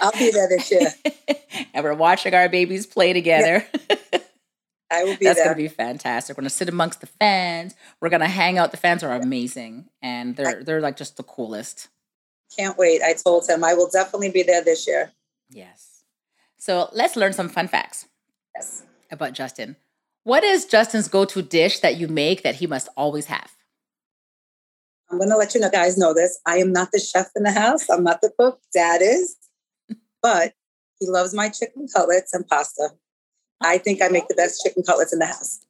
I'll 0.00 0.12
be 0.12 0.30
there 0.30 0.48
this 0.48 0.70
year. 0.70 0.92
and 1.74 1.84
we're 1.84 1.94
watching 1.94 2.34
our 2.34 2.48
babies 2.48 2.86
play 2.86 3.12
together. 3.12 3.66
I 4.92 5.04
will 5.04 5.16
be 5.16 5.24
That's 5.26 5.38
there. 5.38 5.46
gonna 5.46 5.56
be 5.56 5.68
fantastic. 5.68 6.36
We're 6.36 6.42
gonna 6.42 6.50
sit 6.50 6.68
amongst 6.68 7.00
the 7.00 7.06
fans. 7.06 7.74
We're 8.00 8.08
gonna 8.08 8.28
hang 8.28 8.58
out. 8.58 8.70
The 8.72 8.76
fans 8.76 9.02
are 9.04 9.12
amazing, 9.14 9.88
and 10.02 10.34
they're 10.36 10.64
they're 10.64 10.80
like 10.80 10.96
just 10.96 11.16
the 11.16 11.22
coolest. 11.22 11.88
Can't 12.56 12.76
wait. 12.76 13.00
I 13.00 13.12
told 13.14 13.48
him 13.48 13.62
I 13.62 13.74
will 13.74 13.88
definitely 13.88 14.30
be 14.30 14.42
there 14.42 14.64
this 14.64 14.88
year. 14.88 15.12
Yes. 15.48 16.02
So 16.58 16.88
let's 16.92 17.14
learn 17.16 17.32
some 17.32 17.48
fun 17.48 17.68
facts 17.68 18.06
Yes. 18.56 18.82
about 19.12 19.32
Justin. 19.32 19.76
What 20.24 20.42
is 20.44 20.66
Justin's 20.66 21.08
go-to 21.08 21.40
dish 21.40 21.78
that 21.80 21.96
you 21.96 22.06
make 22.08 22.42
that 22.42 22.56
he 22.56 22.66
must 22.66 22.88
always 22.96 23.26
have? 23.26 23.52
I'm 25.10 25.18
going 25.18 25.30
to 25.30 25.36
let 25.36 25.54
you 25.54 25.60
know, 25.60 25.70
guys 25.70 25.98
know 25.98 26.14
this. 26.14 26.38
I 26.46 26.58
am 26.58 26.72
not 26.72 26.92
the 26.92 27.00
chef 27.00 27.30
in 27.34 27.42
the 27.42 27.50
house. 27.50 27.90
I'm 27.90 28.04
not 28.04 28.20
the 28.20 28.30
cook. 28.38 28.60
Dad 28.72 29.00
is. 29.02 29.36
But 30.22 30.54
he 30.98 31.08
loves 31.08 31.34
my 31.34 31.48
chicken 31.48 31.88
cutlets 31.94 32.32
and 32.32 32.46
pasta. 32.46 32.90
I 33.60 33.78
think 33.78 34.00
I 34.02 34.08
make 34.08 34.28
the 34.28 34.34
best 34.34 34.62
chicken 34.62 34.82
cutlets 34.82 35.12
in 35.12 35.18
the 35.18 35.26
house. 35.26 35.60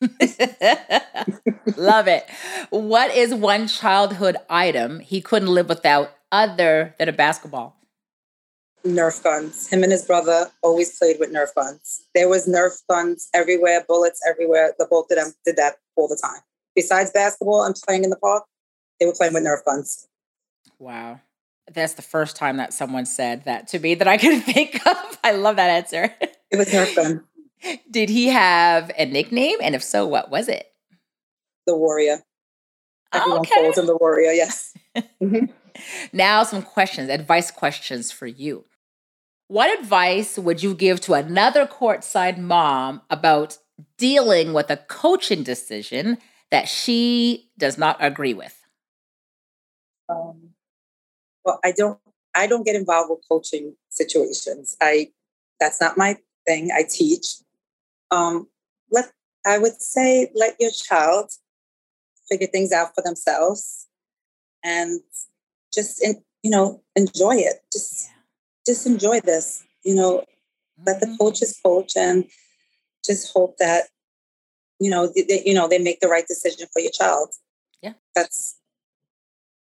Love 1.76 2.08
it. 2.08 2.28
What 2.70 3.14
is 3.14 3.34
one 3.34 3.68
childhood 3.68 4.36
item 4.48 5.00
he 5.00 5.20
couldn't 5.20 5.48
live 5.48 5.68
without 5.68 6.10
other 6.32 6.94
than 6.98 7.08
a 7.08 7.12
basketball? 7.12 7.76
Nerf 8.84 9.22
guns. 9.22 9.68
Him 9.68 9.82
and 9.82 9.92
his 9.92 10.04
brother 10.04 10.46
always 10.62 10.96
played 10.98 11.16
with 11.18 11.32
Nerf 11.32 11.54
guns. 11.54 12.04
There 12.14 12.28
was 12.28 12.46
Nerf 12.46 12.82
guns 12.88 13.28
everywhere, 13.34 13.84
bullets 13.86 14.20
everywhere. 14.28 14.74
The 14.78 14.86
both 14.88 15.10
of 15.10 15.16
them 15.16 15.32
did 15.44 15.56
that 15.56 15.76
all 15.96 16.08
the 16.08 16.18
time. 16.22 16.40
Besides 16.74 17.10
basketball 17.10 17.64
and 17.64 17.74
playing 17.74 18.04
in 18.04 18.10
the 18.10 18.16
park, 18.16 18.44
they 19.00 19.06
were 19.06 19.12
playing 19.14 19.34
with 19.34 19.44
Nerf 19.44 19.64
guns. 19.64 20.06
Wow. 20.78 21.20
That's 21.72 21.94
the 21.94 22.02
first 22.02 22.36
time 22.36 22.58
that 22.58 22.72
someone 22.72 23.06
said 23.06 23.44
that 23.44 23.68
to 23.68 23.78
me 23.78 23.94
that 23.96 24.06
I 24.08 24.16
could 24.18 24.42
think 24.44 24.86
of. 24.86 25.18
I 25.24 25.32
love 25.32 25.56
that 25.56 25.70
answer. 25.70 26.14
It 26.50 26.56
was 26.56 26.68
Nerf 26.68 26.94
gun. 26.94 27.24
Did 27.90 28.08
he 28.08 28.28
have 28.28 28.90
a 28.96 29.06
nickname? 29.06 29.58
And 29.62 29.74
if 29.74 29.82
so, 29.82 30.06
what 30.06 30.30
was 30.30 30.48
it? 30.48 30.66
The 31.66 31.76
warrior. 31.76 32.18
Everyone 33.12 33.40
Okay. 33.40 33.54
calls 33.54 33.78
him 33.78 33.86
the 33.86 33.96
warrior. 33.96 34.30
Yes. 34.32 34.74
Mhm. 35.22 35.50
Now, 36.10 36.42
some 36.42 36.62
questions, 36.62 37.10
advice 37.10 37.50
questions 37.50 38.10
for 38.10 38.26
you. 38.26 38.64
What 39.48 39.78
advice 39.78 40.38
would 40.38 40.62
you 40.62 40.74
give 40.74 41.02
to 41.02 41.12
another 41.12 41.66
courtside 41.66 42.38
mom 42.38 43.02
about 43.10 43.58
dealing 43.98 44.54
with 44.54 44.70
a 44.70 44.78
coaching 44.78 45.42
decision 45.42 46.16
that 46.50 46.66
she 46.66 47.50
does 47.58 47.76
not 47.76 47.98
agree 48.00 48.32
with? 48.32 48.55
Um, 50.08 50.50
well, 51.44 51.60
I 51.64 51.72
don't. 51.72 51.98
I 52.34 52.46
don't 52.46 52.64
get 52.66 52.76
involved 52.76 53.10
with 53.10 53.20
coaching 53.28 53.76
situations. 53.88 54.76
I. 54.80 55.10
That's 55.58 55.80
not 55.80 55.96
my 55.96 56.18
thing. 56.46 56.70
I 56.74 56.82
teach. 56.88 57.26
Um, 58.10 58.48
let 58.90 59.10
I 59.46 59.58
would 59.58 59.80
say 59.80 60.30
let 60.34 60.56
your 60.60 60.70
child 60.70 61.30
figure 62.28 62.46
things 62.48 62.72
out 62.72 62.94
for 62.94 63.02
themselves, 63.02 63.86
and 64.62 65.00
just 65.72 66.02
in, 66.02 66.22
you 66.42 66.50
know 66.50 66.82
enjoy 66.94 67.36
it. 67.36 67.62
Just 67.72 68.10
just 68.66 68.86
enjoy 68.86 69.20
this. 69.20 69.62
You 69.82 69.94
know, 69.94 70.24
let 70.84 71.00
the 71.00 71.06
Mhm. 71.06 71.18
coaches 71.18 71.58
coach 71.64 71.96
and 71.96 72.28
just 73.04 73.32
hope 73.32 73.56
that 73.58 73.88
you 74.78 74.90
know 74.90 75.06
they- 75.06 75.42
you 75.46 75.54
know 75.54 75.68
they 75.68 75.78
make 75.78 76.00
the 76.00 76.08
right 76.08 76.26
decision 76.26 76.68
for 76.72 76.80
your 76.80 76.92
child. 76.92 77.34
Yeah. 77.82 77.94
that's. 78.14 78.56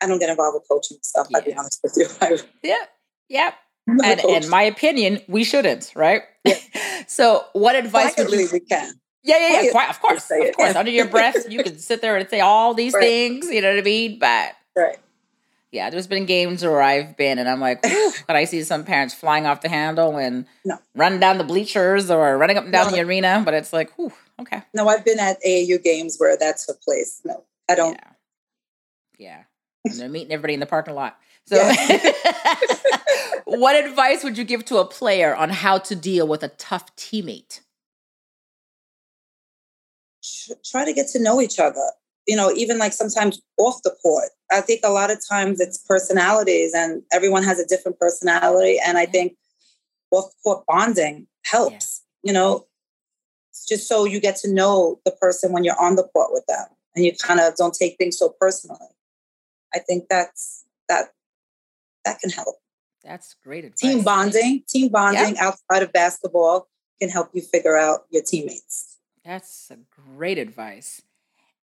I 0.03 0.07
don't 0.07 0.19
get 0.19 0.29
involved 0.29 0.55
with 0.55 0.67
coaching 0.69 0.97
stuff. 1.01 1.27
I'll 1.33 1.41
be 1.41 1.53
honest 1.55 1.79
with 1.81 1.93
you. 1.97 2.07
I, 2.21 2.37
Yep. 2.61 2.89
Yep. 3.29 3.53
I'm 3.87 3.97
not 3.97 4.05
a 4.19 4.27
And 4.27 4.43
in 4.43 4.49
my 4.49 4.63
opinion, 4.63 5.21
we 5.27 5.43
shouldn't, 5.43 5.91
right? 5.95 6.23
Yeah. 6.45 6.57
so, 7.07 7.45
what 7.53 7.75
advice 7.75 8.15
would 8.17 8.31
you? 8.31 8.49
We 8.51 8.59
can. 8.59 8.93
Yeah, 9.23 9.37
yeah, 9.39 9.61
yeah. 9.61 9.89
Of 9.89 10.01
course, 10.01 10.29
of 10.29 10.55
course. 10.55 10.75
Under 10.75 10.91
your 10.91 11.07
breath, 11.07 11.45
you 11.49 11.63
can 11.63 11.77
sit 11.79 12.01
there 12.01 12.17
and 12.17 12.29
say 12.29 12.41
all 12.41 12.73
these 12.73 12.93
Right. 12.93 13.01
things. 13.03 13.49
You 13.49 13.61
know 13.61 13.69
what 13.71 13.79
I 13.79 13.81
mean? 13.83 14.19
But 14.19 14.53
Right. 14.75 14.97
yeah, 15.71 15.89
there's 15.89 16.07
been 16.07 16.25
games 16.25 16.63
where 16.63 16.81
I've 16.81 17.15
been, 17.15 17.39
and 17.39 17.47
I'm 17.47 17.61
like, 17.61 17.81
but 18.27 18.35
I 18.35 18.43
see 18.43 18.61
some 18.63 18.83
parents 18.83 19.13
flying 19.13 19.45
off 19.45 19.61
the 19.61 19.69
handle 19.69 20.17
and 20.17 20.45
No. 20.65 20.77
running 20.95 21.19
down 21.21 21.37
the 21.37 21.45
bleachers 21.45 22.11
or 22.11 22.37
running 22.37 22.57
up 22.57 22.65
and 22.65 22.73
down 22.73 22.87
No. 22.87 22.97
the 22.97 23.01
arena. 23.01 23.41
But 23.45 23.53
it's 23.53 23.71
like, 23.71 23.93
whew, 23.97 24.11
okay, 24.41 24.63
No, 24.73 24.89
I've 24.89 25.05
been 25.05 25.19
at 25.19 25.41
AAU 25.45 25.77
games 25.81 26.17
where 26.17 26.35
that 26.37 26.57
took 26.57 26.81
place. 26.81 27.21
No, 27.23 27.43
I 27.69 27.75
don't. 27.75 27.93
yeah, 27.93 28.09
yeah. 29.17 29.43
And 29.86 29.93
they're 29.95 30.09
meeting 30.09 30.31
everybody 30.31 30.53
in 30.53 30.59
the 30.59 30.65
parking 30.65 30.95
lot. 30.95 31.17
So, 31.45 31.57
what 33.45 33.75
advice 33.75 34.23
would 34.23 34.38
you 34.38 34.43
give 34.43 34.63
to 34.65 34.77
a 34.77 34.86
player 34.86 35.36
on 35.36 35.49
how 35.49 35.77
to 35.79 35.95
deal 35.95 36.27
with 36.27 36.43
a 36.43 36.49
tough 36.49 36.95
teammate? 36.95 37.59
Try 40.65 40.86
to 40.86 40.93
get 40.93 41.07
to 41.09 41.21
know 41.21 41.41
each 41.41 41.59
other. 41.59 41.91
You 42.27 42.38
know, 42.38 42.51
even 42.53 42.77
like 42.77 42.93
sometimes 42.93 43.41
off 43.57 43.81
the 43.84 43.93
court. 44.01 44.29
I 44.49 44.61
think 44.61 44.81
a 44.84 44.89
lot 44.89 45.11
of 45.11 45.19
times 45.29 45.59
it's 45.59 45.77
personalities, 45.77 46.73
and 46.73 47.01
everyone 47.11 47.43
has 47.43 47.59
a 47.59 47.67
different 47.67 47.99
personality. 47.99 48.79
And 48.86 48.97
I 48.97 49.03
mm-hmm. 49.03 49.11
think 49.11 49.38
off 50.11 50.31
court 50.41 50.63
bonding 50.65 51.27
helps. 51.45 52.03
You 52.23 52.31
know, 52.31 52.67
just 53.67 53.89
so 53.89 54.05
you 54.05 54.21
get 54.21 54.38
to 54.38 54.53
know 54.53 55.01
the 55.03 55.11
person 55.11 55.51
when 55.51 55.65
you're 55.65 55.79
on 55.79 55.97
the 55.97 56.03
court 56.03 56.31
with 56.31 56.45
them, 56.47 56.65
and 56.95 57.03
you 57.03 57.13
kind 57.13 57.41
of 57.41 57.57
don't 57.57 57.73
take 57.73 57.97
things 57.97 58.17
so 58.17 58.34
personally. 58.39 58.88
I 59.74 59.80
think 59.80 60.05
that's 60.09 60.63
that 60.89 61.13
that 62.05 62.19
can 62.19 62.30
help. 62.30 62.55
That's 63.03 63.36
great 63.43 63.65
advice. 63.65 63.80
team 63.80 64.03
bonding 64.03 64.63
team 64.67 64.89
bonding 64.89 65.38
outside 65.38 65.84
of 65.84 65.91
basketball 65.91 66.67
can 67.01 67.09
help 67.09 67.30
you 67.34 67.41
figure 67.41 67.78
out 67.78 68.05
your 68.11 68.24
teammates 68.24 68.97
That's 69.26 69.69
a 69.71 69.78
great 70.15 70.38
advice. 70.38 71.01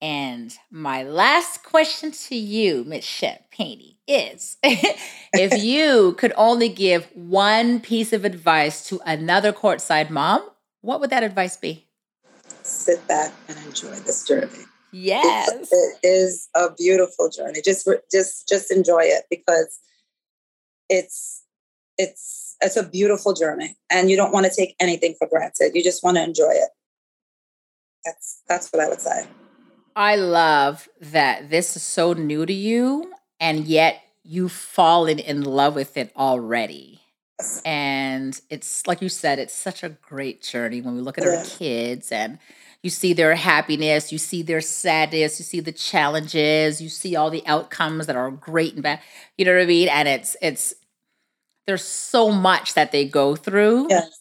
And 0.01 0.57
my 0.71 1.03
last 1.03 1.63
question 1.63 2.11
to 2.11 2.35
you, 2.35 2.85
Miss 2.85 3.05
Champagnie, 3.05 3.97
is 4.07 4.57
if 4.63 5.63
you 5.63 6.13
could 6.13 6.33
only 6.37 6.69
give 6.69 7.05
one 7.13 7.81
piece 7.81 8.13
of 8.13 8.23
advice 8.23 8.87
to 8.87 9.01
another 9.05 9.51
courtside 9.51 10.09
mom, 10.09 10.49
what 10.81 10.99
would 11.01 11.09
that 11.09 11.23
advice 11.23 11.57
be? 11.57 11.85
sit 12.63 13.05
back 13.07 13.33
and 13.47 13.57
enjoy 13.65 13.95
this 14.01 14.27
journey 14.27 14.65
Yes. 14.91 15.69
it 15.71 15.97
is 16.03 16.49
a 16.55 16.71
beautiful 16.71 17.29
journey. 17.29 17.61
Just 17.63 17.87
just 18.11 18.47
just 18.47 18.71
enjoy 18.71 19.01
it 19.03 19.25
because 19.29 19.79
it's 20.89 21.43
it's 21.97 22.55
it's 22.61 22.77
a 22.77 22.83
beautiful 22.83 23.33
journey 23.33 23.75
and 23.89 24.09
you 24.09 24.17
don't 24.17 24.31
want 24.31 24.45
to 24.45 24.51
take 24.55 24.75
anything 24.79 25.15
for 25.17 25.27
granted. 25.27 25.71
You 25.73 25.83
just 25.83 26.03
want 26.03 26.17
to 26.17 26.23
enjoy 26.23 26.51
it. 26.51 26.69
That's 28.05 28.41
that's 28.47 28.71
what 28.71 28.81
i 28.81 28.89
would 28.89 29.01
say. 29.01 29.27
I 29.95 30.15
love 30.15 30.87
that 31.01 31.49
this 31.49 31.75
is 31.75 31.83
so 31.83 32.13
new 32.13 32.45
to 32.45 32.53
you, 32.53 33.11
and 33.39 33.65
yet 33.67 34.01
you've 34.23 34.51
fallen 34.51 35.19
in 35.19 35.43
love 35.43 35.75
with 35.75 35.97
it 35.97 36.11
already. 36.15 37.01
And 37.65 38.39
it's 38.49 38.85
like 38.85 39.01
you 39.01 39.09
said, 39.09 39.39
it's 39.39 39.53
such 39.53 39.83
a 39.83 39.89
great 39.89 40.41
journey 40.41 40.81
when 40.81 40.95
we 40.95 41.01
look 41.01 41.17
at 41.17 41.25
our 41.25 41.43
kids 41.45 42.11
and 42.11 42.37
you 42.83 42.89
see 42.89 43.13
their 43.13 43.35
happiness, 43.35 44.11
you 44.11 44.17
see 44.17 44.41
their 44.41 44.61
sadness, 44.61 45.39
you 45.39 45.45
see 45.45 45.59
the 45.59 45.71
challenges, 45.71 46.81
you 46.81 46.89
see 46.89 47.15
all 47.15 47.29
the 47.29 47.45
outcomes 47.45 48.07
that 48.07 48.15
are 48.15 48.31
great 48.31 48.73
and 48.73 48.83
bad. 48.83 49.01
You 49.37 49.45
know 49.45 49.53
what 49.53 49.63
I 49.63 49.65
mean? 49.65 49.89
And 49.89 50.07
it's 50.07 50.37
it's 50.41 50.73
there's 51.67 51.83
so 51.83 52.31
much 52.31 52.73
that 52.73 52.91
they 52.91 53.05
go 53.05 53.35
through. 53.35 53.87
yes 53.89 54.19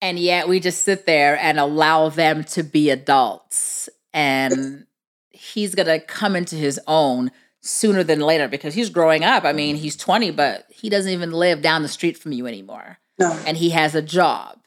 And 0.00 0.18
yet 0.18 0.48
we 0.48 0.60
just 0.60 0.82
sit 0.82 1.04
there 1.04 1.38
and 1.38 1.58
allow 1.58 2.08
them 2.08 2.44
to 2.44 2.62
be 2.62 2.90
adults. 2.90 3.88
And 4.14 4.86
he's 5.30 5.74
going 5.74 5.86
to 5.86 6.00
come 6.00 6.36
into 6.36 6.56
his 6.56 6.80
own 6.86 7.30
sooner 7.60 8.02
than 8.02 8.20
later 8.20 8.48
because 8.48 8.74
he's 8.74 8.88
growing 8.90 9.24
up. 9.24 9.44
I 9.44 9.52
mean, 9.52 9.76
he's 9.76 9.96
20, 9.96 10.30
but 10.30 10.64
he 10.70 10.88
doesn't 10.88 11.12
even 11.12 11.32
live 11.32 11.60
down 11.60 11.82
the 11.82 11.88
street 11.88 12.16
from 12.16 12.32
you 12.32 12.46
anymore. 12.46 12.98
no 13.18 13.30
And 13.46 13.56
he 13.56 13.70
has 13.70 13.94
a 13.94 14.02
job. 14.02 14.58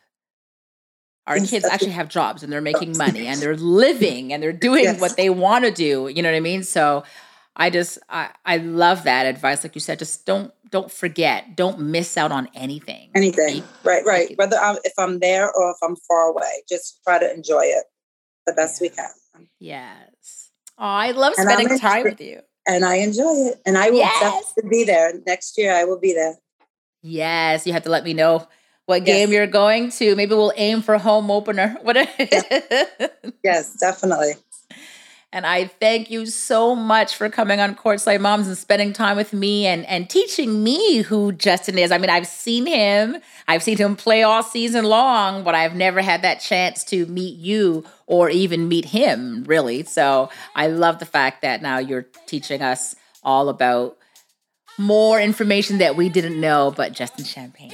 Our 1.26 1.38
Yes, 1.38 1.49
kids 1.49 1.65
actually 1.65 1.91
have 1.91 2.09
jobs 2.09 2.43
and 2.43 2.51
they're 2.51 2.61
making 2.61 2.97
money 2.97 3.26
and 3.28 3.41
they're 3.41 3.55
living 3.86 4.34
and 4.34 4.43
they're 4.43 4.51
doing 4.51 4.84
Yes. 4.84 4.99
what 4.99 5.15
they 5.15 5.30
want 5.30 5.63
to 5.65 5.71
do. 5.71 6.09
You 6.13 6.21
know 6.21 6.30
what 6.30 6.36
I 6.36 6.41
mean? 6.41 6.63
So 6.63 7.03
I 7.55 7.69
just 7.69 7.97
I, 8.09 8.30
I 8.45 8.57
love 8.57 9.03
that 9.03 9.26
advice. 9.26 9.63
Like 9.63 9.76
you 9.76 9.82
said, 9.82 9.99
just 9.99 10.26
don't 10.26 10.51
don't 10.69 10.91
forget, 10.91 11.55
don't 11.55 11.80
miss 11.80 12.17
out 12.17 12.32
on 12.32 12.49
anything. 12.55 13.11
anything 13.15 13.63
right 13.84 14.03
right 14.05 14.32
it- 14.32 14.38
whether 14.39 14.57
I'm, 14.57 14.78
if 14.84 14.93
i'm 14.97 15.19
there 15.19 15.53
or 15.53 15.69
if 15.69 15.78
i'm 15.84 15.95
far 16.07 16.30
away 16.32 16.63
just 16.67 16.99
try 17.03 17.19
to 17.19 17.32
enjoy 17.32 17.61
it 17.65 17.84
the 18.47 18.53
best 18.53 18.82
we 18.82 18.89
can 18.89 19.07
Yes. 19.59 20.49
Oh, 20.80 20.84
I 20.84 21.11
love 21.11 21.36
And 21.38 21.47
I'm 21.47 21.59
spending 21.59 21.78
time 21.80 22.03
with 22.03 22.19
you. 22.21 22.41
and 22.67 22.84
I 22.84 22.95
enjoy 22.95 23.34
it. 23.51 23.61
And 23.67 23.78
I 23.78 23.91
will 23.91 23.99
Yes. 23.99 24.19
definitely 24.19 24.69
be 24.69 24.84
there 24.84 25.13
next 25.28 25.57
year. 25.59 25.74
I 25.76 25.84
will 25.86 25.99
be 25.99 26.13
there. 26.13 26.36
Yes, 27.03 27.67
you 27.67 27.74
have 27.74 27.84
to 27.84 27.89
let 27.91 28.03
me 28.03 28.13
know 28.13 28.47
what 28.86 29.05
game 29.05 29.31
you're 29.31 29.47
going 29.47 29.89
to. 29.91 30.15
Maybe 30.15 30.36
we'll 30.36 30.53
aim 30.55 30.81
for 30.81 30.97
home 30.97 31.31
opener. 31.31 31.77
What? 31.84 31.97
Yes, 33.43 33.73
definitely. 33.75 34.34
And 35.34 35.47
I 35.47 35.65
thank 35.65 36.11
you 36.11 36.27
so 36.27 36.75
much 36.75 37.15
for 37.15 37.27
coming 37.27 37.59
on 37.59 37.75
Courtside 37.75 38.21
Moms 38.21 38.47
and 38.47 38.55
spending 38.55 38.93
time 38.93 39.17
with 39.17 39.34
me 39.34 39.65
and, 39.65 39.84
and 39.88 40.07
teaching 40.07 40.63
me 40.63 41.01
who 41.01 41.31
Justin 41.31 41.79
is. 41.79 41.91
I 41.91 41.97
mean, 41.97 42.11
I've 42.11 42.27
seen 42.27 42.67
him, 42.67 43.17
I've 43.47 43.63
seen 43.63 43.77
him 43.77 43.95
play 43.95 44.21
all 44.21 44.43
season 44.43 44.86
long, 44.86 45.43
but 45.43 45.55
I've 45.55 45.75
never 45.75 46.01
had 46.01 46.21
that 46.21 46.39
chance 46.39 46.84
to 46.86 47.07
meet 47.07 47.36
you 47.38 47.84
or 48.05 48.29
even 48.29 48.67
meet 48.67 48.86
him, 48.86 49.43
really. 49.45 49.84
So 49.84 50.29
I 50.55 50.67
love 50.67 50.99
the 50.99 51.07
fact 51.07 51.41
that 51.41 51.63
now 51.63 51.79
you're 51.79 52.05
teaching 52.27 52.61
us 52.61 52.95
all 53.23 53.49
about 53.49 53.97
more 54.77 55.19
information 55.19 55.79
that 55.79 55.95
we 55.95 56.09
didn't 56.09 56.39
know, 56.39 56.71
but 56.77 56.93
Justin 56.93 57.25
Champagnie. 57.25 57.73